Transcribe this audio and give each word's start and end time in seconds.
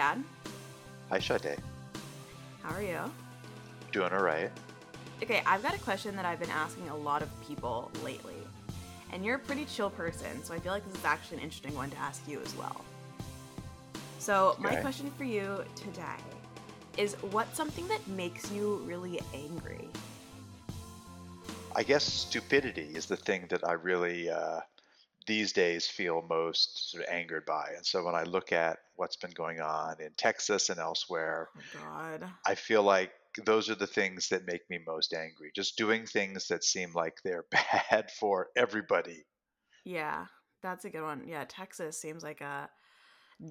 Dad. 0.00 0.24
Hi, 1.10 1.18
Sade. 1.18 1.58
How 2.62 2.74
are 2.74 2.82
you? 2.82 3.00
Doing 3.92 4.10
all 4.14 4.22
right. 4.22 4.50
Okay, 5.22 5.42
I've 5.44 5.62
got 5.62 5.74
a 5.74 5.78
question 5.80 6.16
that 6.16 6.24
I've 6.24 6.40
been 6.40 6.48
asking 6.48 6.88
a 6.88 6.96
lot 6.96 7.20
of 7.20 7.28
people 7.46 7.90
lately. 8.02 8.40
And 9.12 9.22
you're 9.22 9.36
a 9.36 9.38
pretty 9.38 9.66
chill 9.66 9.90
person, 9.90 10.42
so 10.42 10.54
I 10.54 10.58
feel 10.58 10.72
like 10.72 10.86
this 10.86 10.96
is 10.98 11.04
actually 11.04 11.36
an 11.36 11.42
interesting 11.42 11.74
one 11.74 11.90
to 11.90 11.98
ask 11.98 12.26
you 12.26 12.40
as 12.40 12.56
well. 12.56 12.82
So, 14.18 14.56
my 14.58 14.70
Okay. 14.72 14.80
question 14.80 15.10
for 15.18 15.24
you 15.24 15.62
today 15.76 16.22
is 16.96 17.12
what's 17.30 17.54
something 17.54 17.86
that 17.88 18.00
makes 18.08 18.50
you 18.50 18.76
really 18.86 19.20
angry? 19.34 19.86
I 21.76 21.82
guess 21.82 22.04
stupidity 22.04 22.92
is 22.94 23.04
the 23.04 23.18
thing 23.18 23.48
that 23.50 23.68
I 23.68 23.72
really, 23.72 24.30
uh, 24.30 24.60
these 25.26 25.52
days, 25.52 25.86
feel 25.86 26.22
most 26.28 26.90
sort 26.90 27.04
of 27.04 27.10
angered 27.10 27.44
by. 27.46 27.72
And 27.76 27.84
so 27.84 28.04
when 28.04 28.14
I 28.14 28.22
look 28.24 28.52
at 28.52 28.78
what's 28.96 29.16
been 29.16 29.30
going 29.32 29.60
on 29.60 30.00
in 30.00 30.12
Texas 30.16 30.68
and 30.70 30.78
elsewhere, 30.80 31.48
Oh, 31.56 31.78
God. 31.78 32.24
I 32.46 32.54
feel 32.54 32.82
like 32.82 33.12
those 33.44 33.70
are 33.70 33.74
the 33.76 33.86
things 33.86 34.28
that 34.30 34.46
make 34.46 34.68
me 34.70 34.78
most 34.86 35.12
angry. 35.14 35.52
Just 35.54 35.76
doing 35.76 36.06
things 36.06 36.48
that 36.48 36.64
seem 36.64 36.92
like 36.94 37.18
they're 37.22 37.44
bad 37.50 38.10
for 38.18 38.48
everybody. 38.56 39.24
Yeah, 39.84 40.26
that's 40.62 40.84
a 40.84 40.90
good 40.90 41.02
one. 41.02 41.24
Yeah, 41.26 41.44
Texas 41.48 42.00
seems 42.00 42.22
like 42.22 42.40
a 42.40 42.68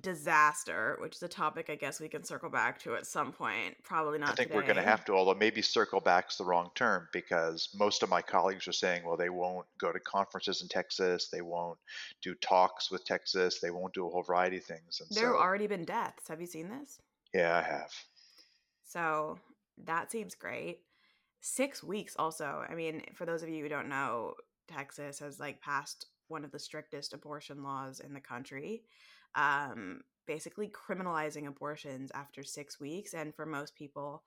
disaster, 0.02 0.98
which 1.02 1.16
is 1.16 1.24
a 1.24 1.28
topic 1.28 1.70
I 1.70 1.76
guess 1.76 2.00
we 2.00 2.08
can 2.08 2.24
circle 2.24 2.50
back 2.50 2.80
to 2.82 2.96
at 2.96 3.08
some 3.08 3.32
point. 3.32 3.76
Probably 3.84 4.20
not. 4.20 4.30
I 4.30 4.34
think 4.34 4.54
we're 4.54 4.62
going 4.62 4.76
to 4.76 4.84
have 4.84 5.04
to, 5.06 5.14
although 5.14 5.34
maybe 5.34 5.62
circle 5.62 6.00
back's 6.00 6.38
the 6.38 6.46
wrong 6.46 6.70
term 6.76 7.08
because 7.12 7.70
most 7.78 8.04
of 8.04 8.10
my 8.10 8.22
colleagues 8.22 8.68
are 8.68 8.74
saying, 8.74 9.04
well, 9.06 9.18
they 9.18 9.30
won't 9.30 9.66
go 9.80 9.92
to 9.92 10.00
conferences 10.00 10.62
in 10.62 10.68
Texas, 10.68 11.30
they 11.30 11.42
won't 11.42 11.78
do 12.22 12.36
talks 12.36 12.92
with 12.92 13.04
Texas, 13.04 13.60
they 13.60 13.72
won't 13.72 13.94
do 13.94 14.06
a 14.06 14.10
whole 14.10 14.24
variety 14.24 14.58
of 14.58 14.64
things. 14.64 15.02
And 15.02 15.10
There 15.18 15.28
have 15.28 15.36
already 15.42 15.68
been 15.68 15.86
deaths. 15.86 16.28
Have 16.28 16.40
you 16.42 16.48
seen 16.48 16.70
this? 16.70 17.00
yeah, 17.34 17.58
I 17.58 17.62
have. 17.62 17.92
So 18.86 19.38
that 19.86 20.12
seems 20.12 20.36
great. 20.36 20.80
Six 21.42 21.84
weeks, 21.84 22.16
also. 22.20 22.66
I 22.70 22.76
mean, 22.76 23.04
for 23.16 23.26
those 23.26 23.44
of 23.44 23.50
you 23.50 23.64
who 23.64 23.70
don't 23.70 23.90
know, 23.90 24.34
Texas 24.68 25.20
has 25.20 25.40
like 25.40 25.62
passed 25.62 26.08
one 26.28 26.44
of 26.44 26.52
the 26.52 26.60
strictest 26.60 27.14
abortion 27.14 27.64
laws 27.64 28.00
in 28.00 28.14
the 28.14 28.20
country, 28.20 28.84
um, 29.36 30.02
basically 30.28 30.70
criminalizing 30.70 31.48
abortions 31.48 32.12
after 32.14 32.44
six 32.44 32.80
weeks. 32.80 33.14
And 33.14 33.34
for 33.34 33.46
most 33.46 33.76
people, 33.76 34.24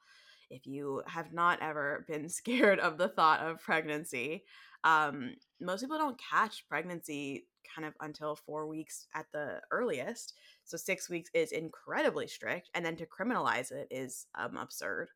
if 0.50 0.67
you 0.67 1.03
have 1.06 1.33
not 1.33 1.61
ever 1.62 2.05
been 2.08 2.28
scared 2.41 2.81
of 2.81 2.98
the 2.98 3.08
thought 3.08 3.41
of 3.41 3.62
pregnancy, 3.62 4.45
um, 4.84 5.34
most 5.61 5.80
people 5.80 5.98
don't 5.98 6.20
catch 6.30 6.69
pregnancy 6.69 7.47
kind 7.75 7.86
of 7.86 7.95
until 8.00 8.36
four 8.36 8.67
weeks 8.67 9.06
at 9.14 9.27
the 9.33 9.61
earliest. 9.70 10.34
So 10.64 10.77
six 10.77 11.08
weeks 11.08 11.30
is 11.34 11.53
incredibly 11.53 12.27
strict, 12.27 12.70
and 12.75 12.84
then 12.84 12.97
to 12.97 13.06
criminalize 13.06 13.70
it 13.70 13.89
is 13.91 14.27
um, 14.34 14.56
absurd 14.56 15.08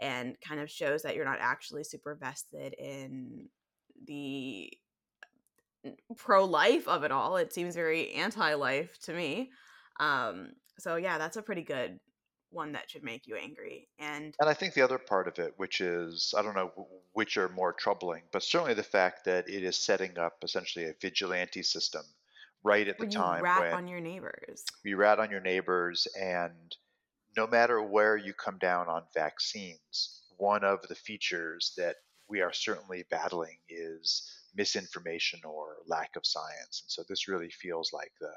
and 0.00 0.36
kind 0.40 0.60
of 0.60 0.70
shows 0.70 1.02
that 1.02 1.14
you're 1.14 1.24
not 1.24 1.40
actually 1.40 1.84
super 1.84 2.14
vested 2.14 2.74
in 2.74 3.48
the 4.06 4.72
pro 6.16 6.44
life 6.44 6.88
of 6.88 7.04
it 7.04 7.12
all. 7.12 7.36
It 7.36 7.52
seems 7.52 7.74
very 7.74 8.12
anti 8.12 8.54
life 8.54 8.98
to 9.02 9.12
me. 9.12 9.50
Um, 9.98 10.52
so 10.78 10.96
yeah, 10.96 11.18
that's 11.18 11.36
a 11.36 11.42
pretty 11.42 11.62
good 11.62 12.00
one 12.50 12.72
that 12.72 12.90
should 12.90 13.04
make 13.04 13.26
you 13.26 13.36
angry. 13.36 13.88
And 13.98 14.34
And 14.40 14.48
I 14.48 14.54
think 14.54 14.74
the 14.74 14.82
other 14.82 14.98
part 14.98 15.28
of 15.28 15.38
it, 15.38 15.54
which 15.56 15.80
is, 15.80 16.34
I 16.36 16.42
don't 16.42 16.54
know 16.54 16.88
which 17.12 17.36
are 17.36 17.48
more 17.48 17.72
troubling, 17.72 18.24
but 18.32 18.42
certainly 18.42 18.74
the 18.74 18.82
fact 18.82 19.24
that 19.24 19.48
it 19.48 19.62
is 19.62 19.76
setting 19.76 20.18
up 20.18 20.38
essentially 20.42 20.86
a 20.86 20.94
vigilante 21.00 21.62
system 21.62 22.02
right 22.64 22.88
at 22.88 22.98
the 22.98 23.06
you 23.06 23.12
time 23.12 23.42
rat 23.42 23.60
when 23.60 23.72
on 23.72 23.88
your 23.88 24.00
neighbors, 24.00 24.64
you 24.84 24.96
rat 24.96 25.20
on 25.20 25.30
your 25.30 25.40
neighbors, 25.40 26.06
and 26.20 26.76
no 27.36 27.46
matter 27.46 27.82
where 27.82 28.16
you 28.16 28.34
come 28.34 28.58
down 28.58 28.88
on 28.88 29.04
vaccines, 29.14 30.22
one 30.36 30.64
of 30.64 30.86
the 30.88 30.94
features 30.94 31.72
that 31.76 31.96
we 32.28 32.40
are 32.40 32.52
certainly 32.52 33.04
battling 33.10 33.58
is 33.68 34.39
misinformation 34.54 35.40
or 35.44 35.76
lack 35.86 36.10
of 36.16 36.26
science. 36.26 36.82
And 36.82 36.90
so 36.90 37.02
this 37.08 37.28
really 37.28 37.50
feels 37.50 37.92
like 37.92 38.12
the 38.20 38.32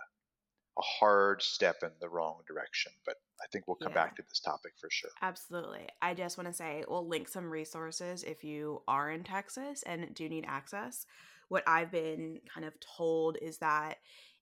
a 0.77 0.81
hard 0.81 1.41
step 1.41 1.77
in 1.83 1.91
the 2.01 2.09
wrong 2.09 2.39
direction. 2.47 2.91
But 3.05 3.15
I 3.41 3.45
think 3.51 3.67
we'll 3.67 3.75
come 3.75 3.91
yeah. 3.91 4.05
back 4.05 4.15
to 4.15 4.23
this 4.23 4.39
topic 4.39 4.73
for 4.79 4.89
sure. 4.91 5.11
Absolutely. 5.21 5.87
I 6.01 6.13
just 6.13 6.37
want 6.37 6.47
to 6.47 6.53
say 6.53 6.83
we'll 6.87 7.07
link 7.07 7.27
some 7.27 7.49
resources 7.49 8.23
if 8.23 8.43
you 8.43 8.81
are 8.87 9.11
in 9.11 9.23
Texas 9.23 9.83
and 9.83 10.13
do 10.15 10.27
need 10.27 10.45
access. 10.47 11.05
What 11.49 11.63
I've 11.67 11.91
been 11.91 12.39
kind 12.51 12.65
of 12.65 12.73
told 12.97 13.37
is 13.41 13.59
that 13.59 13.97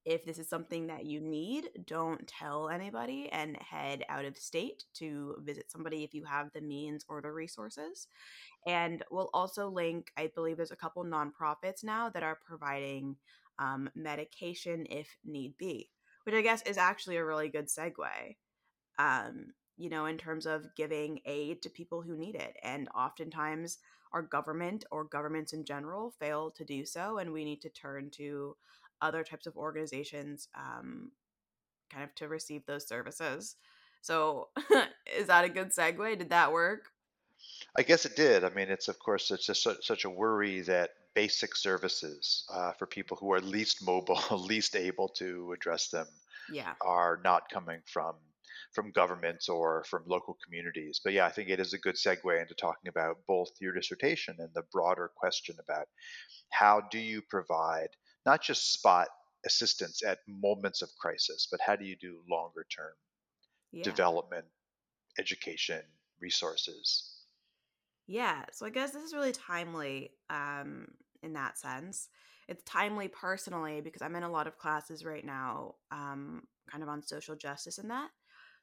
if 0.06 0.26
this 0.26 0.40
is 0.40 0.50
something 0.50 0.88
that 0.88 1.06
you 1.06 1.22
need, 1.22 1.70
don't 1.86 2.28
tell 2.28 2.70
anybody 2.70 3.30
and 3.32 3.58
head 3.58 4.04
out 4.10 4.26
of 4.26 4.38
state 4.38 4.86
to 4.96 5.36
visit 5.44 5.72
somebody 5.72 6.04
if 6.04 6.14
you 6.14 6.24
have 6.24 6.52
the 6.54 6.62
means 6.62 7.06
or 7.08 7.22
the 7.22 7.32
resources. 7.32 8.08
And 8.66 9.04
we'll 9.12 9.30
also 9.34 9.70
link, 9.70 10.12
I 10.18 10.32
believe 10.34 10.58
there's 10.58 10.72
a 10.72 10.76
couple 10.76 11.04
nonprofits 11.06 11.84
now 11.84 12.10
that 12.10 12.24
are 12.24 12.40
providing 12.46 13.16
um, 13.60 13.90
medication 13.96 14.88
if 14.90 15.08
need 15.24 15.58
be, 15.58 15.90
which 16.24 16.36
I 16.36 16.42
guess 16.42 16.64
is 16.64 16.78
actually 16.78 17.18
a 17.18 17.26
really 17.26 17.50
good 17.50 17.68
segue 17.68 18.36
um, 19.00 19.48
you 19.78 19.90
know, 19.90 20.06
in 20.06 20.18
terms 20.18 20.46
of 20.46 20.76
giving 20.76 21.20
aid 21.26 21.62
to 21.64 21.70
people 21.70 22.02
who 22.02 22.16
need 22.16 22.36
it. 22.36 22.56
And 22.64 22.88
oftentimes, 22.96 23.80
our 24.14 24.22
government 24.22 24.86
or 24.92 25.06
governments 25.06 25.54
in 25.54 25.64
general 25.64 26.14
fail 26.20 26.52
to 26.52 26.66
do 26.66 26.86
so, 26.86 27.18
and 27.18 27.32
we 27.32 27.46
need 27.46 27.62
to 27.62 27.70
turn 27.70 28.10
to 28.12 28.56
other 29.02 29.24
types 29.24 29.48
of 29.48 29.58
organizations 29.58 30.48
um, 30.56 31.12
kind 31.90 32.04
of 32.04 32.16
to 32.16 32.28
receive 32.28 32.66
those 32.66 32.88
services. 32.88 33.56
So, 34.02 34.50
is 35.16 35.28
that 35.28 35.46
a 35.46 35.50
good 35.50 35.70
segue? 35.70 36.18
Did 36.18 36.30
that 36.30 36.52
work? 36.52 36.92
I 37.76 37.84
guess 37.84 38.06
it 38.06 38.16
did. 38.16 38.44
I 38.44 38.50
mean, 38.50 38.70
it's 38.70 38.88
of 38.88 39.00
course 39.00 39.30
it's 39.32 39.46
just 39.46 39.64
such, 39.64 40.06
a 40.06 40.10
worry 40.10 40.62
that 40.62 40.92
basic 41.14 41.56
services 41.56 42.46
uh, 42.50 42.72
for 42.74 42.86
people 42.88 43.18
who 43.18 43.34
are 43.34 43.42
least 43.42 43.84
mobile, 43.84 44.22
least 44.38 44.76
able 44.76 45.10
to 45.10 45.52
address 45.54 45.90
them, 45.90 46.08
Yeah. 46.48 46.76
are 46.82 47.20
not 47.24 47.50
coming 47.50 47.82
from 47.86 48.16
from 48.74 48.92
governments 48.92 49.50
or 49.50 49.84
from 49.84 50.04
local 50.06 50.38
communities. 50.44 51.02
But 51.04 51.12
yeah, 51.14 51.26
I 51.26 51.30
think 51.32 51.50
it 51.50 51.60
is 51.60 51.74
a 51.74 51.78
good 51.78 51.96
segue 51.96 52.42
into 52.42 52.54
talking 52.56 52.88
about 52.88 53.26
both 53.28 53.52
your 53.60 53.74
dissertation 53.74 54.38
and 54.40 54.54
the 54.54 54.64
broader 54.72 55.10
question 55.16 55.58
about 55.60 55.88
how 56.52 56.82
do 56.82 57.00
you 57.00 57.22
provide 57.22 57.90
not 58.26 58.42
just 58.42 58.74
spot 58.74 59.10
assistance 59.46 60.04
at 60.04 60.20
moments 60.28 60.82
of 60.82 60.90
crisis, 61.00 61.48
but 61.52 61.62
how 61.62 61.76
do 61.76 61.86
you 61.86 61.96
do 61.98 62.24
longer 62.30 62.66
term 62.66 62.96
Yeah. 63.72 64.02
development, 64.02 64.48
education, 65.20 65.84
resources? 66.20 67.26
Yeah, 68.08 68.46
so 68.52 68.66
I 68.66 68.70
guess 68.70 68.92
this 68.92 69.04
is 69.04 69.14
really 69.14 69.32
timely 69.32 70.18
um, 70.30 70.88
in 71.22 71.34
that 71.34 71.58
sense. 71.58 72.10
It's 72.48 72.64
timely 72.64 73.08
personally 73.08 73.82
because 73.82 74.02
I'm 74.02 74.16
in 74.16 74.24
a 74.24 74.30
lot 74.30 74.48
of 74.48 74.58
classes 74.58 75.06
right 75.06 75.24
now, 75.24 75.76
um, 75.92 76.48
kind 76.70 76.84
of 76.84 76.90
on 76.90 77.02
social 77.04 77.36
justice 77.36 77.78
and 77.78 77.90
that 77.92 78.12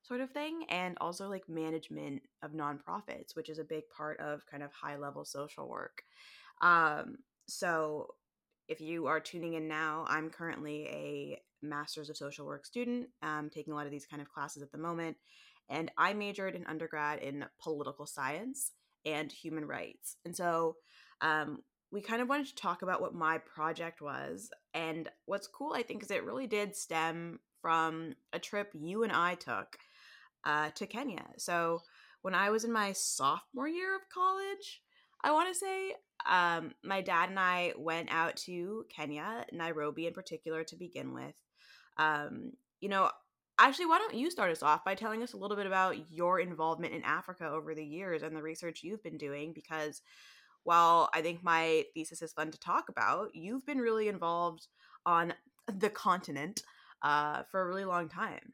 sort 0.03 0.21
of 0.21 0.31
thing, 0.31 0.65
and 0.69 0.97
also 1.01 1.29
like 1.29 1.49
management 1.49 2.23
of 2.43 2.53
nonprofits, 2.53 3.35
which 3.35 3.49
is 3.49 3.59
a 3.59 3.65
big 3.65 3.89
part 3.89 4.21
of 4.21 4.47
kind 4.47 4.63
of 4.63 4.73
high 4.73 4.97
level 4.97 5.25
social 5.25 5.69
work. 5.69 6.03
Um, 6.61 7.19
so 7.49 8.17
if 8.69 8.81
you 8.81 9.07
are 9.07 9.21
tuning 9.21 9.55
in 9.55 9.67
now, 9.67 10.05
I'm 10.09 10.31
currently 10.31 10.87
a 10.87 11.41
master's 11.63 12.11
of 12.11 12.17
social 12.17 12.47
work 12.47 12.67
student, 12.67 13.09
um, 13.23 13.51
taking 13.53 13.73
a 13.73 13.77
lot 13.77 13.87
of 13.87 13.93
these 13.93 14.07
kind 14.07 14.23
of 14.23 14.29
classes 14.29 14.63
at 14.63 14.71
the 14.71 14.79
moment. 14.79 15.17
And 15.69 15.91
I 15.99 16.15
majored 16.15 16.55
in 16.55 16.67
undergrad 16.67 17.19
in 17.21 17.45
political 17.61 18.07
science 18.07 18.73
and 19.05 19.31
human 19.31 19.67
rights. 19.67 20.17
And 20.25 20.37
so 20.37 20.77
um, 21.21 21.63
we 21.91 22.01
kind 22.01 22.23
of 22.23 22.29
wanted 22.29 22.47
to 22.49 22.55
talk 22.55 22.83
about 22.83 23.01
what 23.01 23.15
my 23.15 23.39
project 23.39 24.01
was. 24.01 24.51
And 24.75 25.09
what's 25.27 25.47
cool, 25.47 25.73
I 25.75 25.83
think, 25.83 26.03
is 26.03 26.11
it 26.11 26.25
really 26.25 26.47
did 26.47 26.77
stem 26.77 27.41
from 27.61 28.15
a 28.33 28.39
trip 28.39 28.71
you 28.75 29.03
and 29.03 29.13
I 29.13 29.35
took 29.35 29.79
uh, 30.45 30.71
to 30.75 30.87
Kenya. 30.87 31.25
So 31.39 31.83
when 32.23 32.35
I 32.35 32.51
was 32.51 32.65
in 32.65 32.73
my 32.73 32.93
sophomore 32.93 33.69
year 33.69 33.95
of 33.95 34.09
college, 34.13 34.83
I 35.23 35.33
want 35.33 35.53
to 35.53 35.59
say, 35.59 35.95
um, 36.27 36.73
my 36.83 37.01
dad 37.01 37.31
and 37.31 37.39
I 37.39 37.73
went 37.77 38.11
out 38.11 38.37
to 38.47 38.85
Kenya, 38.95 39.45
Nairobi 39.53 40.07
in 40.07 40.13
particular, 40.13 40.65
to 40.65 40.77
begin 40.77 41.15
with. 41.15 41.35
Um, 41.97 42.53
you 42.81 42.89
know, 42.89 43.11
actually, 43.59 43.87
why 43.87 43.99
don't 43.99 44.15
you 44.15 44.31
start 44.31 44.51
us 44.51 44.63
off 44.63 44.85
by 44.85 44.95
telling 44.95 45.23
us 45.23 45.33
a 45.33 45.37
little 45.37 45.57
bit 45.57 45.67
about 45.67 46.11
your 46.11 46.41
involvement 46.41 46.95
in 46.95 47.03
Africa 47.03 47.49
over 47.49 47.75
the 47.75 47.85
years 47.85 48.23
and 48.23 48.37
the 48.37 48.43
research 48.43 48.83
you've 48.83 49.03
been 49.03 49.19
doing? 49.19 49.53
Because 49.53 50.03
while 50.65 51.09
I 51.15 51.23
think 51.23 51.43
my 51.43 51.85
thesis 51.95 52.23
is 52.23 52.33
fun 52.33 52.51
to 52.51 52.59
talk 52.59 52.89
about, 52.89 53.35
you've 53.35 53.65
been 53.65 53.79
really 53.79 54.09
involved 54.09 54.67
on 55.07 55.35
the 55.67 55.91
continent 55.91 56.63
uh, 57.03 57.43
for 57.51 57.63
a 57.63 57.67
really 57.67 57.85
long 57.85 58.09
time. 58.09 58.53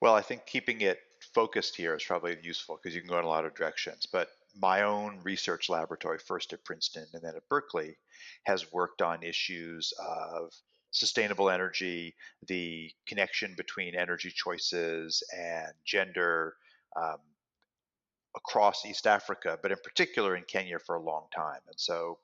Well, 0.00 0.14
I 0.14 0.20
think 0.20 0.46
keeping 0.46 0.82
it 0.82 0.98
focused 1.34 1.76
here 1.76 1.94
is 1.94 2.04
probably 2.04 2.36
useful 2.42 2.78
because 2.80 2.94
you 2.94 3.00
can 3.00 3.10
go 3.10 3.18
in 3.18 3.24
a 3.24 3.28
lot 3.28 3.44
of 3.44 3.54
directions. 3.54 4.06
But 4.10 4.28
my 4.60 4.82
own 4.82 5.20
research 5.22 5.68
laboratory, 5.68 6.18
first 6.18 6.52
at 6.52 6.64
Princeton 6.64 7.06
and 7.12 7.22
then 7.22 7.34
at 7.36 7.48
Berkeley, 7.48 7.96
has 8.44 8.72
worked 8.72 9.02
on 9.02 9.22
issues 9.22 9.92
of 9.98 10.52
sustainable 10.90 11.50
energy, 11.50 12.14
the 12.46 12.90
connection 13.06 13.54
between 13.56 13.94
energy 13.96 14.32
choices 14.34 15.22
and 15.36 15.72
gender 15.84 16.54
um, 16.96 17.18
across 18.36 18.86
East 18.86 19.06
Africa, 19.06 19.58
but 19.60 19.72
in 19.72 19.78
particular 19.82 20.36
in 20.36 20.44
Kenya 20.44 20.78
for 20.78 20.94
a 20.94 21.02
long 21.02 21.26
time. 21.34 21.60
And 21.66 21.78
so 21.78 22.18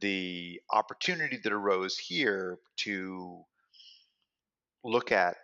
the 0.00 0.60
opportunity 0.72 1.38
that 1.42 1.52
arose 1.52 1.98
here 1.98 2.58
to 2.78 3.44
look 4.82 5.12
at 5.12 5.36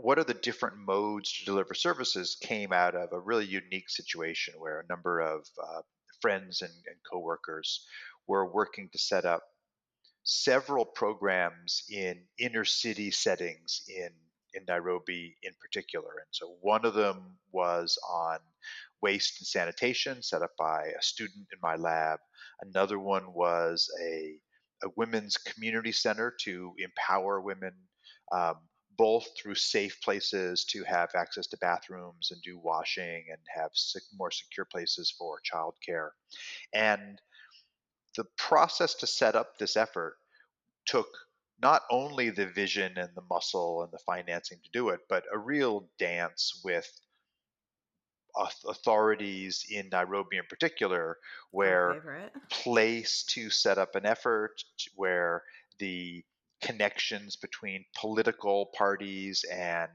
what 0.00 0.18
are 0.18 0.24
the 0.24 0.34
different 0.34 0.76
modes 0.78 1.32
to 1.32 1.44
deliver 1.44 1.74
services 1.74 2.36
came 2.40 2.72
out 2.72 2.94
of 2.94 3.12
a 3.12 3.18
really 3.20 3.46
unique 3.46 3.90
situation 3.90 4.54
where 4.58 4.80
a 4.80 4.86
number 4.88 5.20
of 5.20 5.46
uh, 5.62 5.80
friends 6.22 6.62
and, 6.62 6.70
and 6.70 6.96
coworkers 7.10 7.84
were 8.26 8.52
working 8.52 8.88
to 8.92 8.98
set 8.98 9.24
up 9.24 9.42
several 10.22 10.84
programs 10.84 11.82
in 11.90 12.20
inner 12.38 12.64
city 12.64 13.10
settings 13.10 13.82
in 13.88 14.10
in 14.54 14.64
Nairobi 14.66 15.36
in 15.42 15.52
particular. 15.60 16.10
And 16.18 16.28
so 16.30 16.56
one 16.60 16.84
of 16.84 16.94
them 16.94 17.38
was 17.52 17.98
on 18.08 18.38
waste 19.02 19.40
and 19.40 19.46
sanitation, 19.46 20.22
set 20.22 20.42
up 20.42 20.52
by 20.58 20.86
a 20.98 21.02
student 21.02 21.46
in 21.52 21.58
my 21.62 21.76
lab. 21.76 22.18
Another 22.60 22.98
one 22.98 23.32
was 23.34 23.90
a, 24.02 24.38
a 24.82 24.88
women's 24.96 25.36
community 25.36 25.92
center 25.92 26.34
to 26.44 26.72
empower 26.78 27.40
women, 27.40 27.72
um, 28.32 28.56
both 28.98 29.28
through 29.40 29.54
safe 29.54 29.98
places 30.02 30.64
to 30.64 30.82
have 30.82 31.10
access 31.14 31.46
to 31.46 31.56
bathrooms 31.58 32.30
and 32.32 32.42
do 32.42 32.58
washing 32.58 33.24
and 33.30 33.38
have 33.54 33.70
more 34.18 34.30
secure 34.30 34.66
places 34.66 35.14
for 35.16 35.40
childcare. 35.50 36.10
And 36.74 37.20
the 38.16 38.24
process 38.36 38.94
to 38.96 39.06
set 39.06 39.36
up 39.36 39.56
this 39.56 39.76
effort 39.76 40.16
took 40.84 41.06
not 41.62 41.82
only 41.90 42.30
the 42.30 42.46
vision 42.46 42.98
and 42.98 43.10
the 43.14 43.22
muscle 43.30 43.82
and 43.82 43.92
the 43.92 43.98
financing 43.98 44.58
to 44.64 44.70
do 44.72 44.88
it, 44.88 45.00
but 45.08 45.24
a 45.32 45.38
real 45.38 45.88
dance 45.98 46.60
with 46.64 46.90
authorities 48.66 49.64
in 49.70 49.88
Nairobi 49.90 50.36
in 50.36 50.44
particular, 50.48 51.18
where 51.50 52.30
place 52.50 53.24
to 53.24 53.50
set 53.50 53.78
up 53.78 53.94
an 53.94 54.06
effort, 54.06 54.62
where 54.94 55.42
the 55.78 56.24
connections 56.60 57.36
between 57.36 57.84
political 58.00 58.66
parties 58.76 59.44
and 59.50 59.90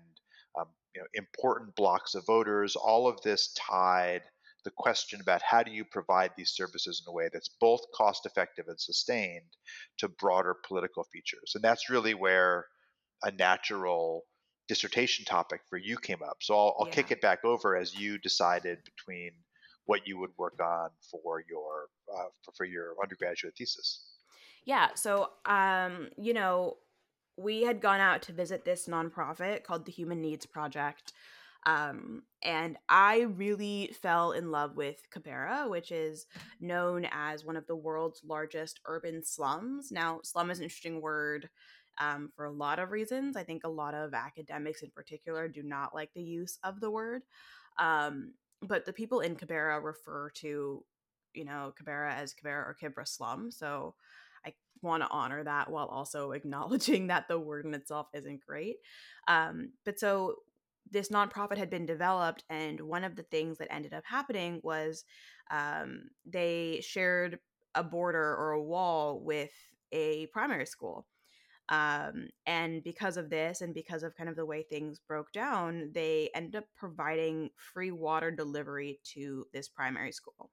um, 0.60 0.68
you 0.96 1.02
know, 1.02 1.08
important 1.14 1.76
blocks 1.76 2.16
of 2.16 2.26
voters, 2.26 2.76
all 2.76 3.08
of 3.08 3.22
this 3.22 3.54
tied 3.54 4.22
the 4.64 4.72
question 4.72 5.20
about 5.22 5.42
how 5.42 5.62
do 5.62 5.72
you 5.72 5.84
provide 5.84 6.32
these 6.38 6.52
services 6.52 7.04
in 7.06 7.12
a 7.12 7.14
way 7.14 7.30
that's 7.32 7.50
both 7.60 7.82
cost 7.94 8.26
effective 8.26 8.66
and 8.68 8.80
sustained 8.80 9.50
to 9.98 10.08
broader 10.08 10.56
political 10.66 11.04
features. 11.12 11.52
And 11.56 11.64
that's 11.64 11.90
really 11.90 12.14
where 12.14 12.68
a 13.24 13.32
natural 13.32 14.24
dissertation 14.68 15.26
topic 15.26 15.62
for 15.70 15.78
you 15.78 15.98
came 15.98 16.24
up. 16.24 16.38
So 16.42 16.56
I'll, 16.56 16.76
I'll 16.80 16.88
yeah. 16.88 16.94
kick 16.94 17.12
it 17.12 17.22
back 17.22 17.44
over 17.44 17.76
as 17.76 17.94
you 17.94 18.18
decided 18.18 18.80
between 18.86 19.32
what 19.86 20.08
you 20.08 20.18
would 20.20 20.32
work 20.38 20.60
on 20.62 20.90
for 21.12 21.44
your 21.50 21.90
uh, 22.14 22.30
for, 22.46 22.54
for 22.58 22.66
your 22.66 22.96
undergraduate 23.02 23.56
thesis. 23.58 24.13
Yeah. 24.66 24.90
So, 24.96 25.30
um, 25.46 26.10
you 26.18 26.34
know, 26.34 26.78
we 27.38 27.64
had 27.64 27.82
gone 27.82 28.00
out 28.00 28.22
to 28.24 28.34
visit 28.34 28.64
this 28.64 28.88
nonprofit 28.88 29.64
called 29.64 29.86
the 29.86 29.92
Human 29.92 30.22
Needs 30.22 30.46
Project. 30.46 31.14
Um, 31.66 32.24
and 32.44 32.78
I 32.90 33.22
really 33.22 33.96
fell 34.02 34.34
in 34.34 34.52
love 34.52 34.76
with 34.76 34.98
Kibera, 35.16 35.70
which 35.70 35.92
is 35.92 36.26
known 36.60 37.08
as 37.12 37.46
one 37.46 37.56
of 37.56 37.68
the 37.68 37.76
world's 37.76 38.22
largest 38.24 38.82
urban 38.86 39.24
slums. 39.24 39.92
Now, 39.92 40.20
slum 40.24 40.52
is 40.52 40.60
an 40.60 40.66
interesting 40.66 41.02
word 41.02 41.50
um, 42.00 42.32
for 42.36 42.46
a 42.46 42.52
lot 42.52 42.80
of 42.80 42.92
reasons. 42.92 43.38
I 43.38 43.44
think 43.44 43.64
a 43.64 43.70
lot 43.70 43.94
of 43.94 44.14
academics 44.14 44.82
in 44.82 44.92
particular 44.92 45.48
do 45.48 45.64
not 45.64 45.96
like 45.96 46.10
the 46.14 46.24
use 46.24 46.60
of 46.64 46.82
the 46.82 46.92
word. 46.92 47.24
Um, 47.80 48.34
but 48.62 48.86
the 48.86 48.94
people 48.94 49.22
in 49.22 49.36
Kibera 49.36 49.82
refer 49.82 50.30
to, 50.36 50.84
you 51.34 51.46
know, 51.46 51.74
Kibera 51.82 52.14
as 52.14 52.34
Kibera 52.34 52.68
or 52.68 52.76
Kibra 52.82 53.08
slum. 53.08 53.52
So 53.52 53.96
I 54.46 54.54
want 54.82 55.04
to 55.04 55.10
honor 55.10 55.44
that 55.44 55.72
while 55.72 55.88
also 55.88 56.32
acknowledging 56.32 57.08
that 57.08 57.28
the 57.28 57.40
word 57.40 57.66
in 57.66 57.74
itself 57.74 58.08
isn't 58.14 58.46
great. 58.46 58.78
Um, 59.28 59.72
but 59.86 60.00
so 60.00 60.36
this 60.92 61.10
nonprofit 61.10 61.58
had 61.58 61.70
been 61.70 61.86
developed, 61.86 62.44
and 62.50 62.80
one 62.82 63.04
of 63.04 63.16
the 63.16 63.24
things 63.24 63.58
that 63.58 63.74
ended 63.74 63.94
up 63.94 64.04
happening 64.06 64.60
was 64.64 65.06
um, 65.50 66.10
they 66.26 66.82
shared 66.86 67.40
a 67.76 67.84
border 67.84 68.36
or 68.36 68.52
a 68.52 68.62
wall 68.62 69.20
with 69.24 69.52
a 69.92 70.28
primary 70.28 70.66
school. 70.66 71.08
Um, 71.70 72.28
and 72.46 72.84
because 72.84 73.16
of 73.18 73.30
this, 73.30 73.62
and 73.62 73.74
because 73.74 74.04
of 74.04 74.16
kind 74.16 74.30
of 74.30 74.36
the 74.36 74.46
way 74.46 74.64
things 74.64 75.00
broke 75.08 75.32
down, 75.32 75.92
they 75.94 76.30
ended 76.36 76.58
up 76.58 76.66
providing 76.76 77.50
free 77.56 77.92
water 77.92 78.32
delivery 78.32 79.00
to 79.14 79.46
this 79.54 79.70
primary 79.70 80.12
school. 80.12 80.52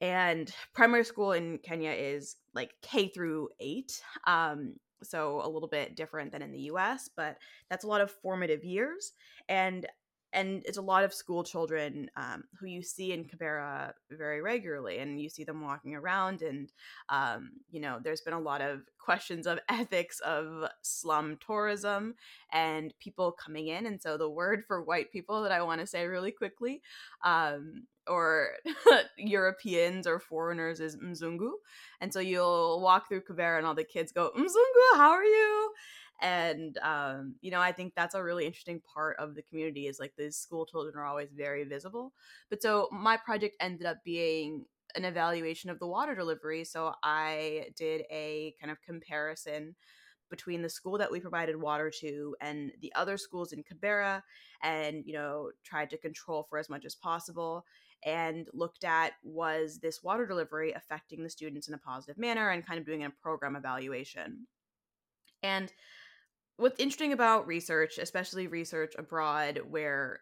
And 0.00 0.52
primary 0.74 1.04
school 1.04 1.32
in 1.32 1.58
Kenya 1.58 1.90
is 1.90 2.36
like 2.54 2.74
K 2.82 3.08
through 3.08 3.48
eight. 3.60 4.00
Um, 4.26 4.74
so 5.02 5.40
a 5.44 5.48
little 5.48 5.68
bit 5.68 5.96
different 5.96 6.32
than 6.32 6.42
in 6.42 6.52
the 6.52 6.70
US, 6.72 7.08
but 7.14 7.38
that's 7.70 7.84
a 7.84 7.88
lot 7.88 8.00
of 8.00 8.10
formative 8.10 8.64
years. 8.64 9.12
And 9.48 9.86
and 10.32 10.62
it's 10.66 10.76
a 10.76 10.82
lot 10.82 11.04
of 11.04 11.14
school 11.14 11.42
children 11.42 12.10
um, 12.16 12.44
who 12.58 12.66
you 12.66 12.82
see 12.82 13.12
in 13.12 13.24
Kibera 13.24 13.92
very 14.10 14.42
regularly, 14.42 14.98
and 14.98 15.20
you 15.20 15.30
see 15.30 15.44
them 15.44 15.62
walking 15.62 15.94
around. 15.94 16.42
And 16.42 16.70
um, 17.08 17.52
you 17.70 17.80
know, 17.80 17.98
there's 18.02 18.20
been 18.20 18.34
a 18.34 18.40
lot 18.40 18.60
of 18.60 18.82
questions 18.98 19.46
of 19.46 19.58
ethics 19.68 20.20
of 20.20 20.68
slum 20.82 21.38
tourism 21.44 22.14
and 22.52 22.92
people 23.00 23.32
coming 23.32 23.68
in. 23.68 23.86
And 23.86 24.00
so, 24.00 24.18
the 24.18 24.28
word 24.28 24.64
for 24.66 24.82
white 24.82 25.10
people 25.10 25.42
that 25.42 25.52
I 25.52 25.62
want 25.62 25.80
to 25.80 25.86
say 25.86 26.06
really 26.06 26.32
quickly, 26.32 26.82
um, 27.24 27.86
or 28.08 28.50
Europeans 29.18 30.06
or 30.06 30.18
foreigners, 30.18 30.80
is 30.80 30.96
mzungu. 30.96 31.50
And 32.00 32.12
so 32.12 32.20
you'll 32.20 32.80
walk 32.80 33.08
through 33.08 33.22
Kibera, 33.22 33.58
and 33.58 33.66
all 33.66 33.74
the 33.74 33.84
kids 33.84 34.12
go, 34.12 34.30
"Mzungu, 34.36 34.96
how 34.96 35.10
are 35.10 35.24
you?" 35.24 35.72
and 36.20 36.78
um, 36.78 37.34
you 37.40 37.50
know 37.50 37.60
i 37.60 37.72
think 37.72 37.92
that's 37.94 38.14
a 38.14 38.22
really 38.22 38.46
interesting 38.46 38.80
part 38.92 39.16
of 39.18 39.34
the 39.34 39.42
community 39.42 39.86
is 39.86 40.00
like 40.00 40.12
the 40.16 40.30
school 40.30 40.66
children 40.66 40.94
are 40.96 41.04
always 41.06 41.28
very 41.32 41.64
visible 41.64 42.12
but 42.50 42.62
so 42.62 42.88
my 42.92 43.16
project 43.16 43.54
ended 43.60 43.86
up 43.86 43.98
being 44.04 44.64
an 44.96 45.04
evaluation 45.04 45.70
of 45.70 45.78
the 45.78 45.86
water 45.86 46.14
delivery 46.14 46.64
so 46.64 46.92
i 47.04 47.66
did 47.76 48.02
a 48.10 48.54
kind 48.60 48.70
of 48.70 48.82
comparison 48.82 49.74
between 50.30 50.62
the 50.62 50.68
school 50.68 50.98
that 50.98 51.10
we 51.10 51.20
provided 51.20 51.56
water 51.56 51.90
to 52.00 52.34
and 52.40 52.72
the 52.80 52.92
other 52.94 53.16
schools 53.16 53.52
in 53.52 53.62
Kibera 53.62 54.22
and 54.62 55.04
you 55.06 55.12
know 55.12 55.50
tried 55.64 55.90
to 55.90 55.98
control 55.98 56.46
for 56.48 56.58
as 56.58 56.68
much 56.68 56.84
as 56.84 56.94
possible 56.94 57.64
and 58.04 58.48
looked 58.52 58.84
at 58.84 59.12
was 59.22 59.78
this 59.78 60.02
water 60.02 60.26
delivery 60.26 60.72
affecting 60.72 61.22
the 61.22 61.30
students 61.30 61.68
in 61.68 61.74
a 61.74 61.78
positive 61.78 62.18
manner 62.18 62.50
and 62.50 62.66
kind 62.66 62.78
of 62.78 62.86
doing 62.86 63.04
a 63.04 63.10
program 63.10 63.56
evaluation. 63.56 64.46
And 65.42 65.72
what's 66.56 66.80
interesting 66.80 67.12
about 67.12 67.46
research, 67.46 67.98
especially 67.98 68.46
research 68.46 68.94
abroad, 68.98 69.60
where 69.68 70.20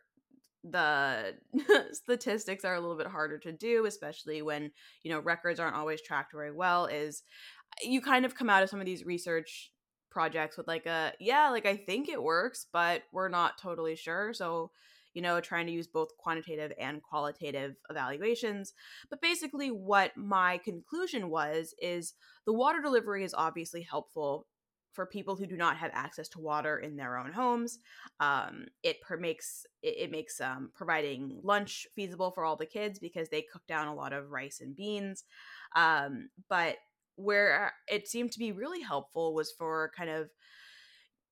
the 0.65 1.35
statistics 1.93 2.65
are 2.65 2.75
a 2.75 2.81
little 2.81 2.97
bit 2.97 3.07
harder 3.07 3.39
to 3.39 3.53
do, 3.53 3.87
especially 3.87 4.43
when 4.43 4.71
you 5.03 5.11
know 5.11 5.21
records 5.21 5.61
aren't 5.61 5.77
always 5.77 6.03
tracked 6.03 6.33
very 6.33 6.53
well, 6.53 6.87
is 6.87 7.23
uh, 7.73 7.89
you 7.89 8.01
kind 8.01 8.25
of 8.25 8.35
come 8.35 8.51
out 8.51 8.63
of 8.63 8.71
some 8.71 8.81
of 8.81 8.87
these 8.87 9.05
research 9.05 9.71
projects 10.17 10.57
with 10.57 10.67
like 10.67 10.87
a 10.87 11.13
yeah, 11.21 11.51
like 11.51 11.67
I 11.67 11.77
think 11.77 12.09
it 12.09 12.23
works, 12.23 12.65
but 12.73 13.03
we're 13.13 13.29
not 13.29 13.59
totally 13.61 13.97
sure. 13.97 14.33
So 14.33 14.71
you 15.13 15.21
know, 15.21 15.41
trying 15.41 15.67
to 15.67 15.73
use 15.73 15.87
both 15.87 16.17
quantitative 16.17 16.73
and 16.81 17.03
qualitative 17.03 17.77
evaluations. 17.91 18.73
But 19.11 19.21
basically, 19.21 19.69
what 19.69 20.17
my 20.17 20.57
conclusion 20.65 21.29
was 21.29 21.75
is 21.83 22.15
the 22.47 22.55
water 22.55 22.81
delivery 22.81 23.25
is 23.25 23.35
obviously 23.35 23.83
helpful 23.83 24.47
for 24.95 25.05
people 25.05 25.37
who 25.37 25.47
do 25.47 25.59
not 25.59 25.77
have 25.77 25.91
access 25.93 26.29
to 26.31 26.41
water 26.41 26.79
in 26.79 26.97
their 26.97 27.19
own 27.19 27.31
homes. 27.33 27.79
Um, 28.19 28.69
it 28.83 29.03
per- 29.03 29.19
makes 29.19 29.67
it, 29.83 29.97
it 29.99 30.11
makes 30.11 30.41
um, 30.41 30.71
providing 30.75 31.41
lunch 31.43 31.87
feasible 31.95 32.31
for 32.31 32.47
all 32.47 32.57
the 32.57 32.65
kids 32.65 32.99
because 32.99 33.29
they 33.29 33.43
cook 33.43 33.67
down 33.69 33.89
a 33.89 33.95
lot 33.95 34.15
of 34.15 34.31
rice 34.31 34.61
and 34.63 34.75
beans. 34.75 35.25
Um, 35.77 36.31
but 36.49 36.77
where 37.17 37.73
it 37.89 38.09
seemed 38.09 38.33
to 38.33 38.39
be 38.39 38.53
really 38.53 38.81
helpful 38.81 39.35
was 39.35 39.53
for 39.59 39.91
kind 39.97 40.11
of 40.11 40.31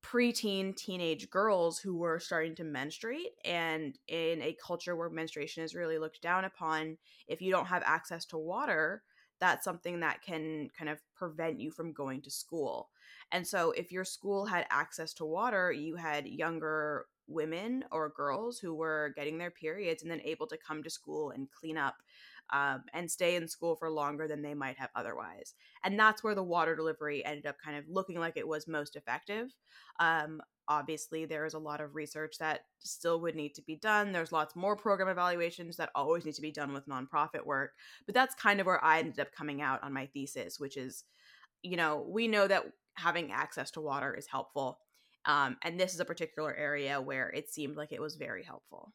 preteen 0.03 0.75
teenage 0.75 1.29
girls 1.31 1.79
who 1.79 1.97
were 1.97 2.19
starting 2.19 2.55
to 2.55 2.63
menstruate 2.63 3.31
and 3.43 3.97
in 4.07 4.39
a 4.41 4.55
culture 4.65 4.95
where 4.95 5.09
menstruation 5.09 5.63
is 5.63 5.73
really 5.73 5.97
looked 5.97 6.21
down 6.21 6.45
upon 6.45 6.95
if 7.27 7.41
you 7.41 7.51
don't 7.51 7.65
have 7.65 7.81
access 7.85 8.23
to 8.25 8.37
water 8.37 9.01
that's 9.39 9.65
something 9.65 9.99
that 9.99 10.21
can 10.21 10.69
kind 10.77 10.89
of 10.89 10.99
prevent 11.15 11.59
you 11.59 11.71
from 11.71 11.93
going 11.93 12.21
to 12.21 12.31
school. 12.31 12.89
And 13.31 13.45
so 13.45 13.71
if 13.71 13.91
your 13.91 14.05
school 14.05 14.45
had 14.45 14.65
access 14.69 15.13
to 15.15 15.25
water, 15.25 15.71
you 15.71 15.95
had 15.95 16.27
younger 16.27 17.07
women 17.27 17.83
or 17.91 18.09
girls 18.09 18.59
who 18.59 18.73
were 18.73 19.13
getting 19.15 19.37
their 19.37 19.51
periods 19.51 20.03
and 20.03 20.11
then 20.11 20.21
able 20.23 20.47
to 20.47 20.57
come 20.57 20.83
to 20.83 20.89
school 20.89 21.31
and 21.31 21.47
clean 21.51 21.77
up 21.77 21.95
um, 22.53 22.83
and 22.93 23.09
stay 23.09 23.35
in 23.35 23.47
school 23.47 23.75
for 23.75 23.89
longer 23.89 24.27
than 24.27 24.41
they 24.41 24.53
might 24.53 24.77
have 24.77 24.89
otherwise. 24.95 25.53
And 25.83 25.99
that's 25.99 26.23
where 26.23 26.35
the 26.35 26.43
water 26.43 26.75
delivery 26.75 27.25
ended 27.25 27.47
up 27.47 27.57
kind 27.63 27.77
of 27.77 27.85
looking 27.89 28.19
like 28.19 28.37
it 28.37 28.47
was 28.47 28.67
most 28.67 28.95
effective. 28.95 29.47
Um, 29.99 30.41
obviously, 30.67 31.25
there 31.25 31.45
is 31.45 31.53
a 31.53 31.59
lot 31.59 31.81
of 31.81 31.95
research 31.95 32.37
that 32.39 32.61
still 32.79 33.19
would 33.21 33.35
need 33.35 33.55
to 33.55 33.61
be 33.63 33.75
done. 33.77 34.11
There's 34.11 34.31
lots 34.31 34.55
more 34.55 34.75
program 34.75 35.09
evaluations 35.09 35.77
that 35.77 35.91
always 35.95 36.25
need 36.25 36.35
to 36.35 36.41
be 36.41 36.51
done 36.51 36.73
with 36.73 36.87
nonprofit 36.87 37.45
work. 37.45 37.71
But 38.05 38.15
that's 38.15 38.35
kind 38.35 38.59
of 38.59 38.67
where 38.67 38.83
I 38.83 38.99
ended 38.99 39.19
up 39.19 39.31
coming 39.31 39.61
out 39.61 39.83
on 39.83 39.93
my 39.93 40.05
thesis, 40.07 40.59
which 40.59 40.77
is, 40.77 41.03
you 41.63 41.77
know, 41.77 42.05
we 42.07 42.27
know 42.27 42.47
that 42.47 42.65
having 42.95 43.31
access 43.31 43.71
to 43.71 43.81
water 43.81 44.13
is 44.13 44.27
helpful. 44.27 44.79
Um, 45.25 45.57
and 45.63 45.79
this 45.79 45.93
is 45.93 45.99
a 45.99 46.05
particular 46.05 46.53
area 46.55 47.01
where 47.01 47.29
it 47.29 47.49
seemed 47.49 47.77
like 47.77 47.91
it 47.91 48.01
was 48.01 48.15
very 48.15 48.43
helpful. 48.43 48.93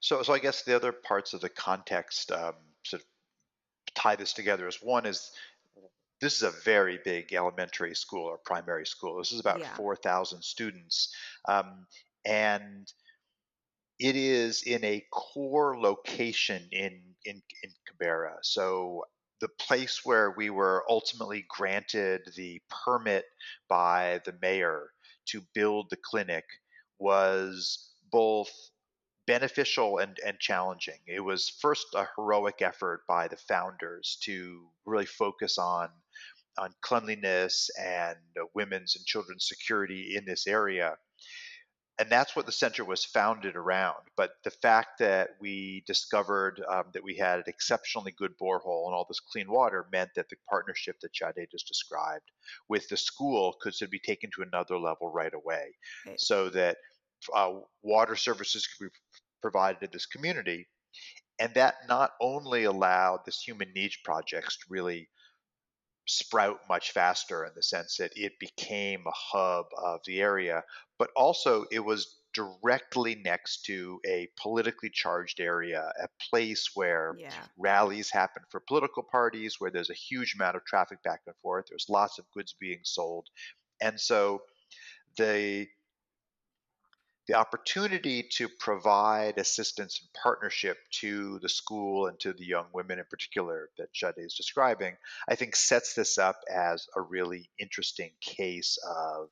So, 0.00 0.22
so 0.22 0.32
I 0.32 0.38
guess 0.38 0.62
the 0.62 0.76
other 0.76 0.92
parts 0.92 1.32
of 1.32 1.40
the 1.40 1.48
context 1.48 2.30
um, 2.30 2.54
sort 2.84 3.02
of 3.02 3.08
tie 3.94 4.16
this 4.16 4.32
together 4.32 4.68
is 4.68 4.76
one 4.80 5.06
is 5.06 5.32
this 6.20 6.36
is 6.36 6.42
a 6.42 6.50
very 6.64 6.98
big 7.04 7.32
elementary 7.32 7.94
school 7.94 8.24
or 8.26 8.38
primary 8.38 8.86
school. 8.86 9.18
This 9.18 9.32
is 9.32 9.40
about 9.40 9.60
Yeah. 9.60 9.74
4,000 9.74 10.42
students. 10.42 11.14
Um, 11.46 11.86
and 12.24 12.92
it 13.98 14.16
is 14.16 14.62
in 14.62 14.84
a 14.84 15.04
core 15.10 15.78
location 15.78 16.68
in, 16.72 17.00
in, 17.24 17.42
in 17.62 17.70
Kibera. 17.88 18.36
So 18.42 19.04
the 19.40 19.48
place 19.48 20.04
where 20.04 20.32
we 20.36 20.50
were 20.50 20.84
ultimately 20.88 21.44
granted 21.48 22.22
the 22.36 22.60
permit 22.68 23.24
by 23.68 24.20
the 24.24 24.34
mayor 24.42 24.90
to 25.30 25.42
build 25.54 25.90
the 25.90 25.96
clinic 25.96 26.44
was 26.98 27.92
both 28.10 28.50
beneficial 29.26 29.98
and, 29.98 30.18
and 30.24 30.38
challenging. 30.40 30.98
It 31.06 31.20
was 31.20 31.50
first 31.60 31.86
a 31.94 32.08
heroic 32.16 32.62
effort 32.62 33.02
by 33.06 33.28
the 33.28 33.36
founders 33.36 34.18
to 34.22 34.66
really 34.86 35.06
focus 35.06 35.58
on 35.58 35.90
on 36.58 36.74
cleanliness 36.80 37.70
and 37.78 38.16
women's 38.54 38.96
and 38.96 39.06
children's 39.06 39.46
security 39.46 40.16
in 40.16 40.24
this 40.24 40.46
area. 40.46 40.96
And 41.98 42.08
that's 42.10 42.36
what 42.36 42.46
the 42.46 42.52
center 42.52 42.84
was 42.84 43.04
founded 43.04 43.56
around. 43.56 43.96
But 44.16 44.30
the 44.44 44.50
fact 44.52 45.00
that 45.00 45.30
we 45.40 45.82
discovered 45.86 46.62
um, 46.70 46.84
that 46.94 47.02
we 47.02 47.16
had 47.16 47.38
an 47.38 47.44
exceptionally 47.48 48.12
good 48.16 48.32
borehole 48.40 48.86
and 48.86 48.94
all 48.94 49.04
this 49.08 49.20
clean 49.20 49.50
water 49.50 49.86
meant 49.90 50.10
that 50.14 50.28
the 50.28 50.36
partnership 50.48 51.00
that 51.00 51.12
Jade 51.12 51.48
just 51.50 51.66
described 51.66 52.30
with 52.68 52.88
the 52.88 52.96
school 52.96 53.56
could 53.60 53.74
sort 53.74 53.88
of 53.88 53.90
be 53.92 53.98
taken 53.98 54.30
to 54.36 54.42
another 54.42 54.78
level 54.78 55.10
right 55.10 55.34
away 55.34 55.74
Right. 56.06 56.20
so 56.20 56.48
that 56.50 56.76
uh, 57.34 57.52
water 57.82 58.14
services 58.16 58.66
could 58.66 58.86
be 58.86 58.90
provided 59.42 59.80
to 59.80 59.88
this 59.92 60.06
community. 60.06 60.68
And 61.40 61.52
that 61.54 61.74
not 61.88 62.12
only 62.20 62.64
allowed 62.64 63.20
this 63.24 63.40
human 63.40 63.72
needs 63.74 63.96
projects 64.04 64.56
to 64.58 64.64
really 64.68 65.08
sprout 66.08 66.60
much 66.68 66.92
faster 66.92 67.44
in 67.44 67.52
the 67.54 67.62
sense 67.62 67.96
that 67.98 68.12
it 68.16 68.38
became 68.40 69.06
a 69.06 69.12
hub 69.14 69.66
of 69.76 70.00
the 70.06 70.20
area, 70.20 70.64
but 70.98 71.10
also 71.16 71.64
it 71.70 71.80
was 71.80 72.20
directly 72.34 73.14
next 73.14 73.64
to 73.64 74.00
a 74.06 74.28
politically 74.36 74.90
charged 74.90 75.40
area, 75.40 75.92
a 76.02 76.08
place 76.30 76.70
where 76.74 77.18
Yeah. 77.18 77.48
rallies 77.56 78.10
happen 78.10 78.42
for 78.50 78.60
political 78.60 79.02
parties, 79.02 79.56
where 79.58 79.70
there's 79.70 79.90
a 79.90 79.94
huge 79.94 80.34
amount 80.34 80.56
of 80.56 80.64
traffic 80.64 81.02
back 81.02 81.22
and 81.26 81.36
forth, 81.42 81.66
there's 81.68 81.88
lots 81.88 82.18
of 82.18 82.30
goods 82.30 82.54
being 82.58 82.80
sold. 82.84 83.28
And 83.80 84.00
so 84.00 84.42
the 85.16 85.68
the 87.28 87.34
opportunity 87.34 88.22
to 88.22 88.48
provide 88.48 89.36
assistance 89.36 90.00
and 90.00 90.08
partnership 90.22 90.78
to 90.90 91.38
the 91.40 91.48
school 91.48 92.06
and 92.06 92.18
to 92.20 92.32
the 92.32 92.46
young 92.46 92.64
women 92.72 92.98
in 92.98 93.04
particular 93.10 93.68
that 93.76 93.92
Jade 93.92 94.14
is 94.16 94.34
describing, 94.34 94.96
I 95.28 95.34
think 95.34 95.54
sets 95.54 95.92
this 95.92 96.16
up 96.16 96.40
as 96.50 96.86
a 96.96 97.02
really 97.02 97.50
interesting 97.58 98.10
case 98.22 98.78
of 98.82 99.28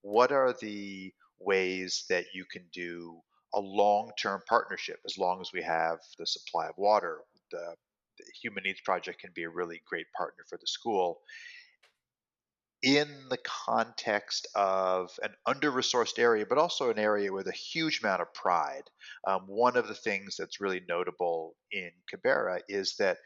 what 0.00 0.32
are 0.32 0.54
the 0.58 1.12
ways 1.38 2.06
that 2.08 2.24
you 2.32 2.46
can 2.50 2.64
do 2.72 3.20
a 3.54 3.60
long 3.60 4.12
term 4.18 4.40
partnership 4.48 4.98
as 5.04 5.18
long 5.18 5.42
as 5.42 5.50
we 5.52 5.62
have 5.62 5.98
the 6.18 6.26
supply 6.26 6.68
of 6.68 6.78
water. 6.78 7.18
The, 7.50 7.74
the 8.18 8.24
Human 8.42 8.64
Needs 8.64 8.80
Project 8.80 9.20
can 9.20 9.30
be 9.34 9.42
a 9.42 9.50
really 9.50 9.82
great 9.86 10.06
partner 10.16 10.44
for 10.48 10.56
the 10.56 10.66
school 10.66 11.20
in 12.86 13.28
the 13.30 13.38
context 13.38 14.46
of 14.54 15.10
an 15.24 15.34
under 15.44 15.72
resourced 15.72 16.20
area, 16.20 16.46
but 16.48 16.58
also 16.58 16.88
an 16.88 17.00
area 17.00 17.32
with 17.32 17.48
a 17.48 17.52
huge 17.52 18.00
amount 18.00 18.22
of 18.22 18.32
pride. 18.32 18.84
Um, 19.26 19.42
one 19.48 19.76
of 19.76 19.88
the 19.88 19.94
things 19.96 20.36
that's 20.38 20.60
really 20.60 20.80
notable 20.88 21.56
in 21.72 21.90
Kibera 22.12 22.60
is 22.68 22.96
that 22.98 23.18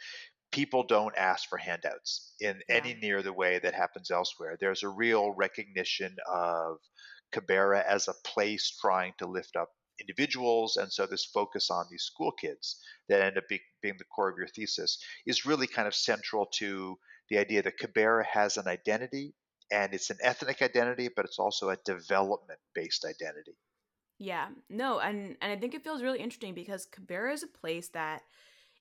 people 0.52 0.84
don't 0.84 1.16
ask 1.16 1.48
for 1.48 1.58
handouts 1.58 2.34
in 2.40 2.62
Yeah. 2.68 2.84
any 2.84 2.94
near 2.94 3.22
the 3.22 3.32
way 3.32 3.58
that 3.58 3.74
happens 3.74 4.10
elsewhere. 4.10 4.56
There's 4.58 4.82
a 4.82 4.88
real 4.88 5.32
recognition 5.32 6.16
of 6.32 6.78
Kibera 7.32 7.84
as 7.84 8.08
a 8.08 8.14
place 8.24 8.70
trying 8.80 9.14
to 9.18 9.26
lift 9.26 9.56
up 9.56 9.70
individuals. 10.00 10.76
And 10.76 10.92
so 10.92 11.06
this 11.06 11.24
focus 11.26 11.70
on 11.70 11.86
these 11.90 12.04
school 12.04 12.32
kids 12.32 12.82
that 13.08 13.20
end 13.22 13.36
up 13.38 13.48
be, 13.48 13.60
being 13.82 13.96
the 13.98 14.04
core 14.04 14.30
of 14.30 14.38
your 14.38 14.48
thesis 14.48 14.98
is 15.26 15.46
really 15.46 15.66
kind 15.66 15.88
of 15.88 15.94
central 15.94 16.46
to 16.54 16.98
the 17.28 17.38
idea 17.38 17.62
that 17.62 17.78
Kibera 17.78 18.24
has 18.26 18.56
an 18.56 18.66
identity 18.68 19.34
and 19.70 19.94
it's 19.94 20.10
an 20.10 20.18
ethnic 20.22 20.62
identity, 20.62 21.08
but 21.14 21.24
it's 21.24 21.38
also 21.38 21.70
a 21.70 21.76
development 21.84 22.60
based 22.74 23.04
identity. 23.04 23.56
Yeah, 24.18 24.48
no, 24.68 24.98
and 25.00 25.36
and 25.40 25.52
I 25.52 25.56
think 25.56 25.74
it 25.74 25.82
feels 25.82 26.02
really 26.02 26.20
interesting 26.20 26.54
because 26.54 26.86
Kibera 26.86 27.32
is 27.32 27.42
a 27.42 27.46
place 27.46 27.88
that 27.90 28.22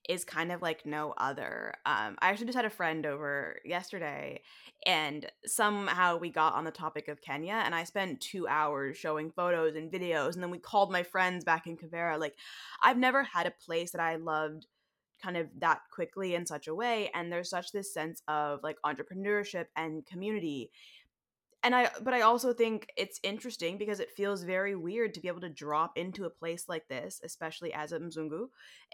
is 0.08 0.24
kind 0.24 0.50
of 0.52 0.62
like 0.62 0.86
no 0.86 1.14
other. 1.16 1.74
Um, 1.86 2.16
I 2.20 2.30
actually 2.30 2.46
just 2.46 2.56
had 2.56 2.64
a 2.64 2.70
friend 2.70 3.06
over 3.06 3.58
yesterday, 3.64 4.42
and 4.86 5.30
somehow 5.46 6.16
we 6.16 6.30
got 6.30 6.54
on 6.54 6.64
the 6.64 6.70
topic 6.70 7.08
of 7.08 7.22
Kenya, 7.22 7.62
and 7.64 7.74
I 7.74 7.84
spent 7.84 8.20
two 8.20 8.46
hours 8.48 8.96
showing 8.98 9.30
photos 9.30 9.76
and 9.76 9.92
videos, 9.92 10.34
and 10.34 10.42
then 10.42 10.50
we 10.50 10.58
called 10.58 10.92
my 10.92 11.02
friends 11.02 11.44
back 11.44 11.66
in 11.66 11.76
Kibera. 11.76 12.18
Like, 12.18 12.36
I've 12.82 12.98
never 12.98 13.22
had 13.22 13.46
a 13.46 13.50
place 13.64 13.92
that 13.92 14.00
I 14.00 14.16
loved 14.16 14.66
kind 15.22 15.36
of 15.36 15.48
that 15.58 15.80
quickly 15.92 16.34
in 16.34 16.46
such 16.46 16.66
a 16.66 16.74
way, 16.74 17.10
and 17.14 17.32
there's 17.32 17.50
such 17.50 17.72
this 17.72 17.92
sense 17.92 18.22
of 18.28 18.60
like 18.62 18.76
entrepreneurship 18.84 19.66
and 19.76 20.04
community. 20.06 20.70
And 21.62 21.74
I 21.74 21.90
but 22.02 22.14
I 22.14 22.22
also 22.22 22.52
think 22.54 22.86
it's 22.96 23.20
interesting 23.22 23.76
because 23.76 24.00
it 24.00 24.10
feels 24.16 24.44
very 24.44 24.74
weird 24.74 25.12
to 25.14 25.20
be 25.20 25.28
able 25.28 25.42
to 25.42 25.50
drop 25.50 25.92
into 25.96 26.24
a 26.24 26.30
place 26.30 26.64
like 26.68 26.88
this, 26.88 27.20
especially 27.22 27.72
as 27.74 27.92
a 27.92 27.98
Mzungu, 27.98 28.46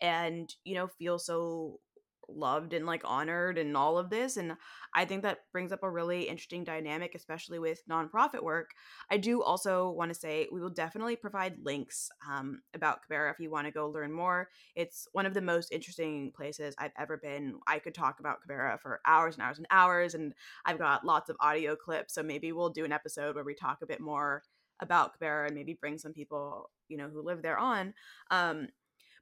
and 0.03 0.53
you 0.65 0.75
know 0.75 0.89
feel 0.89 1.19
so 1.19 1.81
loved 2.29 2.73
and 2.73 2.87
like 2.87 3.03
honored 3.05 3.59
and 3.59 3.77
all 3.77 3.99
of 3.99 4.11
this 4.11 4.37
and 4.37 4.57
i 4.95 5.05
think 5.05 5.23
that 5.23 5.41
brings 5.53 5.73
up 5.73 5.83
a 5.83 5.91
really 5.91 6.23
interesting 6.23 6.65
dynamic 6.65 7.15
especially 7.15 7.59
with 7.59 7.83
nonprofit 7.89 8.43
work. 8.43 8.71
I 9.11 9.17
do 9.17 9.43
also 9.43 9.91
want 9.91 10.13
to 10.13 10.19
say 10.19 10.49
we 10.53 10.61
will 10.61 10.71
definitely 10.71 11.17
provide 11.17 11.57
links 11.63 12.11
um, 12.29 12.61
about 12.75 13.01
Kibera 13.03 13.33
if 13.33 13.41
you 13.41 13.51
want 13.51 13.67
to 13.67 13.73
go 13.73 13.89
learn 13.89 14.13
more. 14.13 14.49
It's 14.75 15.09
one 15.13 15.27
of 15.27 15.35
the 15.35 15.41
most 15.41 15.73
interesting 15.73 16.33
places 16.37 16.75
i've 16.79 16.93
ever 16.99 17.17
been. 17.17 17.59
I 17.67 17.79
could 17.79 17.95
talk 17.95 18.21
about 18.21 18.39
Kibera 18.47 18.81
for 18.81 19.01
hours 19.07 19.35
and 19.35 19.43
hours 19.43 19.59
and 19.59 19.67
hours 19.71 20.15
and 20.15 20.35
I've 20.65 20.79
got 20.79 21.05
lots 21.05 21.31
of 21.31 21.37
audio 21.41 21.77
clips, 21.77 22.15
so 22.15 22.23
maybe 22.23 22.53
we'll 22.53 22.71
do 22.71 22.85
an 22.85 22.93
episode 22.93 23.35
where 23.35 23.45
we 23.45 23.55
talk 23.55 23.79
a 23.83 23.87
bit 23.87 24.01
more 24.01 24.43
about 24.81 25.19
Kibera 25.19 25.47
and 25.47 25.55
maybe 25.55 25.75
bring 25.75 25.99
some 25.99 26.13
people, 26.13 26.71
you 26.89 26.97
know, 26.97 27.09
who 27.09 27.23
live 27.23 27.43
there 27.43 27.59
on. 27.59 27.95
Um, 28.31 28.69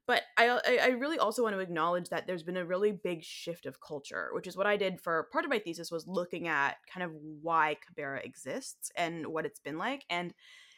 but 0.07 0.23
I, 0.37 0.59
I 0.83 0.87
really 0.89 1.17
also 1.17 1.43
want 1.43 1.55
to 1.55 1.59
acknowledge 1.59 2.09
that 2.09 2.27
there's 2.27 2.43
been 2.43 2.57
a 2.57 2.65
really 2.65 2.91
big 2.91 3.23
shift 3.23 3.65
of 3.65 3.81
culture, 3.81 4.29
which 4.33 4.47
is 4.47 4.55
what 4.55 4.67
I 4.67 4.77
did 4.77 5.01
for 5.01 5.27
part 5.31 5.45
of 5.45 5.49
my 5.49 5.59
thesis 5.59 5.91
was 5.91 6.07
looking 6.07 6.47
at 6.47 6.77
kind 6.93 7.03
of 7.03 7.11
why 7.41 7.77
Kibera 7.83 8.23
exists 8.23 8.91
and 8.95 9.27
what 9.27 9.45
it's 9.45 9.59
been 9.59 9.77
like. 9.77 10.05
And, 10.09 10.33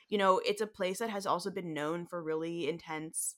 you 0.07 0.17
know, 0.17 0.39
it's 0.46 0.62
a 0.62 0.67
place 0.67 1.00
that 1.00 1.10
has 1.10 1.25
also 1.25 1.50
been 1.50 1.74
known 1.74 2.05
for 2.05 2.24
really 2.24 2.69
intense 2.69 3.36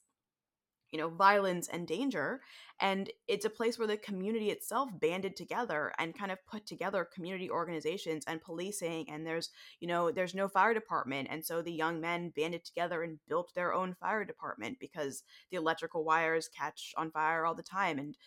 you 0.92 1.00
know 1.00 1.10
violence 1.10 1.68
and 1.68 1.88
danger 1.88 2.42
and 2.80 3.10
it's 3.28 3.46
a 3.46 3.50
place 3.50 3.78
where 3.78 3.88
the 3.88 3.98
community 3.98 4.50
itself 4.50 4.90
banded 5.00 5.36
together 5.36 5.92
and 6.00 6.18
kind 6.18 6.32
of 6.32 6.46
put 6.46 6.66
together 6.66 7.08
community 7.14 7.50
organizations 7.50 8.24
and 8.28 8.42
policing 8.42 9.10
and 9.10 9.26
there's 9.26 9.50
you 9.80 9.88
know 9.88 10.12
there's 10.12 10.36
no 10.36 10.48
fire 10.48 10.74
department 10.74 11.28
and 11.32 11.46
so 11.46 11.62
the 11.62 11.72
young 11.72 12.00
men 12.02 12.32
banded 12.36 12.64
together 12.64 13.04
and 13.04 13.20
built 13.28 13.52
their 13.56 13.74
own 13.74 13.96
fire 14.00 14.24
department 14.26 14.78
because 14.80 15.24
the 15.52 15.58
electrical 15.58 16.04
wires 16.04 16.50
catch 16.50 16.94
on 16.98 17.12
fire 17.12 17.46
all 17.46 17.56
the 17.56 17.64
time 17.64 18.00
and 18.00 18.18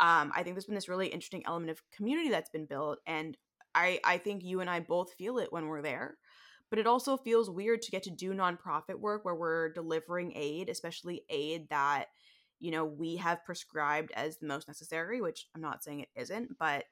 um, 0.00 0.32
i 0.34 0.42
think 0.42 0.54
there's 0.54 0.66
been 0.66 0.74
this 0.74 0.88
really 0.88 1.08
interesting 1.08 1.44
element 1.46 1.70
of 1.70 1.82
community 1.90 2.28
that's 2.28 2.50
been 2.50 2.66
built 2.66 2.98
and 3.06 3.36
i 3.74 3.98
i 4.04 4.18
think 4.18 4.42
you 4.44 4.60
and 4.60 4.70
i 4.70 4.80
both 4.80 5.12
feel 5.14 5.38
it 5.38 5.52
when 5.52 5.66
we're 5.66 5.82
there 5.82 6.16
but 6.74 6.80
it 6.80 6.88
also 6.88 7.16
feels 7.16 7.48
weird 7.48 7.82
to 7.82 7.92
get 7.92 8.02
to 8.02 8.10
do 8.10 8.34
nonprofit 8.34 8.98
work 8.98 9.24
where 9.24 9.36
we're 9.36 9.68
delivering 9.68 10.32
aid, 10.34 10.68
especially 10.68 11.22
aid 11.28 11.68
that 11.70 12.06
you 12.58 12.72
know 12.72 12.84
we 12.84 13.14
have 13.14 13.44
prescribed 13.44 14.10
as 14.16 14.38
the 14.38 14.48
most 14.48 14.66
necessary, 14.66 15.20
which 15.20 15.46
I'm 15.54 15.60
not 15.60 15.84
saying 15.84 16.00
it 16.00 16.08
isn't, 16.16 16.58
but 16.58 16.86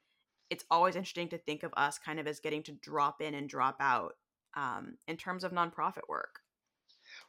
it's 0.50 0.64
always 0.70 0.94
interesting 0.94 1.30
to 1.30 1.38
think 1.38 1.64
of 1.64 1.74
us 1.76 1.98
kind 1.98 2.20
of 2.20 2.28
as 2.28 2.38
getting 2.38 2.62
to 2.62 2.72
drop 2.80 3.20
in 3.20 3.34
and 3.34 3.48
drop 3.48 3.74
out 3.80 4.12
um, 4.54 4.98
in 5.08 5.16
terms 5.16 5.42
of 5.42 5.50
nonprofit 5.50 6.08
work. 6.08 6.41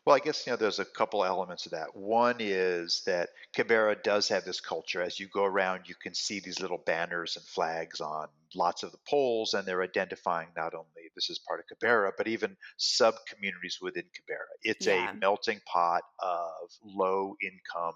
Well, 0.06 0.16
I 0.18 0.20
guess 0.20 0.46
you 0.46 0.52
know 0.52 0.58
there's 0.58 0.80
a 0.80 0.86
couple 0.86 1.24
elements 1.24 1.66
of 1.66 1.72
that. 1.72 1.96
One 1.96 2.38
is 2.40 3.04
that 3.06 3.30
Kibera 3.54 4.02
does 4.04 4.28
have 4.28 4.44
this 4.44 4.60
culture. 4.60 5.02
As 5.02 5.18
you 5.18 5.28
go 5.30 5.46
around, 5.46 5.88
you 5.88 5.96
can 5.96 6.14
see 6.14 6.42
these 6.42 6.60
little 6.60 6.78
banners 6.78 7.38
and 7.38 7.46
flags 7.46 8.02
on 8.02 8.28
lots 8.54 8.84
of 8.84 8.92
the 8.92 8.98
poles, 9.08 9.54
and 9.54 9.66
they're 9.66 9.82
identifying 9.82 10.50
not 10.58 10.74
only 10.74 11.10
this 11.16 11.30
is 11.30 11.40
part 11.40 11.62
of 11.62 11.78
Kibera, 11.78 12.12
but 12.18 12.28
even 12.28 12.58
sub 12.76 13.16
communities 13.30 13.80
within 13.82 14.04
Kibera. 14.06 14.52
It's 14.62 14.88
Yeah. 14.88 14.88
a 14.88 15.16
melting 15.22 15.62
pot 15.66 16.04
of 16.20 16.70
low 16.84 17.36
income 17.42 17.96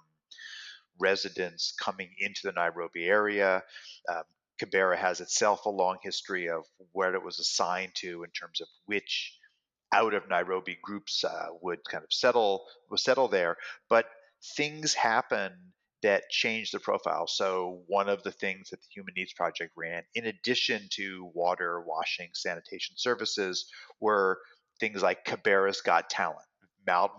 residents 1.00 1.74
coming 1.74 2.14
into 2.20 2.42
the 2.44 2.52
Nairobi 2.54 3.06
area. 3.06 3.64
Um, 4.10 4.24
Kibera 4.62 4.98
has 4.98 5.22
itself 5.22 5.66
a 5.66 5.70
long 5.70 6.00
history 6.02 6.50
of 6.50 6.66
where 6.92 7.14
it 7.14 7.24
was 7.24 7.40
assigned 7.40 7.94
to 7.96 8.24
in 8.24 8.32
terms 8.32 8.60
of 8.62 8.68
which 8.86 9.37
out 9.92 10.14
of 10.14 10.28
Nairobi 10.30 10.78
groups 10.82 11.24
uh, 11.24 11.48
would 11.62 11.80
kind 11.90 12.04
of 12.04 12.12
settle 12.12 12.66
would 12.90 13.00
settle 13.00 13.28
there. 13.28 13.58
But 13.90 14.06
things 14.56 14.94
happen 14.94 15.54
that 16.04 16.30
change 16.30 16.72
the 16.72 16.80
profile. 16.80 17.28
So 17.28 17.82
one 17.88 18.08
of 18.08 18.22
the 18.24 18.32
things 18.32 18.70
that 18.70 18.82
the 18.82 18.88
Human 18.94 19.14
Needs 19.16 19.34
Project 19.34 19.72
ran, 19.76 20.04
in 20.14 20.26
addition 20.26 20.88
to 20.92 21.32
water, 21.34 21.82
washing, 21.82 22.30
sanitation 22.34 22.96
services, 22.98 23.70
were 24.00 24.40
things 24.80 25.02
like 25.02 25.26
Kibera's 25.26 25.82
Got 25.82 26.10
Talent, 26.10 26.46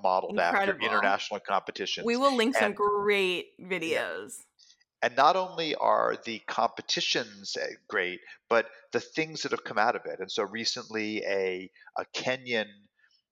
modeled 0.02 0.38
after 0.38 0.76
international 0.80 1.40
international 1.40 2.04
We 2.06 2.16
will 2.16 2.36
link 2.36 2.54
some 2.54 2.66
And 2.66 2.76
great 2.76 3.46
yeah, 3.58 3.66
videos. 3.66 4.32
And 5.02 5.16
not 5.16 5.36
only 5.36 5.74
are 5.76 6.16
the 6.24 6.40
competitions 6.48 7.56
uh, 7.56 7.66
great, 7.88 8.20
but 8.48 8.66
the 8.92 9.00
things 9.00 9.42
that 9.42 9.52
have 9.52 9.64
come 9.64 9.78
out 9.78 9.94
of 9.94 10.02
it. 10.06 10.18
And 10.20 10.30
so 10.30 10.42
recently, 10.44 11.22
a, 11.24 11.70
a 11.96 12.04
Kenyan 12.16 12.66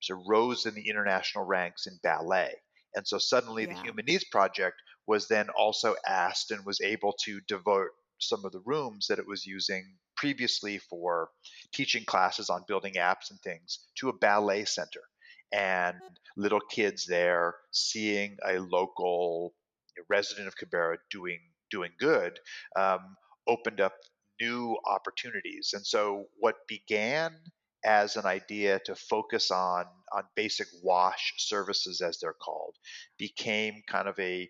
so 0.00 0.22
rose 0.28 0.66
in 0.66 0.74
the 0.74 0.88
international 0.88 1.44
ranks 1.44 1.86
in 1.86 1.98
ballet. 2.02 2.52
And 2.94 3.06
so 3.06 3.18
suddenly, 3.18 3.66
the 3.66 3.74
Human 3.74 4.04
Needs 4.06 4.24
Project 4.24 4.76
was 5.06 5.28
then 5.28 5.48
also 5.50 5.96
asked 6.06 6.50
and 6.50 6.64
was 6.64 6.80
able 6.80 7.14
to 7.24 7.40
devote 7.48 7.90
some 8.18 8.44
of 8.44 8.52
the 8.52 8.62
rooms 8.64 9.06
that 9.08 9.18
it 9.18 9.26
was 9.26 9.46
using 9.46 9.84
previously 10.16 10.78
for 10.78 11.28
teaching 11.72 12.04
classes 12.04 12.48
on 12.48 12.64
building 12.66 12.94
apps 12.94 13.30
and 13.30 13.40
things 13.40 13.80
to 13.96 14.08
a 14.08 14.16
ballet 14.16 14.64
center. 14.64 15.02
And 15.52 15.98
little 16.36 16.60
kids 16.60 17.06
there 17.06 17.54
seeing 17.70 18.36
a 18.46 18.58
local 18.58 19.54
resident 20.08 20.48
of 20.48 20.56
Kibera 20.56 20.96
doing 21.10 21.40
doing 21.70 21.90
good 21.98 22.38
um, 22.76 23.16
opened 23.46 23.80
up 23.80 23.94
new 24.40 24.76
opportunities. 24.86 25.72
And 25.74 25.86
so 25.86 26.26
what 26.38 26.56
began 26.68 27.32
as 27.84 28.16
an 28.16 28.26
idea 28.26 28.80
to 28.84 28.94
focus 28.94 29.50
on 29.50 29.84
on 30.12 30.24
basic 30.34 30.66
wash 30.82 31.34
services 31.38 32.00
as 32.00 32.18
they're 32.18 32.32
called 32.32 32.74
became 33.18 33.82
kind 33.86 34.08
of 34.08 34.18
a 34.18 34.48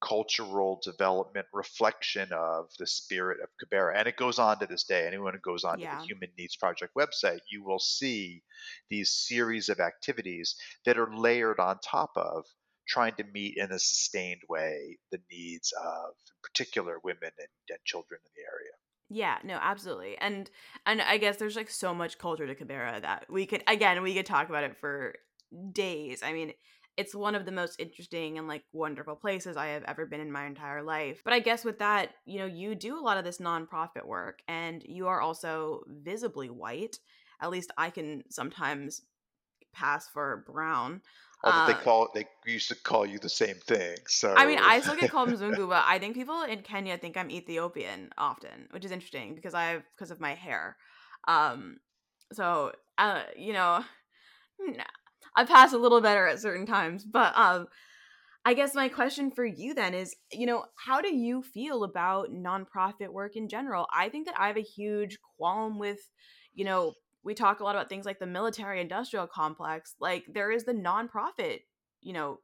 cultural 0.00 0.80
development 0.82 1.46
reflection 1.52 2.28
of 2.32 2.70
the 2.78 2.86
spirit 2.86 3.38
of 3.42 3.50
Kibera. 3.60 3.98
And 3.98 4.08
it 4.08 4.16
goes 4.16 4.38
on 4.38 4.58
to 4.60 4.66
this 4.66 4.84
day. 4.84 5.06
Anyone 5.06 5.34
who 5.34 5.40
goes 5.40 5.64
on 5.64 5.78
to 5.78 5.84
the 5.84 6.06
Human 6.06 6.30
Needs 6.38 6.56
Project 6.56 6.94
website, 6.96 7.40
you 7.50 7.62
will 7.62 7.78
see 7.78 8.42
these 8.88 9.10
series 9.10 9.68
of 9.68 9.78
activities 9.78 10.56
that 10.86 10.98
are 10.98 11.14
layered 11.14 11.60
on 11.60 11.78
top 11.84 12.12
of 12.16 12.46
trying 12.90 13.14
to 13.14 13.24
meet 13.24 13.56
in 13.56 13.70
a 13.70 13.78
sustained 13.78 14.42
way 14.48 14.98
the 15.12 15.20
needs 15.30 15.72
of 15.80 16.10
in 16.10 16.34
particular 16.42 16.98
women 17.04 17.30
and, 17.38 17.48
and 17.70 17.78
children 17.84 18.20
in 18.24 18.30
the 18.34 18.42
area. 18.42 18.72
Yeah, 19.08 19.38
no, 19.44 19.58
absolutely. 19.60 20.18
And 20.18 20.50
and 20.86 21.00
I 21.00 21.18
guess 21.18 21.36
there's 21.36 21.56
like 21.56 21.70
so 21.70 21.94
much 21.94 22.18
culture 22.18 22.46
to 22.46 22.54
Kibera 22.54 23.00
that 23.00 23.26
we 23.30 23.46
could 23.46 23.62
again, 23.66 24.02
we 24.02 24.14
could 24.14 24.26
talk 24.26 24.48
about 24.48 24.64
it 24.64 24.76
for 24.76 25.14
days. 25.72 26.22
I 26.22 26.32
mean, 26.32 26.52
it's 26.96 27.14
one 27.14 27.34
of 27.34 27.44
the 27.44 27.52
most 27.52 27.80
interesting 27.80 28.38
and 28.38 28.46
like 28.46 28.64
wonderful 28.72 29.16
places 29.16 29.56
I 29.56 29.68
have 29.68 29.84
ever 29.84 30.06
been 30.06 30.20
in 30.20 30.30
my 30.30 30.46
entire 30.46 30.82
life. 30.82 31.22
But 31.24 31.32
I 31.32 31.40
guess 31.40 31.64
with 31.64 31.78
that, 31.78 32.10
you 32.26 32.38
know, 32.38 32.46
you 32.46 32.74
do 32.74 32.98
a 32.98 33.00
lot 33.00 33.18
of 33.18 33.24
this 33.24 33.38
nonprofit 33.38 34.04
work 34.04 34.40
and 34.48 34.82
you 34.84 35.06
are 35.06 35.20
also 35.20 35.82
visibly 35.88 36.50
white. 36.50 36.98
At 37.40 37.50
least 37.50 37.72
I 37.78 37.90
can 37.90 38.24
sometimes 38.30 39.02
pass 39.72 40.08
for 40.08 40.44
brown. 40.46 41.00
Although 41.42 41.66
they 41.66 41.72
Uh 41.72 41.82
call 41.82 42.08
they 42.14 42.26
used 42.46 42.68
to 42.68 42.74
call 42.74 43.06
you 43.06 43.18
the 43.18 43.28
same 43.28 43.56
thing. 43.56 43.96
So 44.06 44.34
I 44.34 44.46
mean, 44.46 44.58
I 44.58 44.80
still 44.80 44.96
get 44.96 45.10
called 45.10 45.28
Mzungu, 45.32 45.68
but 45.68 45.84
I 45.86 45.98
think 45.98 46.14
people 46.14 46.42
in 46.42 46.62
Kenya 46.62 46.98
think 46.98 47.16
I'm 47.16 47.30
Ethiopian 47.30 48.10
often, 48.18 48.68
which 48.70 48.84
is 48.84 48.90
interesting 48.90 49.34
because 49.34 49.54
I've 49.54 49.82
because 49.96 50.10
of 50.10 50.20
my 50.20 50.34
hair. 50.34 50.76
Um, 51.26 51.78
so 52.32 52.72
uh, 52.98 53.22
you 53.36 53.52
know, 53.52 53.82
I 55.34 55.44
pass 55.44 55.72
a 55.72 55.78
little 55.78 56.00
better 56.00 56.26
at 56.26 56.40
certain 56.40 56.66
times, 56.66 57.04
but 57.04 57.36
um, 57.36 57.66
I 58.44 58.54
guess 58.54 58.74
my 58.74 58.88
question 58.88 59.30
for 59.30 59.44
you 59.44 59.74
then 59.74 59.94
is, 59.94 60.14
you 60.32 60.46
know, 60.46 60.64
how 60.76 61.00
do 61.00 61.14
you 61.14 61.42
feel 61.42 61.84
about 61.84 62.30
nonprofit 62.30 63.08
work 63.10 63.36
in 63.36 63.48
general? 63.48 63.86
I 63.94 64.08
think 64.08 64.26
that 64.26 64.38
I 64.38 64.46
have 64.46 64.56
a 64.56 64.62
huge 64.62 65.18
qualm 65.38 65.78
with, 65.78 66.00
you 66.54 66.64
know, 66.64 66.94
we 67.22 67.34
talk 67.34 67.60
a 67.60 67.64
lot 67.64 67.74
about 67.74 67.88
things 67.88 68.06
like 68.06 68.18
the 68.18 68.26
military 68.26 68.80
industrial 68.80 69.26
complex. 69.26 69.94
Like 70.00 70.24
there 70.32 70.50
is 70.50 70.64
the 70.64 70.72
nonprofit, 70.72 71.60
you 72.00 72.12
know, 72.12 72.38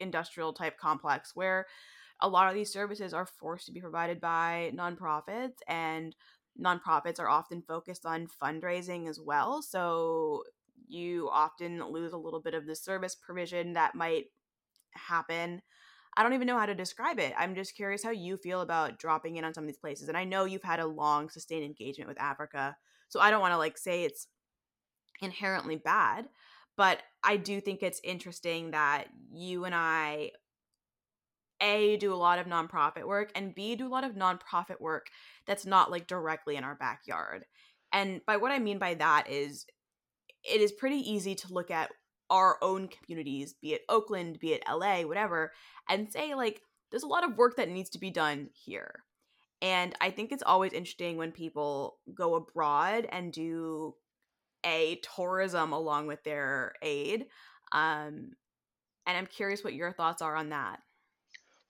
industrial 0.00 0.52
type 0.52 0.78
complex 0.78 1.32
where 1.34 1.66
a 2.20 2.28
lot 2.28 2.48
of 2.48 2.54
these 2.54 2.72
services 2.72 3.12
are 3.12 3.26
forced 3.26 3.66
to 3.66 3.72
be 3.72 3.80
provided 3.80 4.20
by 4.20 4.72
nonprofits 4.74 5.58
and 5.68 6.14
nonprofits 6.60 7.18
are 7.20 7.28
often 7.28 7.62
focused 7.62 8.06
on 8.06 8.28
fundraising 8.42 9.08
as 9.08 9.20
well. 9.20 9.62
So 9.62 10.44
you 10.86 11.28
often 11.32 11.84
lose 11.90 12.12
a 12.12 12.18
little 12.18 12.40
bit 12.40 12.54
of 12.54 12.66
the 12.66 12.76
service 12.76 13.14
provision 13.14 13.72
that 13.74 13.94
might 13.94 14.26
happen. 14.92 15.60
I 16.16 16.22
don't 16.22 16.34
even 16.34 16.46
know 16.46 16.58
how 16.58 16.66
to 16.66 16.74
describe 16.74 17.18
it. 17.18 17.34
I'm 17.36 17.56
just 17.56 17.74
curious 17.74 18.04
how 18.04 18.12
you 18.12 18.36
feel 18.36 18.60
about 18.60 18.98
dropping 18.98 19.36
in 19.36 19.44
on 19.44 19.52
some 19.52 19.64
of 19.64 19.68
these 19.68 19.78
places. 19.78 20.08
And 20.08 20.16
I 20.16 20.24
know 20.24 20.44
you've 20.44 20.62
had 20.62 20.78
a 20.78 20.86
long 20.86 21.28
sustained 21.28 21.64
engagement 21.64 22.08
with 22.08 22.20
Africa. 22.20 22.76
So 23.14 23.20
I 23.20 23.30
don't 23.30 23.40
want 23.40 23.52
to 23.52 23.58
like 23.58 23.78
say 23.78 24.02
it's 24.02 24.26
inherently 25.22 25.76
bad, 25.76 26.26
but 26.76 26.98
I 27.22 27.36
do 27.36 27.60
think 27.60 27.80
it's 27.80 28.00
interesting 28.02 28.72
that 28.72 29.04
you 29.32 29.66
and 29.66 29.72
I 29.72 30.32
a 31.60 31.96
do 31.96 32.12
a 32.12 32.16
lot 32.16 32.40
of 32.40 32.46
nonprofit 32.46 33.06
work 33.06 33.30
and 33.36 33.54
b 33.54 33.76
do 33.76 33.86
a 33.86 33.88
lot 33.88 34.02
of 34.02 34.16
nonprofit 34.16 34.80
work 34.80 35.06
that's 35.46 35.64
not 35.64 35.92
like 35.92 36.08
directly 36.08 36.56
in 36.56 36.64
our 36.64 36.74
backyard. 36.74 37.44
And 37.92 38.20
by 38.26 38.36
what 38.36 38.50
I 38.50 38.58
mean 38.58 38.80
by 38.80 38.94
that 38.94 39.30
is 39.30 39.64
it 40.42 40.60
is 40.60 40.72
pretty 40.72 41.08
easy 41.08 41.36
to 41.36 41.52
look 41.54 41.70
at 41.70 41.92
our 42.30 42.58
own 42.62 42.88
communities, 42.88 43.54
be 43.62 43.74
it 43.74 43.82
Oakland, 43.88 44.40
be 44.40 44.54
it 44.54 44.64
LA, 44.68 45.02
whatever, 45.02 45.52
and 45.88 46.10
say, 46.10 46.34
like, 46.34 46.62
there's 46.90 47.04
a 47.04 47.06
lot 47.06 47.22
of 47.22 47.38
work 47.38 47.54
that 47.58 47.68
needs 47.68 47.90
to 47.90 48.00
be 48.00 48.10
done 48.10 48.48
here. 48.52 49.04
And 49.64 49.94
I 49.98 50.10
think 50.10 50.30
it's 50.30 50.42
always 50.44 50.74
interesting 50.74 51.16
when 51.16 51.32
people 51.32 51.96
go 52.14 52.34
abroad 52.34 53.08
and 53.10 53.32
do 53.32 53.94
a 54.62 55.00
tourism 55.16 55.72
along 55.72 56.06
with 56.06 56.22
their 56.22 56.74
aid. 56.82 57.24
Um, 57.72 58.32
and 59.06 59.16
I'm 59.16 59.26
curious 59.26 59.64
what 59.64 59.72
your 59.72 59.90
thoughts 59.90 60.20
are 60.20 60.36
on 60.36 60.50
that. 60.50 60.80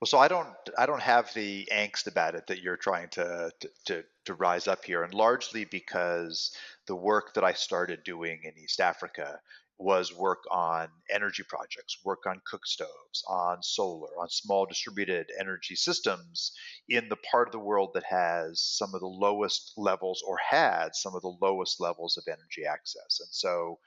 Well, 0.01 0.07
so 0.07 0.17
I 0.17 0.27
don't 0.27 0.49
I 0.77 0.85
don't 0.85 1.01
have 1.01 1.33
the 1.33 1.69
angst 1.71 2.07
about 2.07 2.35
it 2.35 2.47
that 2.47 2.61
you're 2.61 2.75
trying 2.75 3.07
to 3.11 3.49
to, 3.61 3.69
to, 3.85 4.03
to 4.25 4.33
rise 4.33 4.67
up 4.67 4.83
here, 4.83 5.03
and 5.03 5.13
largely 5.13 5.63
because 5.63 6.51
the 6.87 6.95
work 6.95 7.33
that 7.35 7.45
I 7.45 7.53
started 7.53 8.03
doing 8.03 8.41
in 8.43 8.61
East 8.61 8.81
Africa 8.81 9.39
was 9.77 10.13
work 10.13 10.43
on 10.51 10.87
energy 11.09 11.43
projects, 11.47 11.97
work 12.05 12.25
on 12.25 12.41
cook 12.49 12.65
stoves, 12.65 13.23
on 13.27 13.61
solar, 13.61 14.09
on 14.19 14.29
small 14.29 14.65
distributed 14.65 15.27
energy 15.39 15.75
systems 15.75 16.53
in 16.87 17.09
the 17.09 17.17
part 17.17 17.47
of 17.47 17.51
the 17.51 17.59
world 17.59 17.91
that 17.93 18.03
has 18.03 18.61
some 18.61 18.93
of 18.93 19.01
the 19.01 19.07
lowest 19.07 19.73
levels 19.75 20.23
or 20.25 20.37
had 20.37 20.89
some 20.93 21.13
of 21.15 21.21
the 21.21 21.37
lowest 21.41 21.79
levels 21.81 22.17
of 22.17 22.23
energy 22.27 22.65
access. 22.69 23.19
And 23.19 23.29
so 23.31 23.79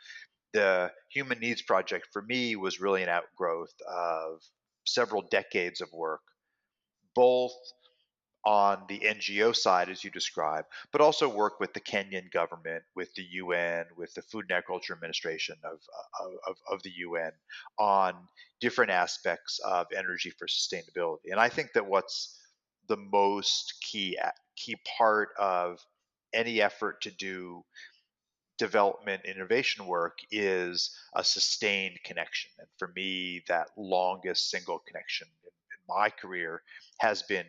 the 0.52 0.92
Human 1.10 1.38
Needs 1.40 1.62
Project 1.62 2.08
for 2.12 2.22
me 2.22 2.56
was 2.56 2.80
really 2.80 3.02
an 3.02 3.08
outgrowth 3.08 3.74
of 3.88 4.42
several 4.84 5.22
decades 5.22 5.80
of 5.80 5.88
work, 5.92 6.22
both 7.14 7.52
on 8.48 8.82
the 8.88 9.00
NGO 9.00 9.54
side, 9.54 9.90
as 9.90 10.02
you 10.02 10.10
describe, 10.10 10.64
but 10.90 11.02
also 11.02 11.28
work 11.28 11.60
with 11.60 11.74
the 11.74 11.80
Kenyan 11.80 12.30
government, 12.32 12.82
with 12.96 13.14
the 13.14 13.26
UN, 13.32 13.84
with 13.94 14.14
the 14.14 14.22
Food 14.22 14.46
and 14.48 14.52
Agriculture 14.52 14.94
Administration 14.94 15.56
of, 15.62 15.78
of, 16.48 16.56
of 16.72 16.82
the 16.82 16.92
UN 16.96 17.32
on 17.78 18.14
different 18.58 18.90
aspects 18.90 19.60
of 19.66 19.86
energy 19.94 20.30
for 20.30 20.46
sustainability. 20.46 21.30
And 21.30 21.38
I 21.38 21.50
think 21.50 21.74
that 21.74 21.86
what's 21.86 22.40
the 22.88 22.96
most 22.96 23.74
key 23.82 24.18
key 24.56 24.76
part 24.96 25.28
of 25.38 25.84
any 26.32 26.62
effort 26.62 27.02
to 27.02 27.10
do 27.10 27.62
development 28.56 29.26
innovation 29.26 29.86
work 29.86 30.20
is 30.30 30.96
a 31.14 31.22
sustained 31.22 31.98
connection. 32.02 32.50
And 32.58 32.68
for 32.78 32.88
me, 32.96 33.42
that 33.48 33.68
longest 33.76 34.48
single 34.48 34.78
connection 34.88 35.28
in, 35.44 35.48
in, 35.48 35.78
my 35.86 36.08
career 36.08 36.62
has 37.00 37.22
been 37.22 37.46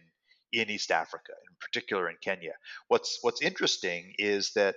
in 0.52 0.70
East 0.70 0.92
Africa, 0.92 1.34
in 1.50 1.56
particular 1.60 2.10
in 2.10 2.18
Kenya. 2.22 2.54
What's 2.88 3.20
what's 3.22 3.42
interesting 3.42 4.14
is 4.18 4.52
that 4.56 4.76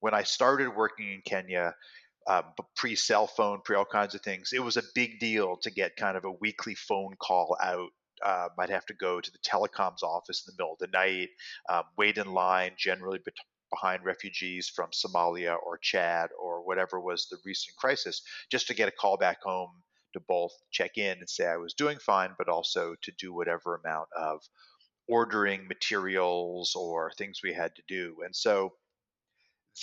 when 0.00 0.14
I 0.14 0.22
started 0.22 0.74
working 0.74 1.12
in 1.12 1.22
Kenya, 1.24 1.74
um, 2.26 2.44
pre 2.76 2.94
cell 2.94 3.26
phone, 3.26 3.60
pre 3.64 3.76
all 3.76 3.84
kinds 3.84 4.14
of 4.14 4.22
things. 4.22 4.52
It 4.52 4.62
was 4.62 4.76
a 4.76 4.82
big 4.94 5.18
deal 5.18 5.56
to 5.62 5.70
get 5.70 5.96
kind 5.96 6.16
of 6.16 6.24
a 6.24 6.32
weekly 6.32 6.74
phone 6.74 7.14
call 7.18 7.56
out. 7.62 7.90
Uh, 8.24 8.48
might 8.56 8.70
have 8.70 8.86
to 8.86 8.94
go 8.94 9.20
to 9.20 9.32
the 9.32 9.38
telecoms 9.38 10.02
office 10.02 10.46
in 10.46 10.54
the 10.54 10.62
middle 10.62 10.72
of 10.72 10.78
the 10.78 10.96
night, 10.96 11.28
um, 11.68 11.82
wait 11.98 12.16
in 12.16 12.32
line, 12.32 12.70
generally 12.78 13.18
bet- 13.18 13.34
behind 13.70 14.04
refugees 14.04 14.68
from 14.68 14.88
Somalia 14.90 15.56
or 15.66 15.78
Chad 15.78 16.30
or 16.40 16.64
whatever 16.64 17.00
was 17.00 17.26
the 17.28 17.38
recent 17.44 17.76
crisis, 17.76 18.22
just 18.50 18.68
to 18.68 18.74
get 18.74 18.88
a 18.88 18.92
call 18.92 19.16
back 19.16 19.42
home 19.42 19.82
to 20.12 20.20
both 20.20 20.52
check 20.70 20.96
in 20.96 21.18
and 21.18 21.28
say 21.28 21.46
I 21.46 21.56
was 21.56 21.74
doing 21.74 21.98
fine, 21.98 22.30
but 22.38 22.48
also 22.48 22.94
to 23.02 23.12
do 23.18 23.34
whatever 23.34 23.74
amount 23.84 24.08
of 24.16 24.40
ordering 25.08 25.66
materials 25.68 26.74
or 26.74 27.12
things 27.12 27.40
we 27.42 27.52
had 27.52 27.74
to 27.76 27.82
do. 27.88 28.16
And 28.24 28.34
so 28.34 28.74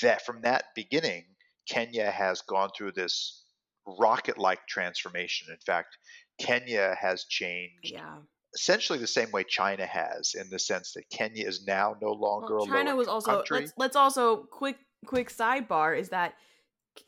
that 0.02 0.26
from 0.26 0.42
that 0.42 0.66
beginning, 0.76 1.26
Kenya 1.70 2.10
has 2.10 2.42
gone 2.42 2.70
through 2.76 2.94
this 2.94 3.44
rocket 3.86 4.38
like 4.38 4.66
transformation. 4.68 5.48
In 5.52 5.60
fact, 5.66 5.98
Kenya 6.40 6.96
has 7.00 7.26
changed 7.26 7.92
Yeah. 7.94 8.18
essentially 8.56 9.00
the 9.00 9.08
same 9.08 9.32
way 9.32 9.44
China 9.44 9.86
has, 9.86 10.34
in 10.36 10.50
the 10.50 10.60
sense 10.60 10.94
that 10.94 11.10
Kenya 11.10 11.46
is 11.48 11.66
now 11.66 11.96
no 12.02 12.12
longer 12.12 12.56
Well, 12.56 12.64
a 12.66 12.68
China 12.68 12.96
was 12.96 13.08
also 13.08 13.38
country. 13.38 13.60
let's 13.62 13.74
let's 13.78 13.96
also 13.96 14.44
quick 14.46 14.78
quick 15.06 15.30
sidebar 15.30 15.98
is 15.98 16.10
that 16.10 16.36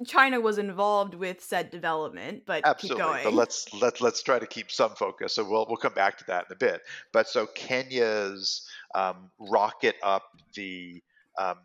China 0.06 0.39
was 0.39 0.58
involved 0.58 1.13
with 1.13 1.41
said 1.41 1.69
development, 1.69 2.43
but 2.46 2.63
keep 2.63 2.65
Absolutely, 2.65 3.22
but 3.24 3.34
let's 3.34 3.72
let 3.74 4.02
let's 4.02 4.24
try 4.24 4.39
to 4.39 4.48
keep 4.48 4.72
some 4.72 4.96
focus. 4.96 5.36
So 5.36 5.43
we'll 5.43 5.65
we'll 5.67 5.78
come 5.78 5.93
back 5.93 6.17
to 6.19 6.26
that 6.28 6.46
in 6.50 6.54
a 6.54 6.58
bit. 6.58 6.82
But 7.12 7.28
so 7.28 7.48
Kenya's 7.48 8.67
um, 8.96 9.30
rocket 9.39 9.96
up 10.02 10.24
the 10.56 11.02
um, 11.38 11.58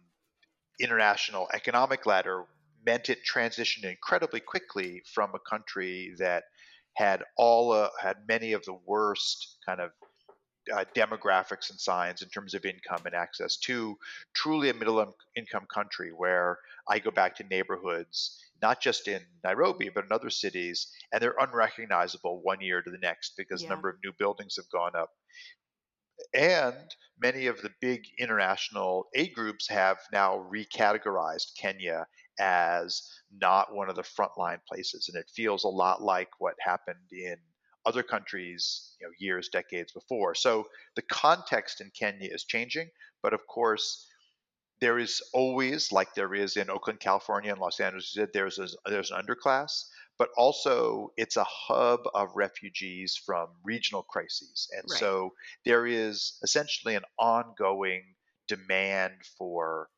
international 0.80 1.48
economic 1.54 2.06
ladder 2.06 2.44
meant 2.84 3.08
it 3.08 3.18
transitioned 3.24 3.84
incredibly 3.84 4.40
quickly 4.40 5.02
from 5.12 5.30
a 5.34 5.50
country 5.50 6.14
that 6.18 6.44
had 6.94 7.22
all 7.36 7.72
uh, 7.72 7.88
had 8.00 8.16
many 8.26 8.52
of 8.52 8.64
the 8.64 8.76
worst 8.86 9.58
kind 9.64 9.80
of 9.80 9.90
uh, 10.74 10.84
demographics 10.94 11.70
and 11.70 11.78
signs 11.78 12.22
in 12.22 12.28
terms 12.28 12.54
of 12.54 12.64
income 12.64 13.02
and 13.04 13.14
access 13.14 13.56
to 13.56 13.96
truly 14.34 14.70
a 14.70 14.74
middle 14.74 15.14
income 15.36 15.66
country 15.72 16.10
where 16.10 16.58
I 16.88 16.98
go 16.98 17.10
back 17.10 17.36
to 17.36 17.44
neighborhoods, 17.44 18.42
not 18.62 18.80
just 18.80 19.08
in 19.08 19.20
Nairobi, 19.44 19.88
but 19.88 20.04
in 20.04 20.12
other 20.12 20.30
cities, 20.30 20.88
and 21.12 21.22
they're 21.22 21.36
unrecognizable 21.38 22.40
one 22.42 22.60
year 22.60 22.82
to 22.82 22.90
the 22.90 22.98
next 22.98 23.34
because 23.36 23.62
the 23.62 23.68
number 23.68 23.88
of 23.88 23.96
new 24.04 24.12
buildings 24.18 24.56
have 24.56 24.70
gone 24.70 24.96
up. 24.96 25.10
And 26.34 26.94
many 27.20 27.46
of 27.46 27.62
the 27.62 27.70
big 27.80 28.04
international 28.18 29.08
aid 29.14 29.34
groups 29.34 29.68
have 29.68 29.98
now 30.12 30.46
recategorized 30.52 31.56
Kenya 31.56 32.06
as 32.40 33.08
not 33.40 33.74
one 33.74 33.88
of 33.88 33.96
the 33.96 34.02
frontline 34.02 34.60
places. 34.66 35.08
And 35.08 35.18
it 35.20 35.30
feels 35.34 35.64
a 35.64 35.68
lot 35.68 36.02
like 36.02 36.28
what 36.38 36.54
happened 36.60 37.12
in 37.12 37.36
other 37.86 38.02
countries, 38.02 38.94
you 39.00 39.06
know, 39.06 39.12
years, 39.18 39.48
decades 39.48 39.92
before. 39.92 40.34
So 40.34 40.68
the 40.96 41.02
context 41.02 41.80
in 41.80 41.90
Kenya 41.90 42.28
is 42.30 42.44
changing, 42.44 42.90
but 43.22 43.32
of 43.32 43.46
course, 43.46 44.06
there 44.80 44.98
is 44.98 45.20
always, 45.32 45.90
like 45.90 46.14
there 46.14 46.34
is 46.34 46.56
in 46.56 46.70
Oakland, 46.70 47.00
California, 47.00 47.50
and 47.50 47.60
Los 47.60 47.80
Angeles, 47.80 48.16
there's 48.32 48.58
a, 48.58 48.68
there's 48.88 49.10
an 49.10 49.20
underclass, 49.20 49.84
but 50.18 50.28
also 50.36 51.12
it's 51.16 51.36
a 51.36 51.44
hub 51.44 52.00
of 52.14 52.30
refugees 52.34 53.16
from 53.16 53.48
regional 53.64 54.02
crises, 54.02 54.68
and 54.72 54.84
Right. 54.88 54.98
so 54.98 55.34
there 55.64 55.86
is 55.86 56.38
essentially 56.42 56.94
an 56.94 57.04
ongoing 57.18 58.14
demand 58.46 59.14
for 59.36 59.88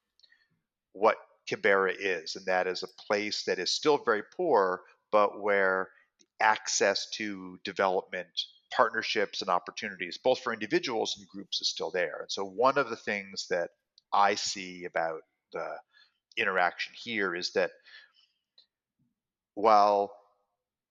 what 0.93 1.17
Kibera 1.51 1.95
is, 1.99 2.37
and 2.37 2.47
that 2.47 2.67
is 2.67 2.83
a 2.83 3.03
place 3.07 3.45
that 3.45 3.59
is 3.59 3.71
still 3.75 3.99
very 3.99 4.23
poor, 4.37 4.83
but 5.11 5.41
where 5.41 5.91
access 6.41 7.09
to 7.15 7.59
development, 7.65 8.29
partnerships, 8.75 9.41
and 9.41 9.51
opportunities, 9.51 10.19
both 10.19 10.41
for 10.41 10.53
individuals 10.53 11.17
and 11.19 11.29
groups, 11.29 11.61
is 11.61 11.69
still 11.69 11.91
there. 11.91 12.19
And 12.21 12.31
so, 12.31 12.45
one 12.45 12.79
of 12.79 12.91
the 12.91 12.97
things 12.97 13.47
that 13.51 13.71
I 14.13 14.35
see 14.35 14.85
about 14.85 15.21
the 15.53 15.77
interaction 16.37 16.95
here 16.97 17.35
is 17.35 17.53
that 17.53 17.71
while 19.55 20.13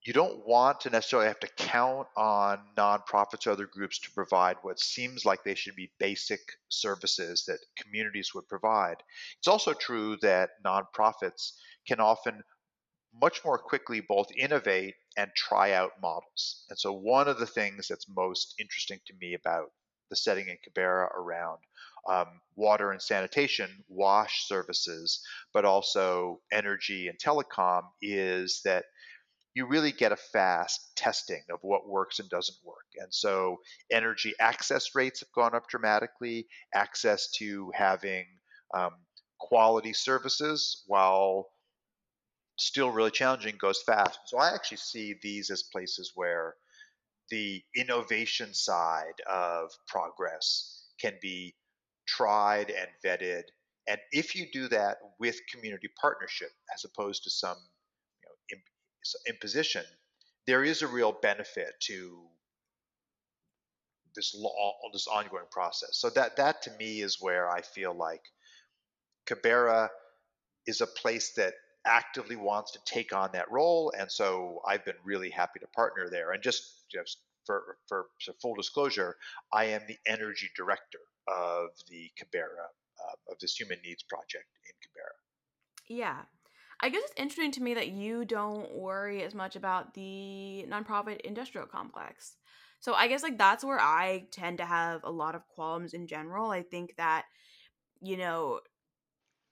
you 0.05 0.13
don't 0.13 0.47
want 0.47 0.81
to 0.81 0.89
necessarily 0.89 1.27
have 1.27 1.39
to 1.41 1.47
count 1.57 2.07
on 2.15 2.59
nonprofits 2.77 3.45
or 3.45 3.51
other 3.51 3.65
groups 3.65 3.99
to 3.99 4.11
provide 4.11 4.55
what 4.61 4.79
seems 4.79 5.25
like 5.25 5.43
they 5.43 5.55
should 5.55 5.75
be 5.75 5.91
basic 5.99 6.39
services 6.69 7.43
that 7.47 7.59
communities 7.77 8.33
would 8.33 8.47
provide. 8.47 8.95
It's 9.39 9.47
also 9.47 9.73
true 9.73 10.17
that 10.21 10.51
nonprofits 10.65 11.51
can 11.85 11.99
often 11.99 12.43
much 13.13 13.43
more 13.43 13.57
quickly 13.57 14.01
both 14.01 14.27
innovate 14.37 14.95
and 15.17 15.31
try 15.35 15.73
out 15.73 15.91
models. 16.01 16.65
And 16.69 16.77
so, 16.79 16.93
one 16.93 17.27
of 17.27 17.39
the 17.39 17.47
things 17.47 17.87
that's 17.87 18.07
most 18.09 18.55
interesting 18.59 18.99
to 19.07 19.13
me 19.19 19.33
about 19.33 19.71
the 20.09 20.15
setting 20.15 20.47
in 20.47 20.57
Kibera 20.57 21.07
around 21.15 21.59
um, 22.09 22.41
water 22.55 22.91
and 22.91 23.01
sanitation, 23.01 23.69
wash 23.87 24.47
services, 24.47 25.21
but 25.53 25.65
also 25.65 26.39
energy 26.51 27.07
and 27.07 27.17
telecom 27.19 27.83
is 28.01 28.61
that 28.65 28.85
you 29.55 29.65
really 29.65 29.91
get 29.91 30.11
a 30.11 30.17
fast 30.17 30.95
testing 30.95 31.41
of 31.51 31.59
what 31.61 31.87
works 31.87 32.19
and 32.19 32.29
doesn't 32.29 32.57
work. 32.63 32.85
And 32.97 33.13
so 33.13 33.57
energy 33.91 34.33
access 34.39 34.95
rates 34.95 35.19
have 35.21 35.31
gone 35.33 35.55
up 35.55 35.67
dramatically, 35.67 36.47
access 36.73 37.29
to 37.37 37.71
having 37.75 38.25
um, 38.73 38.91
quality 39.39 39.93
services 39.93 40.83
while 40.87 41.47
still 42.59 42.91
really 42.91 43.11
challenging 43.11 43.55
goes 43.57 43.81
fast. 43.81 44.19
So 44.25 44.37
I 44.37 44.53
actually 44.53 44.77
see 44.77 45.15
these 45.21 45.49
as 45.49 45.63
places 45.63 46.11
where 46.15 46.55
the 47.29 47.63
innovation 47.75 48.53
side 48.53 49.21
of 49.29 49.71
progress 49.87 50.83
can 50.99 51.13
be 51.21 51.55
tried 52.07 52.69
and 52.69 52.89
vetted. 53.03 53.43
And 53.87 53.99
if 54.11 54.35
you 54.35 54.47
do 54.51 54.67
that 54.69 54.97
with 55.19 55.39
community 55.51 55.89
partnership, 55.99 56.49
as 56.73 56.83
opposed 56.85 57.23
to 57.23 57.29
some 57.29 57.57
you 58.51 58.57
know, 58.57 58.61
imposition, 59.27 59.85
there 60.45 60.63
is 60.63 60.81
a 60.81 60.87
real 60.87 61.11
benefit 61.21 61.73
to 61.81 62.25
this 64.15 64.35
law, 64.35 64.73
this 64.91 65.07
ongoing 65.07 65.45
process. 65.51 65.91
So 65.93 66.09
that 66.11 66.37
that 66.37 66.63
to 66.63 66.71
me 66.71 67.01
is 67.01 67.21
where 67.21 67.49
I 67.49 67.61
feel 67.61 67.93
like 67.93 68.21
Kibera 69.27 69.89
is 70.65 70.81
a 70.81 70.87
place 70.87 71.33
that 71.37 71.53
actively 71.89 72.35
wants 72.35 72.71
to 72.71 72.79
take 72.85 73.13
on 73.13 73.31
that 73.33 73.51
role, 73.51 73.91
and 73.97 74.11
so 74.11 74.61
I've 74.67 74.85
been 74.85 74.95
really 75.03 75.29
happy 75.29 75.59
to 75.59 75.67
partner 75.67 76.09
there. 76.09 76.31
And 76.31 76.41
just 76.41 76.85
just 76.89 77.17
for 77.45 77.77
for, 77.87 78.05
full 78.41 78.55
disclosure, 78.55 79.17
I 79.51 79.65
am 79.65 79.81
the 79.87 79.97
energy 80.05 80.49
director 80.55 80.99
of 81.27 81.69
the 81.89 82.11
Kibera 82.17 82.67
uh, 83.03 83.31
of 83.31 83.39
this 83.39 83.55
Human 83.59 83.79
Needs 83.83 84.03
Project 84.03 84.45
in 84.65 84.73
Kibera. 84.83 85.15
Yeah. 85.87 86.21
I 86.81 86.89
guess 86.89 87.01
it's 87.03 87.13
interesting 87.17 87.51
to 87.53 87.61
me 87.61 87.73
that 87.73 87.89
you 87.89 88.23
don't 88.23 88.73
worry 88.73 89.23
as 89.23 89.35
much 89.35 89.57
about 89.57 89.93
the 89.95 90.65
nonprofit 90.69 91.19
industrial 91.21 91.67
complex. 91.67 92.37
So 92.79 92.93
I 92.93 93.07
guess 93.07 93.23
like 93.23 93.37
that's 93.37 93.65
where 93.65 93.81
I 93.81 94.27
tend 94.31 94.59
to 94.59 94.65
have 94.65 95.01
a 95.03 95.11
lot 95.11 95.35
of 95.35 95.45
qualms 95.47 95.93
in 95.93 96.07
general. 96.07 96.51
I 96.51 96.61
think 96.61 96.95
that 96.97 97.25
you 98.01 98.15
know 98.15 98.61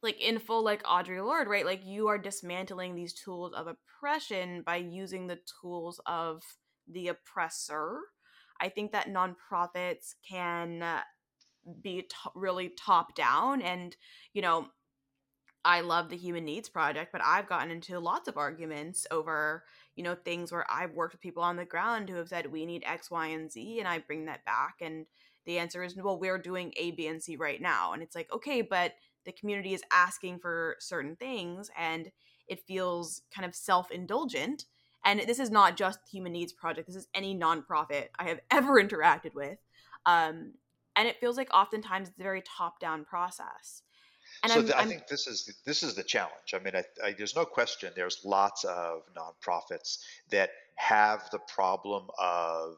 like 0.03 0.21
in 0.21 0.39
full 0.39 0.63
like 0.63 0.83
Audre 0.83 1.23
Lorde, 1.23 1.47
right? 1.47 1.65
Like 1.65 1.85
you 1.85 2.07
are 2.07 2.17
dismantling 2.17 2.95
these 2.95 3.13
tools 3.13 3.53
of 3.53 3.67
oppression 3.67 4.63
by 4.65 4.77
using 4.77 5.27
the 5.27 5.39
tools 5.61 5.99
of 6.05 6.41
the 6.87 7.09
oppressor. 7.09 7.99
I 8.59 8.69
think 8.69 8.91
that 8.91 9.07
nonprofits 9.07 10.15
can 10.27 10.81
uh, 10.81 11.01
be 11.81 12.07
really 12.35 12.69
top 12.69 13.15
down 13.15 13.61
and 13.61 13.95
you 14.33 14.41
know 14.41 14.67
I 15.67 15.81
love 15.81 16.09
the 16.09 16.15
Human 16.15 16.45
Needs 16.45 16.69
Project, 16.69 17.11
but 17.11 17.21
I've 17.21 17.49
gotten 17.49 17.71
into 17.71 17.99
lots 17.99 18.29
of 18.29 18.37
arguments 18.37 19.05
over, 19.11 19.65
you 19.97 20.03
know, 20.03 20.15
things 20.15 20.49
where 20.49 20.65
I've 20.71 20.93
worked 20.93 21.13
with 21.13 21.21
people 21.21 21.43
on 21.43 21.57
the 21.57 21.65
ground 21.65 22.09
who 22.09 22.15
have 22.15 22.29
said 22.29 22.49
we 22.49 22.65
need 22.65 22.83
X, 22.85 23.11
Y, 23.11 23.27
and 23.27 23.51
Z, 23.51 23.79
and 23.79 23.87
I 23.87 23.99
bring 23.99 24.25
that 24.25 24.45
back, 24.45 24.75
and 24.79 25.05
the 25.45 25.59
answer 25.59 25.83
is, 25.83 25.93
well, 25.97 26.17
we're 26.17 26.37
doing 26.37 26.71
A, 26.77 26.91
B, 26.91 27.07
and 27.07 27.21
C 27.21 27.35
right 27.35 27.61
now, 27.61 27.91
and 27.91 28.01
it's 28.01 28.15
like, 28.15 28.31
okay, 28.31 28.61
but 28.61 28.93
the 29.27 29.33
community 29.33 29.75
is 29.75 29.83
asking 29.91 30.39
for 30.39 30.77
certain 30.79 31.15
things, 31.15 31.69
and 31.77 32.09
it 32.47 32.61
feels 32.65 33.21
kind 33.35 33.45
of 33.45 33.53
self-indulgent. 33.53 34.65
And 35.05 35.19
this 35.27 35.37
is 35.37 35.51
not 35.51 35.77
just 35.77 35.99
the 36.05 36.11
Human 36.11 36.31
Needs 36.31 36.53
Project. 36.53 36.87
This 36.87 36.95
is 36.95 37.07
any 37.13 37.37
nonprofit 37.37 38.07
I 38.17 38.23
have 38.29 38.39
ever 38.51 38.81
interacted 38.81 39.35
with, 39.35 39.59
um, 40.05 40.53
and 40.95 41.07
it 41.07 41.19
feels 41.19 41.37
like 41.37 41.53
oftentimes 41.53 42.07
it's 42.07 42.19
a 42.19 42.23
very 42.23 42.41
top-down 42.57 43.05
process. 43.05 43.83
And 44.43 44.51
so 44.51 44.59
I'm, 44.59 44.71
I 44.73 44.81
I'm 44.81 44.87
think 44.87 45.07
this 45.07 45.27
is 45.27 45.59
this 45.65 45.83
is 45.83 45.93
the 45.93 46.03
challenge. 46.03 46.53
I 46.53 46.59
mean, 46.59 46.75
I, 46.75 46.83
I, 47.03 47.13
there's 47.17 47.35
no 47.35 47.45
question. 47.45 47.91
There's 47.95 48.21
lots 48.23 48.63
of 48.63 49.01
nonprofits 49.15 49.99
that 50.31 50.51
have 50.75 51.29
the 51.31 51.39
problem 51.39 52.07
of 52.19 52.77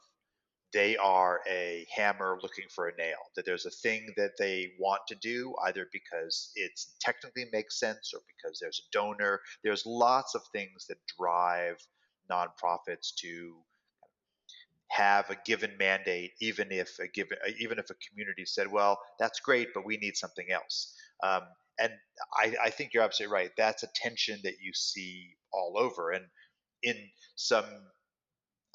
they 0.74 0.98
are 0.98 1.42
a 1.50 1.88
hammer 1.96 2.38
looking 2.42 2.66
for 2.74 2.88
a 2.88 2.96
nail. 2.96 3.18
That 3.36 3.46
there's 3.46 3.66
a 3.66 3.72
thing 3.72 4.14
that 4.18 4.34
they 4.38 4.74
want 4.80 5.02
to 5.08 5.16
do, 5.16 5.56
either 5.66 5.88
because 5.92 6.52
it 6.56 6.72
technically 7.02 7.46
makes 7.52 7.80
sense 7.80 8.12
or 8.14 8.22
because 8.38 8.60
there's 8.60 8.80
a 8.80 8.90
donor. 8.92 9.42
There's 9.64 9.86
lots 9.86 10.36
of 10.36 10.42
things 10.54 10.86
that 10.88 10.98
drive 11.18 11.78
nonprofits 12.32 13.14
to 13.22 13.56
have 14.90 15.30
a 15.30 15.38
given 15.46 15.78
mandate, 15.78 16.32
even 16.42 16.72
if 16.72 16.98
a 17.00 17.08
given, 17.08 17.38
even 17.60 17.80
if 17.80 17.90
a 17.90 17.96
community 18.10 18.46
said, 18.46 18.68
"Well, 18.72 19.00
that's 19.20 19.40
great, 19.40 19.70
but 19.74 19.86
we 19.86 19.98
need 19.98 20.18
something 20.18 20.48
else." 20.52 20.96
Um, 21.24 21.44
and 21.80 21.94
I, 22.34 22.56
I 22.64 22.70
think 22.72 22.94
you're 22.94 23.04
absolutely 23.04 23.34
right. 23.34 23.52
That's 23.58 23.84
a 23.84 23.88
tension 23.96 24.40
that 24.44 24.56
you 24.62 24.74
see 24.74 25.36
all 25.54 25.76
over, 25.78 26.12
and 26.12 26.26
in 26.84 26.98
some 27.36 27.66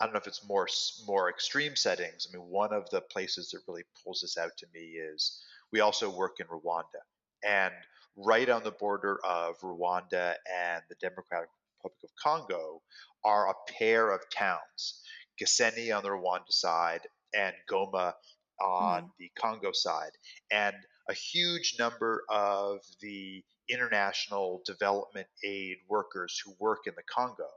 I 0.00 0.04
don't 0.04 0.12
know 0.12 0.20
if 0.20 0.26
it's 0.26 0.46
more 0.48 0.68
more 1.06 1.30
extreme 1.30 1.76
settings. 1.76 2.26
I 2.28 2.36
mean, 2.36 2.48
one 2.48 2.72
of 2.72 2.90
the 2.90 3.00
places 3.00 3.50
that 3.50 3.60
really 3.68 3.84
pulls 4.02 4.20
this 4.22 4.36
out 4.36 4.56
to 4.58 4.66
me 4.74 4.80
is 4.80 5.40
we 5.72 5.80
also 5.80 6.10
work 6.10 6.40
in 6.40 6.46
Rwanda, 6.46 7.02
and 7.44 7.72
right 8.16 8.48
on 8.48 8.64
the 8.64 8.72
border 8.72 9.18
of 9.24 9.58
Rwanda 9.60 10.34
and 10.52 10.82
the 10.88 10.96
Democratic 11.00 11.48
Republic 11.78 11.98
of 12.04 12.10
Congo 12.22 12.82
are 13.24 13.50
a 13.50 13.72
pair 13.78 14.10
of 14.10 14.20
towns, 14.30 15.02
Gisenyi 15.40 15.96
on 15.96 16.02
the 16.02 16.10
Rwanda 16.10 16.50
side 16.50 17.06
and 17.34 17.54
Goma 17.70 18.14
on 18.60 19.04
mm. 19.04 19.10
the 19.18 19.30
Congo 19.38 19.70
side, 19.72 20.12
and 20.50 20.76
a 21.08 21.14
huge 21.14 21.76
number 21.78 22.24
of 22.28 22.80
the 23.00 23.44
international 23.68 24.62
development 24.66 25.26
aid 25.44 25.76
workers 25.88 26.40
who 26.44 26.52
work 26.58 26.86
in 26.86 26.94
the 26.96 27.02
Congo 27.02 27.48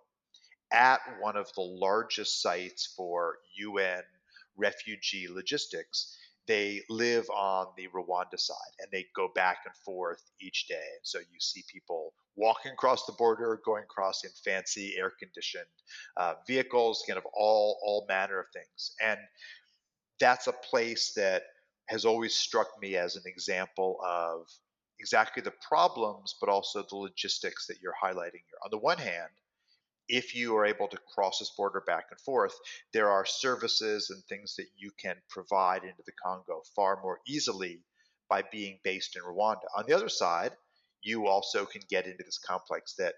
at 0.71 0.99
one 1.21 1.37
of 1.37 1.51
the 1.55 1.61
largest 1.61 2.41
sites 2.41 2.93
for 2.95 3.37
UN 3.57 4.03
refugee 4.57 5.27
logistics. 5.29 6.17
They 6.47 6.81
live 6.89 7.29
on 7.29 7.67
the 7.75 7.87
Rwanda 7.89 8.39
side 8.39 8.55
and 8.79 8.89
they 8.91 9.05
go 9.15 9.29
back 9.35 9.59
and 9.65 9.75
forth 9.75 10.23
each 10.39 10.67
day. 10.67 10.87
So 11.03 11.19
you 11.19 11.39
see 11.39 11.63
people 11.71 12.13
walking 12.37 12.71
across 12.71 13.05
the 13.05 13.11
border, 13.13 13.59
going 13.65 13.83
across 13.83 14.23
in 14.23 14.31
fancy 14.45 14.95
air 14.97 15.11
conditioned 15.19 15.65
uh, 16.15 16.35
vehicles, 16.45 17.03
kind 17.07 17.17
of 17.17 17.25
all, 17.33 17.79
all 17.83 18.05
manner 18.07 18.39
of 18.39 18.45
things. 18.53 18.91
And 19.03 19.19
that's 20.19 20.47
a 20.47 20.53
place 20.53 21.13
that 21.15 21.43
has 21.87 22.05
always 22.05 22.33
struck 22.33 22.67
me 22.81 22.95
as 22.95 23.15
an 23.15 23.23
example 23.25 23.97
of 24.05 24.47
exactly 24.99 25.41
the 25.41 25.53
problems, 25.67 26.35
but 26.39 26.49
also 26.49 26.83
the 26.89 26.95
logistics 26.95 27.67
that 27.67 27.77
you're 27.81 27.93
highlighting 28.01 28.43
here. 28.45 28.59
On 28.63 28.71
the 28.71 28.77
one 28.77 28.97
hand, 28.97 29.31
if 30.09 30.35
you 30.35 30.55
are 30.55 30.65
able 30.65 30.87
to 30.87 30.97
cross 31.13 31.39
this 31.39 31.51
border 31.55 31.83
back 31.85 32.05
and 32.11 32.19
forth, 32.21 32.53
there 32.93 33.09
are 33.09 33.25
services 33.25 34.09
and 34.09 34.23
things 34.23 34.55
that 34.55 34.67
you 34.77 34.91
can 34.97 35.15
provide 35.29 35.83
into 35.83 36.03
the 36.05 36.11
Congo 36.23 36.61
far 36.75 36.99
more 37.01 37.19
easily 37.27 37.81
by 38.29 38.43
being 38.51 38.79
based 38.83 39.15
in 39.15 39.23
Rwanda. 39.23 39.65
On 39.77 39.85
the 39.87 39.95
other 39.95 40.09
side, 40.09 40.51
you 41.01 41.27
also 41.27 41.65
can 41.65 41.81
get 41.89 42.05
into 42.05 42.23
this 42.23 42.39
complex 42.39 42.95
that 42.95 43.15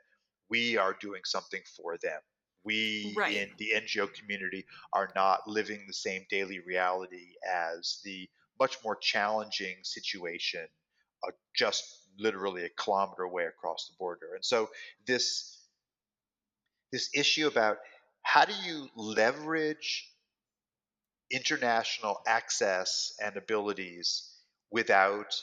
we 0.49 0.78
are 0.78 0.95
doing 0.99 1.21
something 1.25 1.62
for 1.75 1.97
them. 1.97 2.19
We 2.63 3.13
right. 3.17 3.36
in 3.36 3.49
the 3.58 3.73
NGO 3.75 4.13
community 4.13 4.65
are 4.93 5.10
not 5.15 5.47
living 5.47 5.86
the 5.88 5.93
same 5.93 6.25
daily 6.30 6.60
reality 6.60 7.34
as 7.47 8.02
the 8.04 8.30
much 8.60 8.78
more 8.84 8.97
challenging 8.97 9.78
situation 9.84 10.67
uh, 11.25 11.32
just 11.56 11.84
literally 12.17 12.65
a 12.65 12.69
kilometer 12.69 13.23
away 13.23 13.45
across 13.45 13.88
the 13.88 13.95
border. 13.97 14.36
And 14.36 14.43
so 14.43 14.69
this 15.08 15.59
this 16.91 17.10
issue 17.13 17.47
about 17.47 17.78
how 18.21 18.45
do 18.45 18.54
you 18.65 18.88
leverage 18.95 20.10
international 21.32 22.19
access 22.28 23.13
and 23.23 23.38
abilities 23.38 24.30
without 24.71 25.36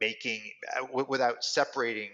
making 0.00 0.40
uh, 0.80 1.04
without 1.08 1.44
separating 1.44 2.10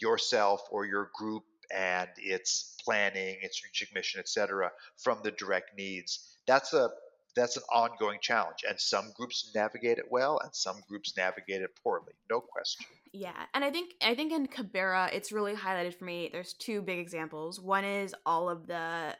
yourself 0.00 0.62
or 0.70 0.84
your 0.86 1.10
group 1.14 1.44
and 1.74 2.08
its 2.16 2.76
planning 2.84 3.36
its 3.42 3.58
strategic 3.58 3.94
mission 3.94 4.20
etc 4.20 4.70
from 4.96 5.18
the 5.22 5.30
direct 5.32 5.76
needs? 5.76 6.36
That's 6.46 6.72
a 6.72 6.90
that's 7.38 7.56
an 7.56 7.62
ongoing 7.72 8.18
challenge 8.20 8.64
and 8.68 8.78
some 8.78 9.12
groups 9.16 9.50
navigate 9.54 9.98
it 9.98 10.06
well 10.10 10.40
and 10.42 10.54
some 10.54 10.76
groups 10.88 11.16
navigate 11.16 11.62
it 11.62 11.70
poorly 11.82 12.12
no 12.30 12.40
question 12.40 12.84
yeah, 13.12 13.46
and 13.54 13.64
I 13.64 13.70
think 13.70 13.94
I 14.02 14.14
think 14.14 14.32
in 14.32 14.46
Kibera 14.46 15.12
it's 15.12 15.32
really 15.32 15.54
highlighted 15.54 15.94
for 15.94 16.04
me. 16.04 16.28
There's 16.30 16.52
two 16.52 16.82
big 16.82 16.98
examples. 16.98 17.60
One 17.60 17.84
is 17.84 18.14
all 18.26 18.48
of 18.48 18.66
the 18.66 19.16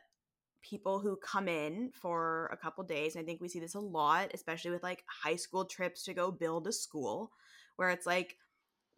people 0.62 0.98
who 0.98 1.16
come 1.16 1.48
in 1.48 1.90
for 1.94 2.50
a 2.52 2.56
couple 2.56 2.84
days. 2.84 3.14
And 3.14 3.22
I 3.22 3.26
think 3.26 3.40
we 3.40 3.48
see 3.48 3.60
this 3.60 3.74
a 3.74 3.80
lot, 3.80 4.30
especially 4.34 4.70
with 4.70 4.82
like 4.82 5.04
high 5.06 5.36
school 5.36 5.64
trips 5.64 6.04
to 6.04 6.14
go 6.14 6.30
build 6.30 6.66
a 6.66 6.72
school, 6.72 7.32
where 7.76 7.90
it's 7.90 8.06
like, 8.06 8.36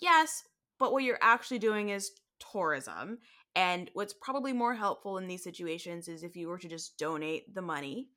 yes, 0.00 0.42
but 0.78 0.92
what 0.92 1.04
you're 1.04 1.18
actually 1.20 1.58
doing 1.58 1.90
is 1.90 2.10
tourism. 2.52 3.18
And 3.54 3.90
what's 3.94 4.14
probably 4.14 4.52
more 4.52 4.74
helpful 4.74 5.18
in 5.18 5.26
these 5.26 5.44
situations 5.44 6.08
is 6.08 6.22
if 6.22 6.36
you 6.36 6.48
were 6.48 6.58
to 6.58 6.68
just 6.68 6.98
donate 6.98 7.54
the 7.54 7.62
money. 7.62 8.08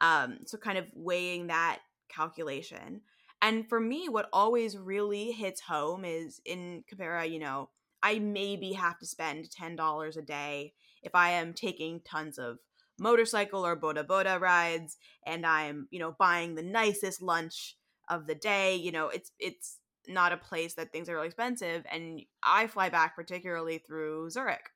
Um, 0.00 0.38
so 0.46 0.56
kind 0.58 0.78
of 0.78 0.86
weighing 0.94 1.48
that 1.48 1.80
calculation. 2.08 3.02
And 3.42 3.68
for 3.68 3.80
me, 3.80 4.08
what 4.08 4.28
always 4.32 4.76
really 4.76 5.32
hits 5.32 5.62
home 5.62 6.04
is 6.04 6.40
in 6.44 6.84
Kibera, 6.90 7.30
you 7.30 7.38
know, 7.38 7.70
I 8.02 8.18
maybe 8.18 8.72
have 8.72 8.98
to 8.98 9.06
spend 9.06 9.48
$10 9.50 10.16
a 10.16 10.22
day 10.22 10.72
if 11.02 11.14
I 11.14 11.30
am 11.30 11.54
taking 11.54 12.00
tons 12.00 12.38
of 12.38 12.58
motorcycle 12.98 13.64
or 13.64 13.76
boda 13.76 14.06
boda 14.06 14.38
rides 14.38 14.98
and 15.26 15.46
I'm, 15.46 15.88
you 15.90 15.98
know, 15.98 16.14
buying 16.18 16.54
the 16.54 16.62
nicest 16.62 17.22
lunch 17.22 17.76
of 18.08 18.26
the 18.26 18.34
day. 18.34 18.76
You 18.76 18.92
know, 18.92 19.08
it's 19.08 19.32
it's 19.38 19.78
not 20.06 20.32
a 20.32 20.36
place 20.36 20.74
that 20.74 20.92
things 20.92 21.08
are 21.08 21.14
really 21.14 21.26
expensive. 21.26 21.84
And 21.90 22.22
I 22.42 22.66
fly 22.66 22.88
back 22.88 23.16
particularly 23.16 23.78
through 23.78 24.30
Zurich. 24.30 24.70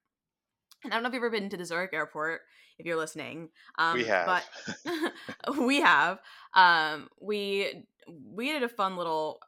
And 0.85 0.93
I 0.93 0.97
don't 0.97 1.03
know 1.03 1.09
if 1.09 1.15
you've 1.15 1.23
ever 1.23 1.31
been 1.31 1.49
to 1.51 1.57
the 1.57 1.65
Zurich 1.65 1.93
airport, 1.93 2.43
if 2.79 2.87
you're 2.87 2.97
listening. 2.97 3.49
Um, 3.79 3.99
we 3.99 4.05
have. 4.05 4.27
But 4.27 5.57
we 5.59 5.81
have. 5.81 6.21
Um, 6.55 7.09
we 7.21 7.87
we 8.07 8.53
did 8.53 8.63
a 8.63 8.69
fun 8.69 8.97
little 8.97 9.41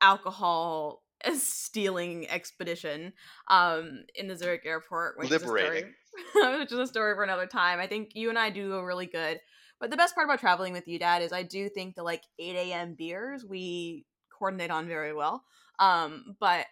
alcohol 0.00 1.02
stealing 1.34 2.28
expedition 2.28 3.12
um, 3.48 4.04
in 4.14 4.28
the 4.28 4.36
Zurich 4.36 4.62
airport. 4.64 5.18
Which 5.18 5.30
Liberating. 5.30 5.90
Is 5.90 6.30
story, 6.30 6.58
which 6.58 6.72
is 6.72 6.78
a 6.78 6.86
story 6.86 7.14
for 7.14 7.24
another 7.24 7.46
time. 7.46 7.80
I 7.80 7.86
think 7.86 8.10
you 8.14 8.28
and 8.28 8.38
I 8.38 8.50
do 8.50 8.74
a 8.74 8.84
really 8.84 9.06
good. 9.06 9.40
But 9.80 9.90
the 9.90 9.96
best 9.96 10.14
part 10.14 10.26
about 10.26 10.38
traveling 10.38 10.72
with 10.72 10.86
you, 10.86 10.98
Dad, 10.98 11.22
is 11.22 11.32
I 11.32 11.42
do 11.42 11.68
think 11.68 11.96
the 11.96 12.04
like 12.04 12.22
8 12.38 12.54
a.m. 12.54 12.94
beers 12.94 13.44
we 13.44 14.06
coordinate 14.30 14.70
on 14.70 14.86
very 14.86 15.12
well. 15.12 15.44
Um, 15.78 16.36
but 16.38 16.66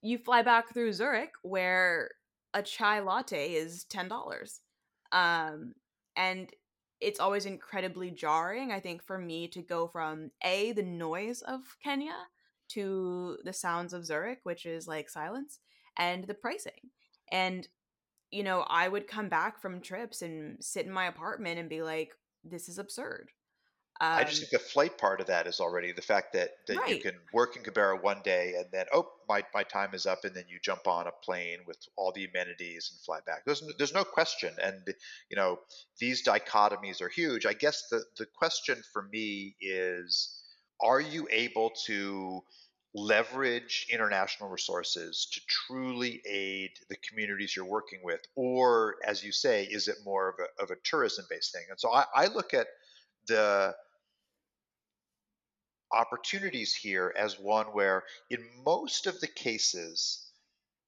you 0.00 0.18
fly 0.18 0.42
back 0.42 0.72
through 0.72 0.92
Zurich 0.92 1.32
where 1.42 2.10
a 2.54 2.62
chai 2.62 3.00
latte 3.00 3.52
is 3.52 3.84
ten 3.84 4.08
dollars. 4.08 4.60
Um, 5.12 5.74
and 6.16 6.50
it's 7.00 7.20
always 7.20 7.46
incredibly 7.46 8.10
jarring, 8.10 8.70
I 8.70 8.80
think, 8.80 9.02
for 9.02 9.18
me 9.18 9.48
to 9.48 9.60
go 9.60 9.88
from 9.88 10.30
A, 10.44 10.72
the 10.72 10.82
noise 10.82 11.42
of 11.42 11.60
Kenya 11.82 12.14
to 12.68 13.38
the 13.44 13.52
sounds 13.52 13.92
of 13.92 14.06
Zurich, 14.06 14.40
which 14.44 14.64
is 14.66 14.86
like 14.86 15.10
silence, 15.10 15.58
and 15.98 16.24
the 16.24 16.34
pricing. 16.34 16.90
And, 17.30 17.66
you 18.30 18.42
know, 18.42 18.64
I 18.68 18.88
would 18.88 19.08
come 19.08 19.28
back 19.28 19.60
from 19.60 19.80
trips 19.80 20.22
and 20.22 20.62
sit 20.62 20.86
in 20.86 20.92
my 20.92 21.06
apartment 21.06 21.58
and 21.58 21.68
be 21.68 21.82
like, 21.82 22.12
this 22.44 22.68
is 22.68 22.78
absurd. 22.78 23.30
Um, 24.02 24.18
I 24.18 24.24
just 24.24 24.40
think 24.40 24.50
the 24.50 24.58
flight 24.58 24.98
part 24.98 25.20
of 25.20 25.28
that 25.28 25.46
is 25.46 25.60
already 25.60 25.92
the 25.92 26.02
fact 26.02 26.32
that, 26.32 26.50
that 26.66 26.76
right. 26.76 26.88
you 26.88 27.00
can 27.00 27.14
work 27.32 27.56
in 27.56 27.62
Kibera 27.62 28.02
one 28.02 28.20
day 28.24 28.54
and 28.58 28.66
then 28.72 28.86
oh 28.92 29.08
my, 29.28 29.44
my 29.54 29.62
time 29.62 29.90
is 29.94 30.06
up 30.06 30.24
and 30.24 30.34
then 30.34 30.42
you 30.48 30.58
jump 30.60 30.88
on 30.88 31.06
a 31.06 31.12
plane 31.12 31.58
with 31.68 31.76
all 31.96 32.10
the 32.10 32.24
amenities 32.24 32.90
and 32.90 33.00
fly 33.04 33.20
back. 33.24 33.44
There's 33.46 33.62
there's 33.78 33.94
no 33.94 34.02
question, 34.02 34.50
and 34.60 34.82
you 35.30 35.36
know 35.36 35.60
these 36.00 36.26
dichotomies 36.26 37.00
are 37.00 37.08
huge. 37.08 37.46
I 37.46 37.52
guess 37.52 37.84
the 37.92 38.02
the 38.18 38.26
question 38.26 38.82
for 38.92 39.02
me 39.12 39.54
is, 39.60 40.42
are 40.80 41.00
you 41.00 41.28
able 41.30 41.70
to 41.86 42.42
leverage 42.94 43.86
international 43.88 44.50
resources 44.50 45.28
to 45.32 45.40
truly 45.48 46.20
aid 46.28 46.70
the 46.90 46.96
communities 47.08 47.54
you're 47.54 47.64
working 47.64 48.00
with, 48.02 48.20
or 48.34 48.96
as 49.06 49.22
you 49.22 49.30
say, 49.30 49.62
is 49.62 49.86
it 49.86 49.98
more 50.04 50.28
of 50.28 50.34
a 50.40 50.62
of 50.62 50.70
a 50.72 50.76
tourism 50.82 51.24
based 51.30 51.52
thing? 51.52 51.66
And 51.70 51.78
so 51.78 51.92
I, 51.92 52.04
I 52.12 52.26
look 52.26 52.52
at 52.52 52.66
the 53.28 53.76
opportunities 55.92 56.74
here 56.74 57.14
as 57.16 57.38
one 57.38 57.66
where, 57.66 58.04
in 58.30 58.44
most 58.64 59.06
of 59.06 59.20
the 59.20 59.26
cases 59.26 60.30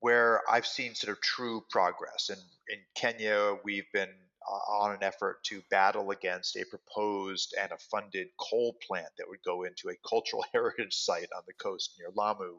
where 0.01 0.43
I've 0.51 0.67
seen 0.67 0.95
sort 0.95 1.17
of 1.17 1.23
true 1.23 1.65
progress, 1.71 2.31
and 2.31 2.41
in 2.69 2.79
Kenya, 2.95 3.57
we've 3.65 3.91
been 3.93 4.13
uh, 4.51 4.73
on 4.83 4.93
an 4.93 5.03
effort 5.03 5.43
to 5.45 5.63
battle 5.71 6.11
against 6.11 6.57
a 6.57 6.65
proposed 6.67 7.55
and 7.61 7.73
a 7.73 7.79
funded 7.79 8.29
coal 8.39 8.77
plant 8.87 9.09
that 9.17 9.29
would 9.29 9.43
go 9.45 9.63
into 9.63 9.89
a 9.89 10.09
cultural 10.09 10.45
heritage 10.53 10.95
site 10.95 11.29
on 11.35 11.43
the 11.47 11.55
coast 11.55 11.95
near 11.99 12.11
Lamu, 12.15 12.59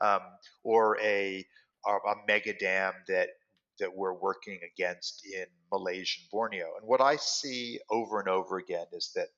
um, 0.00 0.20
or 0.62 0.98
a, 1.00 1.44
a 1.86 2.14
mega 2.28 2.52
dam 2.52 2.92
that 3.08 3.30
that 3.80 3.94
we're 3.94 4.14
working 4.14 4.60
against 4.72 5.26
in 5.26 5.46
Malaysian 5.72 6.24
Borneo. 6.30 6.76
And 6.78 6.86
what 6.86 7.00
I 7.00 7.16
see 7.16 7.80
over 7.90 8.20
and 8.20 8.28
over 8.28 8.58
again 8.58 8.86
is 8.92 9.10
that 9.14 9.28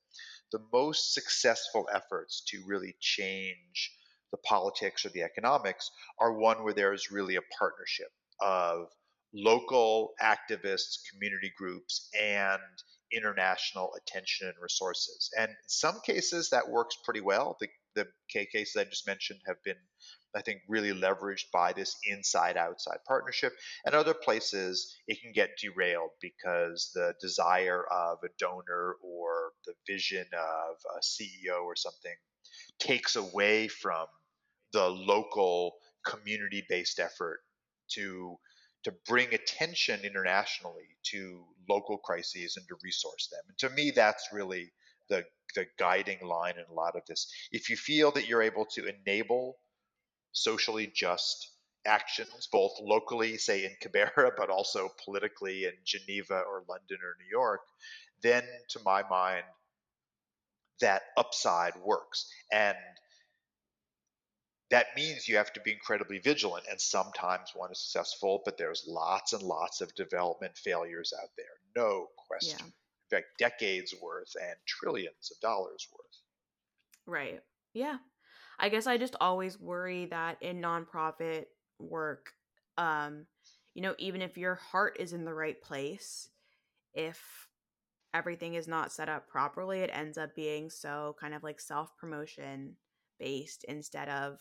the 0.53 0.65
most 0.73 1.15
successful 1.15 1.89
efforts 1.93 2.43
to 2.49 2.63
really 2.67 2.95
change 3.01 3.93
the 4.31 4.39
politics 4.39 5.05
or 5.05 5.11
the 5.11 5.23
economics 5.23 5.91
are 6.21 6.39
one 6.39 6.65
where 6.65 6.75
there 6.75 6.93
is 6.93 7.11
really 7.11 7.37
a 7.37 7.43
partnership 7.59 8.09
of 8.41 8.89
local 9.33 10.15
activists, 10.23 10.99
community 11.13 11.53
groups, 11.57 12.09
and 12.19 12.61
international 13.13 13.93
attention 13.97 14.49
and 14.49 14.57
resources. 14.61 15.31
And 15.39 15.51
in 15.51 15.57
some 15.69 16.01
cases, 16.05 16.51
that 16.51 16.69
works 16.69 16.97
pretty 17.05 17.21
well. 17.21 17.57
The, 17.61 17.69
the 17.95 18.07
cases 18.33 18.77
I 18.77 18.85
just 18.85 19.07
mentioned 19.07 19.41
have 19.47 19.63
been, 19.65 19.77
I 20.35 20.43
think, 20.43 20.61
really 20.69 20.93
leveraged 20.93 21.51
by 21.53 21.73
this 21.73 21.97
inside 22.05 22.57
outside 22.57 22.99
partnership. 23.07 23.53
And 23.85 23.95
other 23.95 24.15
places, 24.15 24.97
it 25.07 25.21
can 25.23 25.33
get 25.33 25.59
derailed 25.63 26.11
because 26.21 26.91
the 26.95 27.15
desire 27.21 27.85
of 27.91 28.19
a 28.25 28.29
donor 28.39 28.97
or 29.03 29.36
the 29.67 29.75
vision 29.87 30.27
of 30.33 30.77
a 30.97 31.01
CEO 31.01 31.65
or 31.65 31.77
something 31.77 32.15
takes 32.79 33.17
away 33.17 33.69
from 33.69 34.07
the 34.73 34.89
local 34.89 35.75
community 36.05 36.65
based 36.69 36.99
effort 36.99 37.41
to 37.89 38.37
to 38.85 38.93
bring 39.09 39.35
attention 39.35 40.01
internationally 40.05 40.97
to 41.03 41.45
local 41.69 41.99
crises 41.99 42.57
and 42.57 42.65
to 42.69 42.77
resource 42.85 43.29
them. 43.33 43.41
And 43.49 43.59
to 43.59 43.71
me, 43.75 43.91
that's 43.91 44.29
really 44.33 44.73
the 45.09 45.25
the 45.55 45.67
guiding 45.79 46.19
line 46.23 46.55
in 46.57 46.65
a 46.71 46.75
lot 46.75 46.97
of 46.97 47.03
this. 47.09 47.27
If 47.51 47.71
you 47.71 47.77
feel 47.77 48.13
that 48.13 48.29
you're 48.29 48.43
able 48.43 48.67
to 48.75 48.87
enable 48.87 49.57
socially 50.33 50.93
just 50.95 51.51
actions, 51.87 52.49
both 52.53 52.73
locally, 52.81 53.39
say 53.39 53.65
in 53.65 53.75
Kibera, 53.83 54.31
but 54.37 54.51
also 54.51 54.89
politically 55.05 55.65
in 55.65 55.73
Geneva 55.85 56.41
or 56.41 56.65
London 56.69 56.99
or 57.03 57.17
New 57.19 57.31
York, 57.31 57.61
then 58.27 58.43
to 58.71 58.81
my 58.85 59.03
mind, 59.09 59.45
that 60.81 61.03
upside 61.17 61.75
works. 61.85 62.29
And 62.53 62.77
that 64.71 64.87
means 64.97 65.29
you 65.29 65.37
have 65.37 65.53
to 65.53 65.61
be 65.61 65.73
incredibly 65.73 66.19
vigilant 66.19 66.65
and 66.69 66.81
sometimes 66.81 67.53
one 67.55 67.71
is 67.71 67.81
successful 67.81 68.43
but 68.45 68.59
there's 68.59 68.85
lots 68.89 69.33
and 69.33 69.43
lots 69.43 69.81
of 69.81 69.95
development 69.95 70.57
failures 70.57 71.12
out 71.23 71.31
there. 71.37 71.47
No 71.77 72.09
question. 72.29 72.59
Yeah. 72.59 72.67
in 72.67 73.23
fact 73.23 73.39
decades 73.39 73.95
worth 74.03 74.35
and 74.41 74.57
trillions 74.67 75.31
of 75.31 75.41
dollars 75.41 75.87
worth. 75.93 76.19
Right. 77.07 77.41
Yeah. 77.75 77.99
I 78.59 78.71
guess 78.71 78.87
i 78.87 78.97
just 78.97 79.17
always 79.21 79.61
worry 79.61 80.07
that 80.07 80.43
in 80.43 80.61
nonprofit 80.61 81.45
work 81.79 82.33
um 82.79 83.27
you 83.75 83.83
know 83.83 83.95
even 83.99 84.23
if 84.23 84.39
your 84.39 84.55
heart 84.55 84.97
is 84.99 85.12
in 85.12 85.27
the 85.27 85.35
right 85.35 85.61
place 85.61 86.31
if 86.95 87.21
everything 88.14 88.55
is 88.55 88.69
not 88.69 88.92
set 88.92 89.09
up 89.09 89.29
properly 89.29 89.81
it 89.81 89.90
ends 89.92 90.16
up 90.16 90.35
being 90.35 90.71
so 90.71 91.14
kind 91.21 91.35
of 91.35 91.42
like 91.42 91.61
self 91.61 91.90
promotion 91.99 92.77
based 93.19 93.64
instead 93.69 94.09
of 94.09 94.38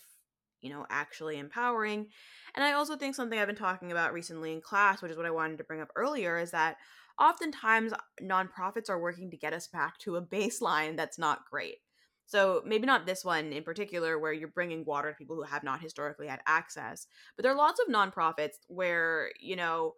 you 0.66 0.72
know, 0.72 0.84
actually 0.90 1.38
empowering. 1.38 2.08
And 2.56 2.64
I 2.66 2.72
also 2.72 2.98
think 2.98 3.14
something 3.14 3.38
I've 3.38 3.46
been 3.46 3.56
talking 3.56 3.92
about 3.92 4.14
recently 4.14 4.52
in 4.52 4.62
class, 4.62 5.00
which 5.00 5.12
is 5.12 5.18
what 5.18 5.28
I 5.28 5.32
wanted 5.32 5.60
to 5.60 5.64
bring 5.64 5.80
up 5.80 5.92
earlier, 5.96 6.40
is 6.40 6.50
that 6.52 6.78
oftentimes 7.22 7.94
nonprofits 8.20 8.90
are 8.90 9.00
working 9.00 9.30
to 9.30 9.38
get 9.38 9.54
us 9.54 9.68
back 9.68 10.00
to 10.00 10.16
a 10.16 10.22
baseline 10.26 10.98
that's 10.98 11.20
not 11.20 11.46
great. 11.52 11.78
So 12.26 12.64
maybe 12.66 12.88
not 12.88 13.06
this 13.06 13.24
one 13.24 13.54
in 13.54 13.64
particular, 13.64 14.18
where 14.18 14.34
you're 14.34 14.48
bringing 14.48 14.84
water 14.86 15.12
to 15.12 15.16
people 15.16 15.36
who 15.36 15.44
have 15.44 15.64
not 15.64 15.82
historically 15.82 16.28
had 16.28 16.40
access, 16.48 17.06
but 17.38 17.44
there 17.44 17.52
are 17.52 17.58
lots 17.58 17.80
of 17.80 17.94
nonprofits 17.94 18.56
where, 18.68 19.30
you 19.40 19.56
know, 19.56 19.94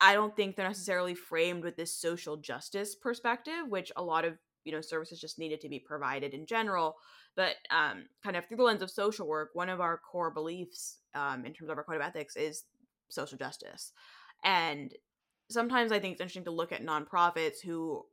I 0.00 0.14
don't 0.14 0.34
think 0.34 0.56
they're 0.56 0.66
necessarily 0.66 1.14
framed 1.14 1.62
with 1.62 1.76
this 1.76 1.94
social 1.94 2.36
justice 2.36 2.94
perspective, 2.94 3.68
which 3.68 3.92
a 3.96 4.02
lot 4.02 4.24
of 4.24 4.38
you 4.64 4.72
know 4.72 4.80
services 4.80 5.20
just 5.20 5.38
needed 5.38 5.60
to 5.60 5.68
be 5.68 5.78
provided 5.78 6.34
in 6.34 6.46
general 6.46 6.96
but 7.36 7.54
um, 7.70 8.04
kind 8.22 8.36
of 8.36 8.46
through 8.46 8.56
the 8.56 8.62
lens 8.62 8.82
of 8.82 8.90
social 8.90 9.26
work 9.26 9.50
one 9.54 9.68
of 9.68 9.80
our 9.80 9.98
core 9.98 10.30
beliefs 10.30 10.98
um, 11.14 11.44
in 11.46 11.52
terms 11.52 11.70
of 11.70 11.78
our 11.78 11.84
code 11.84 11.96
of 11.96 12.02
ethics 12.02 12.36
is 12.36 12.64
social 13.08 13.38
justice. 13.38 13.92
And 14.44 14.92
sometimes 15.50 15.90
i 15.90 15.98
think 15.98 16.12
it's 16.12 16.20
interesting 16.20 16.44
to 16.44 16.50
look 16.50 16.72
at 16.72 16.84
nonprofits 16.84 17.60
who 17.64 18.04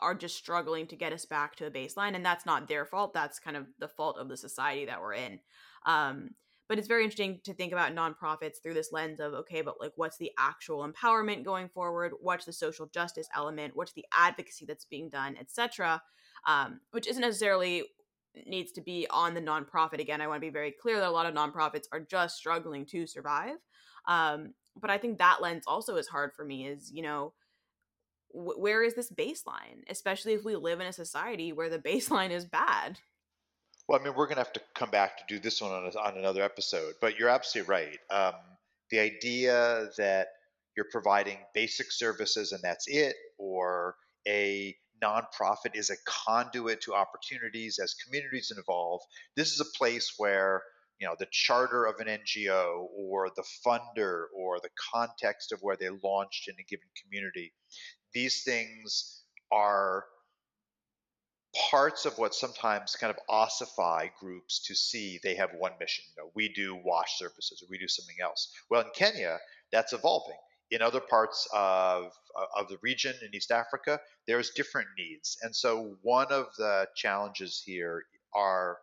are 0.00 0.14
just 0.14 0.36
struggling 0.36 0.86
to 0.86 0.96
get 0.96 1.12
us 1.12 1.24
back 1.24 1.54
to 1.56 1.66
a 1.66 1.70
baseline 1.70 2.14
and 2.14 2.24
that's 2.24 2.46
not 2.46 2.68
their 2.68 2.84
fault 2.84 3.12
that's 3.12 3.38
kind 3.38 3.56
of 3.56 3.66
the 3.78 3.88
fault 3.88 4.16
of 4.18 4.28
the 4.28 4.36
society 4.36 4.84
that 4.86 5.00
we're 5.00 5.14
in. 5.14 5.38
Um, 5.86 6.30
but 6.68 6.78
it's 6.78 6.88
very 6.88 7.04
interesting 7.04 7.40
to 7.44 7.54
think 7.54 7.72
about 7.72 7.94
nonprofits 7.94 8.56
through 8.62 8.74
this 8.74 8.92
lens 8.92 9.20
of 9.20 9.32
okay 9.32 9.62
but 9.62 9.80
like 9.80 9.92
what's 9.96 10.18
the 10.18 10.30
actual 10.38 10.88
empowerment 10.88 11.44
going 11.44 11.68
forward? 11.68 12.12
What's 12.20 12.44
the 12.44 12.52
social 12.52 12.86
justice 12.86 13.28
element? 13.34 13.76
What's 13.76 13.92
the 13.92 14.04
advocacy 14.12 14.64
that's 14.66 14.84
being 14.84 15.08
done 15.08 15.36
etc 15.38 16.02
um, 16.46 16.80
which 16.92 17.08
isn't 17.08 17.22
necessarily 17.22 17.84
needs 18.46 18.70
to 18.72 18.80
be 18.80 19.06
on 19.10 19.34
the 19.34 19.40
nonprofit 19.40 19.98
again. 19.98 20.20
I 20.20 20.28
want 20.28 20.36
to 20.36 20.46
be 20.46 20.52
very 20.52 20.70
clear 20.70 21.00
that 21.00 21.08
a 21.08 21.10
lot 21.10 21.26
of 21.26 21.34
nonprofits 21.34 21.86
are 21.90 22.00
just 22.00 22.36
struggling 22.36 22.86
to 22.86 23.06
survive 23.06 23.56
um, 24.06 24.54
but 24.80 24.90
i 24.90 24.98
think 24.98 25.18
that 25.18 25.42
lens 25.42 25.64
also 25.66 25.96
is 25.96 26.06
hard 26.06 26.32
for 26.34 26.44
me 26.44 26.66
is 26.66 26.92
you 26.92 27.02
know 27.02 27.32
where 28.30 28.82
is 28.82 28.94
this 28.94 29.10
baseline? 29.10 29.82
Especially 29.88 30.32
if 30.32 30.44
we 30.44 30.56
live 30.56 30.80
in 30.80 30.86
a 30.86 30.92
society 30.92 31.52
where 31.52 31.70
the 31.70 31.78
baseline 31.90 32.30
is 32.30 32.44
bad 32.44 32.98
well, 33.88 33.98
I 33.98 34.04
mean, 34.04 34.14
we're 34.14 34.26
going 34.26 34.36
to 34.36 34.42
have 34.42 34.52
to 34.52 34.60
come 34.74 34.90
back 34.90 35.16
to 35.18 35.24
do 35.34 35.38
this 35.40 35.62
one 35.62 35.72
on, 35.72 35.86
a, 35.86 35.98
on 35.98 36.18
another 36.18 36.42
episode, 36.42 36.94
but 37.00 37.18
you're 37.18 37.30
absolutely 37.30 37.70
right. 37.70 37.98
Um, 38.10 38.34
the 38.90 39.00
idea 39.00 39.88
that 39.96 40.28
you're 40.76 40.86
providing 40.92 41.38
basic 41.54 41.90
services 41.90 42.52
and 42.52 42.62
that's 42.62 42.86
it, 42.86 43.16
or 43.38 43.96
a 44.26 44.76
nonprofit 45.02 45.74
is 45.74 45.90
a 45.90 45.96
conduit 46.06 46.82
to 46.82 46.94
opportunities 46.94 47.78
as 47.78 47.94
communities 47.94 48.52
evolve. 48.56 49.00
This 49.36 49.52
is 49.52 49.60
a 49.60 49.78
place 49.78 50.14
where 50.18 50.62
you 51.00 51.06
know 51.06 51.14
the 51.18 51.28
charter 51.30 51.86
of 51.86 51.94
an 52.00 52.08
NGO 52.08 52.86
or 52.96 53.30
the 53.36 53.44
funder 53.66 54.24
or 54.36 54.58
the 54.60 54.70
context 54.92 55.52
of 55.52 55.60
where 55.60 55.76
they 55.76 55.88
launched 55.88 56.48
in 56.48 56.54
a 56.58 56.64
given 56.68 56.88
community. 57.02 57.52
These 58.12 58.42
things 58.42 59.22
are 59.52 60.04
parts 61.70 62.06
of 62.06 62.16
what 62.18 62.34
sometimes 62.34 62.96
kind 62.96 63.10
of 63.10 63.18
ossify 63.28 64.08
groups 64.20 64.60
to 64.66 64.74
see 64.74 65.18
they 65.22 65.34
have 65.34 65.50
one 65.56 65.72
mission. 65.80 66.04
You 66.16 66.22
know, 66.22 66.30
we 66.34 66.48
do 66.48 66.78
wash 66.84 67.18
services 67.18 67.62
or 67.62 67.66
we 67.70 67.78
do 67.78 67.88
something 67.88 68.16
else. 68.22 68.52
Well, 68.70 68.82
in 68.82 68.88
Kenya, 68.94 69.38
that's 69.72 69.92
evolving. 69.92 70.36
In 70.70 70.82
other 70.82 71.00
parts 71.00 71.48
of, 71.52 72.12
uh, 72.36 72.60
of 72.60 72.68
the 72.68 72.78
region 72.82 73.14
in 73.22 73.34
East 73.34 73.50
Africa, 73.50 73.98
there's 74.26 74.50
different 74.50 74.88
needs. 74.98 75.38
And 75.42 75.54
so 75.56 75.96
one 76.02 76.26
of 76.30 76.46
the 76.58 76.86
challenges 76.94 77.62
here 77.64 78.04
are 78.34 78.78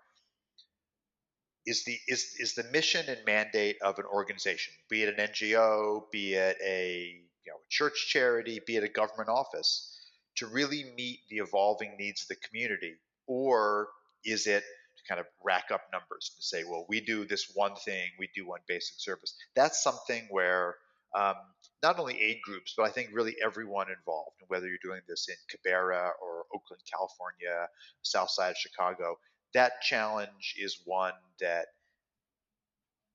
is 1.67 1.83
the 1.83 1.97
is 2.07 2.35
is 2.39 2.53
the 2.53 2.63
mission 2.71 3.03
and 3.07 3.17
mandate 3.25 3.77
of 3.81 3.97
an 3.97 4.05
organization, 4.05 4.73
be 4.87 5.03
it 5.03 5.17
an 5.17 5.27
NGO, 5.27 6.03
be 6.11 6.35
it 6.35 6.57
a 6.63 7.21
you 7.45 7.51
know, 7.51 7.57
church 7.69 8.07
charity, 8.07 8.61
be 8.65 8.75
it 8.75 8.83
a 8.83 8.87
government 8.87 9.29
office, 9.29 9.94
to 10.37 10.47
really 10.47 10.85
meet 10.95 11.19
the 11.29 11.37
evolving 11.37 11.95
needs 11.97 12.23
of 12.23 12.27
the 12.29 12.47
community? 12.47 12.95
Or 13.27 13.89
is 14.23 14.47
it 14.47 14.63
to 14.63 15.03
kind 15.07 15.19
of 15.19 15.25
rack 15.43 15.65
up 15.71 15.81
numbers 15.91 16.31
and 16.35 16.43
say, 16.43 16.63
well, 16.63 16.85
we 16.87 17.01
do 17.01 17.25
this 17.25 17.51
one 17.53 17.75
thing, 17.75 18.09
we 18.19 18.29
do 18.35 18.47
one 18.47 18.61
basic 18.67 18.95
service? 18.99 19.35
That's 19.55 19.83
something 19.83 20.27
where 20.29 20.75
um, 21.15 21.35
not 21.81 21.99
only 21.99 22.19
aid 22.21 22.41
groups, 22.43 22.73
but 22.75 22.83
I 22.83 22.89
think 22.89 23.09
really 23.13 23.35
everyone 23.43 23.87
involved, 23.89 24.35
whether 24.47 24.67
you're 24.67 24.77
doing 24.83 25.01
this 25.07 25.27
in 25.29 25.35
Kibera 25.49 26.09
or 26.21 26.45
Oakland, 26.53 26.81
California, 26.91 27.67
south 28.01 28.29
side 28.31 28.51
of 28.51 28.57
Chicago, 28.57 29.17
that 29.53 29.81
challenge 29.81 30.55
is 30.57 30.81
one 30.85 31.13
that 31.39 31.67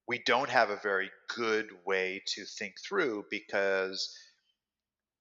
we 0.09 0.19
don't 0.25 0.49
have 0.49 0.71
a 0.71 0.81
very 0.83 1.11
good 1.37 1.69
way 1.85 2.23
to 2.35 2.45
think 2.45 2.75
through 2.81 3.25
because 3.31 4.17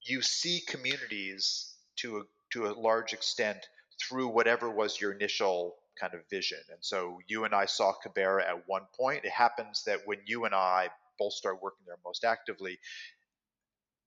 you 0.04 0.22
see 0.22 0.62
communities 0.68 1.76
to 2.02 2.18
a, 2.18 2.22
to 2.52 2.68
a 2.68 2.74
large 2.74 3.14
extent 3.14 3.68
through 4.00 4.28
whatever 4.30 4.70
was 4.70 5.00
your 5.00 5.12
initial 5.12 5.76
kind 6.00 6.14
of 6.14 6.22
vision. 6.30 6.60
And 6.70 6.80
so 6.82 7.20
you 7.28 7.44
and 7.44 7.54
I 7.54 7.66
saw 7.66 7.94
Kibera 7.94 8.48
at 8.48 8.68
one 8.68 8.84
point. 8.98 9.26
It 9.26 9.32
happens 9.32 9.84
that 9.86 10.00
when 10.06 10.20
you 10.26 10.46
and 10.46 10.56
I 10.56 10.90
both 11.18 11.34
started 11.34 11.60
working 11.62 11.84
there 11.86 11.98
most 12.06 12.24
actively, 12.24 12.80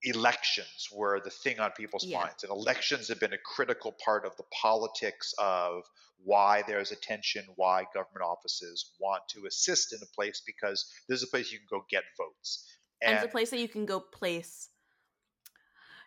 elections 0.02 0.88
were 0.92 1.20
the 1.20 1.30
thing 1.30 1.60
on 1.60 1.70
people's 1.72 2.04
yeah. 2.04 2.20
minds. 2.20 2.42
And 2.42 2.50
elections 2.50 3.08
have 3.08 3.20
been 3.20 3.34
a 3.34 3.38
critical 3.38 3.94
part 4.04 4.24
of 4.24 4.36
the 4.36 4.44
politics 4.50 5.34
of 5.38 5.84
why 6.24 6.62
there's 6.66 6.92
attention, 6.92 7.44
why 7.56 7.84
government 7.94 8.24
offices 8.24 8.92
want 8.98 9.22
to 9.28 9.46
assist 9.46 9.92
in 9.92 9.98
a 10.02 10.14
place 10.14 10.42
because 10.44 10.90
there's 11.08 11.22
a 11.22 11.26
place 11.26 11.52
you 11.52 11.58
can 11.58 11.66
go 11.70 11.84
get 11.90 12.04
votes. 12.16 12.66
And, 13.00 13.10
and 13.10 13.18
it's 13.18 13.26
a 13.26 13.30
place 13.30 13.50
that 13.50 13.58
you 13.58 13.68
can 13.68 13.86
go 13.86 14.00
place 14.00 14.68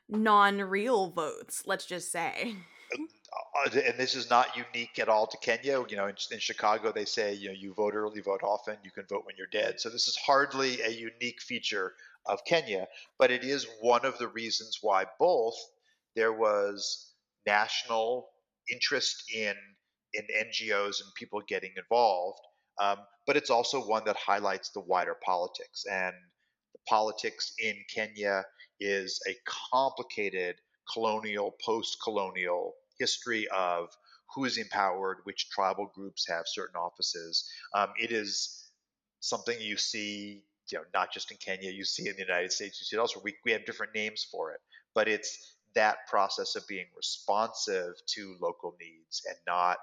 non-real 0.10 1.10
votes 1.10 1.64
let's 1.66 1.86
just 1.86 2.12
say 2.12 2.56
uh, 2.94 3.70
and 3.72 3.98
this 3.98 4.16
is 4.16 4.30
not 4.30 4.56
unique 4.56 5.00
at 5.00 5.10
all 5.10 5.28
to 5.28 5.38
Kenya. 5.38 5.84
You 5.88 5.98
know, 5.98 6.08
in, 6.08 6.16
in, 6.32 6.40
Chicago, 6.40 6.92
they 6.92 7.06
say 7.06 7.34
you 7.34 7.50
know 7.50 7.54
you 7.54 7.74
vote 7.74 7.94
early, 7.94 8.22
vote 8.22 8.44
often. 8.44 8.78
You 8.84 8.92
can 8.92 9.06
vote 9.10 9.26
when 9.26 9.36
you're 9.38 9.48
dead. 9.48 9.80
So 9.80 9.90
this 9.90 10.08
is 10.08 10.16
hardly 10.16 10.82
a 10.82 10.90
unique 10.90 11.42
feature 11.42 11.94
of 12.26 12.44
Kenya. 12.46 12.88
But 13.18 13.32
it 13.32 13.44
is 13.44 13.68
one 13.82 14.06
of 14.06 14.18
the 14.18 14.28
reasons 14.28 14.80
why 14.82 15.06
both 15.20 15.56
there 16.16 16.34
was 16.34 17.14
national 17.46 18.30
interest 18.72 19.24
in 19.34 19.54
in 20.14 20.24
NGOs 20.24 21.02
and 21.02 21.14
people 21.16 21.42
getting 21.46 21.74
involved, 21.78 22.40
um, 22.80 23.00
but 23.28 23.36
it's 23.36 23.50
also 23.50 23.86
one 23.86 24.06
that 24.06 24.16
highlights 24.16 24.70
the 24.70 24.80
wider 24.80 25.16
politics. 25.26 25.84
And 25.92 26.14
politics 26.88 27.54
in 27.60 27.76
Kenya 27.94 28.44
is 28.80 29.20
a 29.28 29.36
complicated 29.72 30.56
colonial, 30.92 31.56
post 31.64 31.98
colonial 32.04 32.74
history 33.00 33.48
of 33.56 33.90
who 34.34 34.46
is 34.46 34.58
empowered, 34.58 35.18
which 35.24 35.50
tribal 35.50 35.92
groups 35.94 36.28
have 36.28 36.44
certain 36.48 36.76
offices. 36.76 37.50
Um, 37.74 37.90
it 38.00 38.12
is 38.12 38.70
something 39.20 39.56
you 39.60 39.78
see, 39.78 40.44
you 40.72 40.78
know, 40.78 40.84
not 40.94 41.12
just 41.12 41.32
in 41.32 41.38
Kenya, 41.38 41.72
you 41.72 41.86
see 41.86 42.08
in 42.10 42.16
the 42.16 42.22
United 42.22 42.52
States, 42.52 42.80
you 42.80 42.86
see 42.86 42.98
it 42.98 43.00
elsewhere. 43.00 43.22
We, 43.24 43.36
we 43.46 43.52
have 43.52 43.66
different 43.66 43.96
names 43.96 44.28
for 44.30 44.52
it, 44.52 44.60
but 44.94 45.08
it's 45.08 45.56
that 45.76 46.08
process 46.10 46.56
of 46.56 46.68
being 46.68 46.86
responsive 46.96 47.94
to 48.08 48.36
local 48.42 48.76
needs 48.80 49.22
and 49.28 49.38
not 49.46 49.78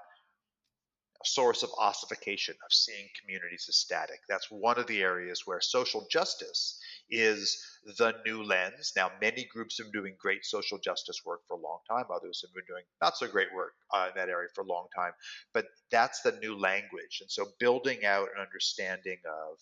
source 1.25 1.63
of 1.63 1.69
ossification, 1.77 2.55
of 2.65 2.73
seeing 2.73 3.07
communities 3.19 3.65
as 3.69 3.77
static. 3.77 4.19
That's 4.27 4.49
one 4.49 4.79
of 4.79 4.87
the 4.87 5.01
areas 5.01 5.43
where 5.45 5.61
social 5.61 6.07
justice 6.09 6.79
is 7.09 7.57
the 7.97 8.15
new 8.25 8.43
lens. 8.43 8.93
Now, 8.95 9.11
many 9.21 9.45
groups 9.45 9.77
have 9.77 9.91
been 9.91 10.01
doing 10.01 10.15
great 10.19 10.45
social 10.45 10.77
justice 10.77 11.21
work 11.25 11.41
for 11.47 11.55
a 11.55 11.61
long 11.61 11.79
time. 11.89 12.05
Others 12.13 12.43
have 12.45 12.53
been 12.53 12.65
doing 12.67 12.83
not 13.01 13.17
so 13.17 13.27
great 13.27 13.53
work 13.53 13.73
uh, 13.93 14.09
in 14.09 14.19
that 14.19 14.29
area 14.29 14.49
for 14.53 14.61
a 14.61 14.67
long 14.67 14.87
time. 14.95 15.13
But 15.53 15.65
that's 15.91 16.21
the 16.21 16.37
new 16.41 16.57
language. 16.57 17.19
And 17.21 17.29
so, 17.31 17.47
building 17.59 18.05
out 18.05 18.29
an 18.35 18.41
understanding 18.41 19.19
of 19.25 19.59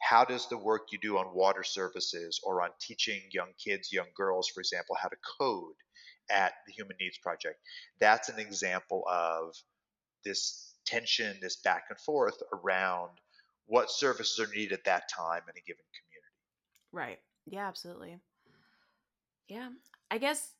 how 0.00 0.24
does 0.24 0.48
the 0.48 0.56
work 0.56 0.88
you 0.92 0.98
do 0.98 1.18
on 1.18 1.34
water 1.34 1.62
services 1.62 2.40
or 2.42 2.62
on 2.62 2.70
teaching 2.80 3.20
young 3.32 3.52
kids, 3.62 3.92
young 3.92 4.08
girls, 4.16 4.48
for 4.48 4.60
example, 4.60 4.96
how 5.00 5.08
to 5.08 5.16
code 5.38 5.74
at 6.30 6.54
the 6.66 6.72
Human 6.72 6.96
Needs 7.00 7.18
Project, 7.18 7.58
that's 8.00 8.28
an 8.28 8.38
example 8.38 9.04
of 9.10 9.54
this 10.24 10.69
tension, 10.90 11.36
this 11.40 11.56
back 11.56 11.84
and 11.90 11.98
forth 11.98 12.42
around 12.52 13.10
what 13.66 13.90
services 13.90 14.38
are 14.40 14.52
needed 14.52 14.72
at 14.72 14.84
that 14.84 15.08
time 15.08 15.42
in 15.46 15.56
a 15.56 15.66
given 15.66 15.84
community. 15.94 16.30
Right. 16.92 17.18
Yeah, 17.46 17.68
absolutely. 17.68 18.18
Yeah. 19.48 19.68
I 20.10 20.18
guess 20.18 20.54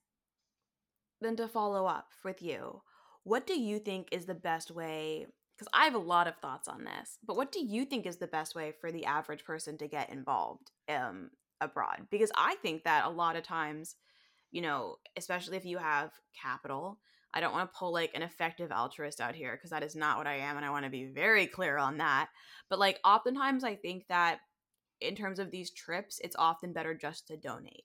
then 1.21 1.37
to 1.37 1.49
follow 1.49 1.87
up 1.87 2.09
with 2.25 2.41
you, 2.43 2.83
what 3.25 3.47
do 3.47 3.59
you 3.59 3.79
think 3.79 4.09
is 4.13 4.27
the 4.27 4.35
best 4.35 4.71
way? 4.71 5.27
Because 5.57 5.69
I 5.75 5.85
have 5.85 5.95
a 5.95 5.99
lot 5.99 6.27
of 6.27 6.37
thoughts 6.37 6.69
on 6.69 6.85
this, 6.85 7.19
but 7.27 7.37
what 7.37 7.53
do 7.53 7.65
you 7.65 7.85
think 7.85 8.07
is 8.07 8.17
the 8.17 8.27
best 8.27 8.55
way 8.55 8.73
for 8.81 8.91
the 8.91 9.05
average 9.05 9.45
person 9.45 9.77
to 9.79 9.89
get 9.89 10.11
involved 10.11 10.71
um, 10.89 11.31
abroad? 11.61 12.07
Because 12.11 12.31
I 12.37 12.55
think 12.63 12.85
that 12.85 13.05
a 13.05 13.11
lot 13.11 13.37
of 13.37 13.43
times, 13.43 13.97
you 14.51 14.63
know, 14.63 14.97
especially 15.17 15.59
if 15.59 15.67
you 15.67 15.79
have 15.79 16.13
capital, 16.41 16.99
I 17.33 17.41
don't 17.41 17.53
want 17.53 17.71
to 17.71 17.79
pull 17.79 17.93
like 17.93 18.13
an 18.15 18.23
effective 18.23 18.73
altruist 18.73 19.21
out 19.21 19.35
here 19.35 19.57
because 19.57 19.71
that 19.71 19.83
is 19.83 19.95
not 19.95 20.19
what 20.19 20.27
I 20.27 20.39
am. 20.39 20.57
And 20.57 20.67
I 20.67 20.71
want 20.71 20.85
to 20.85 20.91
be 20.91 21.05
very 21.05 21.47
clear 21.47 21.77
on 21.79 21.99
that. 21.99 22.29
But 22.69 22.79
like, 22.79 22.99
oftentimes, 23.05 23.65
I 23.65 23.77
think 23.77 24.05
that 24.09 24.41
in 25.01 25.15
terms 25.15 25.39
of 25.39 25.51
these 25.51 25.71
trips, 25.71 26.21
it's 26.23 26.37
often 26.39 26.73
better 26.73 26.95
just 26.95 27.29
to 27.29 27.37
donate 27.37 27.85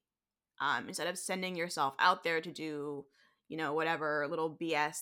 um, 0.59 0.87
instead 0.87 1.07
of 1.07 1.17
sending 1.17 1.55
yourself 1.55 1.93
out 1.99 2.23
there 2.23 2.41
to 2.41 2.51
do, 2.51 3.05
you 3.47 3.57
know, 3.57 3.73
whatever 3.73 4.27
little 4.29 4.57
BS 4.61 4.97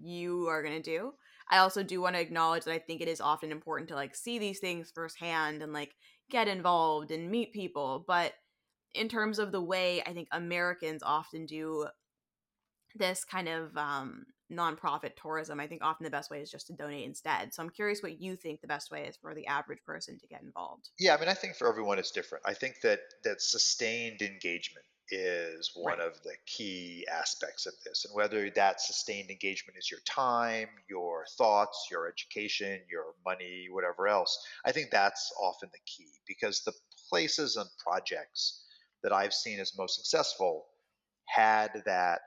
you 0.00 0.46
are 0.46 0.62
going 0.62 0.80
to 0.80 0.82
do. 0.82 1.12
I 1.50 1.58
also 1.58 1.82
do 1.82 2.00
want 2.00 2.14
to 2.14 2.20
acknowledge 2.20 2.64
that 2.64 2.74
I 2.74 2.78
think 2.78 3.00
it 3.00 3.08
is 3.08 3.20
often 3.20 3.50
important 3.50 3.88
to 3.88 3.94
like 3.94 4.14
see 4.14 4.38
these 4.38 4.58
things 4.58 4.92
firsthand 4.94 5.62
and 5.62 5.72
like 5.72 5.94
get 6.30 6.46
involved 6.46 7.10
and 7.10 7.30
meet 7.30 7.52
people. 7.52 8.04
But 8.06 8.34
in 8.94 9.08
terms 9.08 9.38
of 9.38 9.52
the 9.52 9.62
way 9.62 10.02
I 10.02 10.12
think 10.12 10.28
Americans 10.32 11.02
often 11.02 11.46
do 11.46 11.86
this 12.94 13.24
kind 13.24 13.48
of 13.48 13.76
um, 13.76 14.26
nonprofit 14.52 15.12
tourism, 15.20 15.60
I 15.60 15.66
think 15.66 15.82
often 15.84 16.04
the 16.04 16.10
best 16.10 16.30
way 16.30 16.40
is 16.40 16.50
just 16.50 16.66
to 16.68 16.72
donate 16.72 17.06
instead. 17.06 17.52
So 17.52 17.62
I'm 17.62 17.70
curious 17.70 18.02
what 18.02 18.20
you 18.20 18.36
think 18.36 18.60
the 18.60 18.68
best 18.68 18.90
way 18.90 19.06
is 19.06 19.16
for 19.16 19.34
the 19.34 19.46
average 19.46 19.84
person 19.84 20.18
to 20.18 20.26
get 20.26 20.42
involved. 20.42 20.88
Yeah, 20.98 21.14
I 21.14 21.20
mean, 21.20 21.28
I 21.28 21.34
think 21.34 21.54
for 21.54 21.68
everyone 21.68 21.98
it's 21.98 22.10
different. 22.10 22.44
I 22.46 22.54
think 22.54 22.80
that 22.82 23.00
that 23.24 23.42
sustained 23.42 24.22
engagement 24.22 24.86
is 25.10 25.70
one 25.74 25.98
right. 25.98 26.06
of 26.06 26.22
the 26.22 26.34
key 26.46 27.06
aspects 27.10 27.66
of 27.66 27.72
this, 27.84 28.04
and 28.04 28.14
whether 28.14 28.50
that 28.50 28.80
sustained 28.80 29.30
engagement 29.30 29.78
is 29.78 29.90
your 29.90 30.00
time, 30.06 30.68
your 30.88 31.24
thoughts, 31.38 31.88
your 31.90 32.08
education, 32.08 32.80
your 32.90 33.14
money, 33.24 33.68
whatever 33.70 34.06
else, 34.06 34.38
I 34.66 34.72
think 34.72 34.90
that's 34.90 35.32
often 35.40 35.70
the 35.72 35.78
key 35.86 36.10
because 36.26 36.62
the 36.62 36.74
places 37.08 37.56
and 37.56 37.68
projects 37.82 38.64
that 39.02 39.12
I've 39.12 39.32
seen 39.32 39.60
as 39.60 39.78
most 39.78 39.96
successful 39.96 40.66
had 41.26 41.70
that 41.86 42.20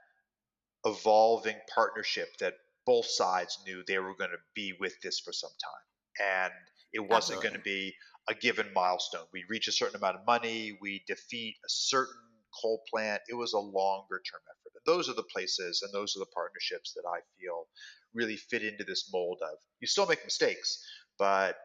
evolving 0.85 1.55
partnership 1.73 2.29
that 2.39 2.55
both 2.85 3.05
sides 3.05 3.59
knew 3.65 3.83
they 3.87 3.99
were 3.99 4.15
going 4.15 4.31
to 4.31 4.37
be 4.55 4.73
with 4.79 4.93
this 5.01 5.19
for 5.19 5.31
some 5.31 5.51
time. 5.51 6.27
And 6.43 6.53
it 6.93 7.07
wasn't 7.07 7.41
going 7.41 7.53
to 7.53 7.61
be 7.61 7.93
a 8.29 8.33
given 8.33 8.67
milestone. 8.73 9.25
We 9.33 9.45
reach 9.49 9.67
a 9.67 9.71
certain 9.71 9.97
amount 9.97 10.17
of 10.17 10.25
money, 10.25 10.77
we 10.81 11.03
defeat 11.07 11.55
a 11.63 11.69
certain 11.69 12.15
coal 12.61 12.81
plant. 12.89 13.21
It 13.29 13.35
was 13.35 13.53
a 13.53 13.59
longer 13.59 14.21
term 14.29 14.41
effort. 14.49 14.73
And 14.75 14.93
those 14.95 15.09
are 15.09 15.13
the 15.13 15.23
places 15.23 15.81
and 15.83 15.93
those 15.93 16.15
are 16.15 16.19
the 16.19 16.31
partnerships 16.33 16.93
that 16.93 17.07
I 17.07 17.19
feel 17.39 17.67
really 18.13 18.35
fit 18.35 18.63
into 18.63 18.83
this 18.83 19.09
mold 19.13 19.39
of 19.41 19.57
you 19.79 19.87
still 19.87 20.05
make 20.05 20.23
mistakes, 20.23 20.85
but 21.17 21.57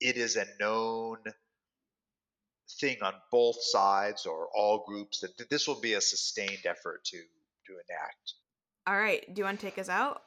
it 0.00 0.16
is 0.16 0.36
a 0.36 0.46
known 0.58 1.18
thing 2.80 2.96
on 3.02 3.14
both 3.30 3.62
sides 3.62 4.26
or 4.26 4.48
all 4.54 4.84
groups 4.86 5.20
that 5.20 5.48
this 5.50 5.68
will 5.68 5.80
be 5.80 5.94
a 5.94 6.00
sustained 6.00 6.64
effort 6.66 7.04
to 7.04 7.18
to 7.66 7.72
enact. 7.72 8.34
All 8.86 8.96
right. 8.96 9.24
Do 9.32 9.40
you 9.40 9.44
want 9.44 9.60
to 9.60 9.66
take 9.66 9.78
us 9.78 9.88
out? 9.88 10.22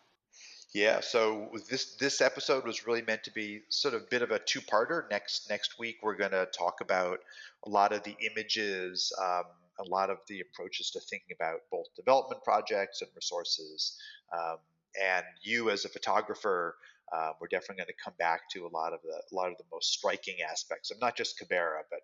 Yeah, 0.73 0.99
so 0.99 1.51
this 1.69 1.95
this 1.95 2.19
episode 2.19 2.65
was 2.65 2.85
really 2.85 3.01
meant 3.01 3.23
to 3.23 3.31
be 3.31 3.61
sort 3.69 3.93
of 3.93 4.01
a 4.01 4.05
bit 4.09 4.21
of 4.21 4.31
a 4.31 4.39
two-parter. 4.39 5.09
Next 5.09 5.49
next 5.49 5.79
week 5.79 5.99
we're 6.03 6.17
going 6.17 6.31
to 6.31 6.47
talk 6.47 6.81
about 6.81 7.19
a 7.65 7.69
lot 7.69 7.93
of 7.93 8.03
the 8.03 8.13
images, 8.19 9.13
um, 9.17 9.45
a 9.79 9.83
lot 9.87 10.09
of 10.09 10.17
the 10.27 10.41
approaches 10.41 10.91
to 10.91 10.99
thinking 10.99 11.33
about 11.33 11.61
both 11.71 11.85
development 11.95 12.43
projects 12.43 13.01
and 13.01 13.09
resources. 13.15 13.97
Um, 14.37 14.57
and 15.01 15.23
you 15.41 15.69
as 15.69 15.85
a 15.85 15.89
photographer, 15.89 16.75
uh, 17.15 17.31
we're 17.39 17.47
definitely 17.47 17.77
going 17.77 17.87
to 17.87 18.03
come 18.03 18.15
back 18.19 18.49
to 18.51 18.65
a 18.65 18.71
lot 18.75 18.91
of 18.91 18.99
the 19.01 19.15
a 19.15 19.33
lot 19.33 19.49
of 19.49 19.57
the 19.57 19.63
most 19.71 19.93
striking 19.93 20.37
aspects 20.41 20.91
of 20.91 20.99
not 20.99 21.15
just 21.15 21.39
Kibera, 21.39 21.83
but 21.89 22.01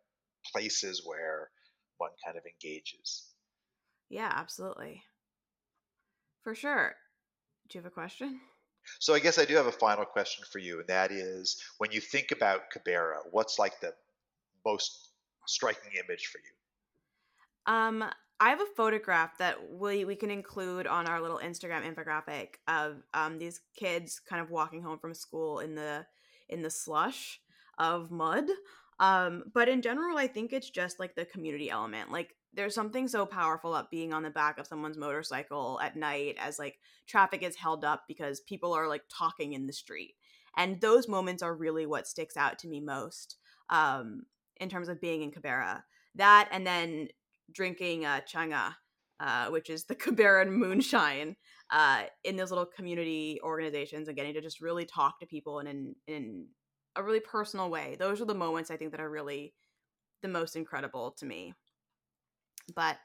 places 0.49 1.01
where 1.05 1.49
one 1.97 2.11
kind 2.25 2.37
of 2.37 2.43
engages. 2.45 3.33
Yeah, 4.09 4.31
absolutely. 4.33 5.03
For 6.43 6.55
sure. 6.55 6.95
Do 7.69 7.77
you 7.77 7.83
have 7.83 7.91
a 7.91 7.93
question? 7.93 8.39
So 8.99 9.13
I 9.13 9.19
guess 9.19 9.37
I 9.37 9.45
do 9.45 9.55
have 9.55 9.67
a 9.67 9.71
final 9.71 10.05
question 10.05 10.43
for 10.51 10.59
you, 10.59 10.79
and 10.79 10.87
that 10.87 11.11
is 11.11 11.61
when 11.77 11.91
you 11.91 12.01
think 12.01 12.31
about 12.31 12.71
Kibera, 12.75 13.19
what's 13.29 13.59
like 13.59 13.79
the 13.79 13.93
most 14.65 15.09
striking 15.45 15.91
image 15.93 16.27
for 16.27 16.39
you? 16.39 17.73
Um, 17.73 18.03
I 18.39 18.49
have 18.49 18.61
a 18.61 18.75
photograph 18.75 19.37
that 19.37 19.71
we 19.71 20.03
we 20.03 20.15
can 20.15 20.31
include 20.31 20.87
on 20.87 21.07
our 21.07 21.21
little 21.21 21.39
Instagram 21.43 21.83
infographic 21.83 22.55
of 22.67 23.03
um, 23.13 23.37
these 23.37 23.61
kids 23.75 24.19
kind 24.19 24.41
of 24.41 24.49
walking 24.49 24.81
home 24.81 24.97
from 24.97 25.13
school 25.13 25.59
in 25.59 25.75
the 25.75 26.05
in 26.49 26.63
the 26.63 26.71
slush 26.71 27.39
of 27.77 28.09
mud. 28.11 28.45
Um, 28.99 29.43
but 29.53 29.69
in 29.69 29.81
general, 29.81 30.17
I 30.17 30.27
think 30.27 30.53
it's 30.53 30.69
just 30.69 30.99
like 30.99 31.15
the 31.15 31.25
community 31.25 31.69
element. 31.69 32.11
Like 32.11 32.35
there's 32.53 32.75
something 32.75 33.07
so 33.07 33.25
powerful 33.25 33.73
up 33.73 33.89
being 33.89 34.13
on 34.13 34.23
the 34.23 34.29
back 34.29 34.57
of 34.57 34.67
someone's 34.67 34.97
motorcycle 34.97 35.79
at 35.81 35.95
night 35.95 36.35
as 36.39 36.59
like 36.59 36.79
traffic 37.07 37.43
is 37.43 37.55
held 37.55 37.85
up 37.85 38.03
because 38.07 38.41
people 38.41 38.73
are 38.73 38.87
like 38.87 39.03
talking 39.09 39.53
in 39.53 39.67
the 39.67 39.73
street 39.73 40.15
and 40.57 40.81
those 40.81 41.07
moments 41.07 41.43
are 41.43 41.55
really 41.55 41.85
what 41.85 42.07
sticks 42.07 42.35
out 42.35 42.59
to 42.59 42.67
me 42.67 42.79
most 42.79 43.37
um, 43.69 44.23
in 44.59 44.69
terms 44.69 44.89
of 44.89 45.01
being 45.01 45.21
in 45.21 45.31
Kibera. 45.31 45.83
That 46.15 46.49
and 46.51 46.67
then 46.67 47.07
drinking 47.51 48.05
uh, 48.05 48.21
chang'aa, 48.27 48.75
uh, 49.19 49.47
which 49.47 49.69
is 49.69 49.85
the 49.85 49.95
Kibera 49.97 50.47
moonshine, 50.49 51.35
uh, 51.71 52.03
in 52.23 52.35
those 52.35 52.51
little 52.51 52.65
community 52.65 53.39
organizations 53.43 54.07
and 54.07 54.17
getting 54.17 54.33
to 54.33 54.41
just 54.41 54.61
really 54.61 54.85
talk 54.85 55.19
to 55.19 55.25
people 55.25 55.59
in, 55.59 55.67
in, 55.67 55.95
in 56.07 56.47
a 56.95 57.03
really 57.03 57.21
personal 57.21 57.69
way. 57.69 57.95
Those 57.97 58.19
are 58.21 58.25
the 58.25 58.33
moments 58.33 58.69
I 58.69 58.77
think 58.77 58.91
that 58.91 58.99
are 58.99 59.09
really 59.09 59.53
the 60.21 60.27
most 60.27 60.55
incredible 60.55 61.11
to 61.19 61.25
me. 61.25 61.53
But 62.75 62.97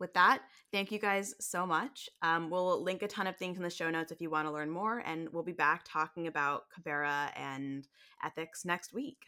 with 0.00 0.12
that, 0.14 0.42
thank 0.72 0.90
you 0.90 0.98
guys 0.98 1.34
so 1.40 1.64
much. 1.66 2.08
Um, 2.22 2.50
we'll 2.50 2.82
link 2.82 3.02
a 3.02 3.08
ton 3.08 3.26
of 3.26 3.36
things 3.36 3.56
in 3.56 3.62
the 3.62 3.70
show 3.70 3.90
notes 3.90 4.12
if 4.12 4.20
you 4.20 4.30
want 4.30 4.46
to 4.48 4.52
learn 4.52 4.70
more, 4.70 4.98
and 5.06 5.28
we'll 5.32 5.44
be 5.44 5.52
back 5.52 5.82
talking 5.84 6.26
about 6.26 6.64
Kibera 6.76 7.30
and 7.36 7.86
ethics 8.24 8.64
next 8.64 8.92
week. 8.92 9.18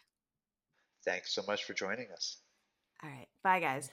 Thanks 1.04 1.34
so 1.34 1.42
much 1.46 1.64
for 1.64 1.72
joining 1.72 2.10
us. 2.12 2.38
All 3.02 3.10
right. 3.10 3.28
Bye, 3.42 3.60
guys. 3.60 3.90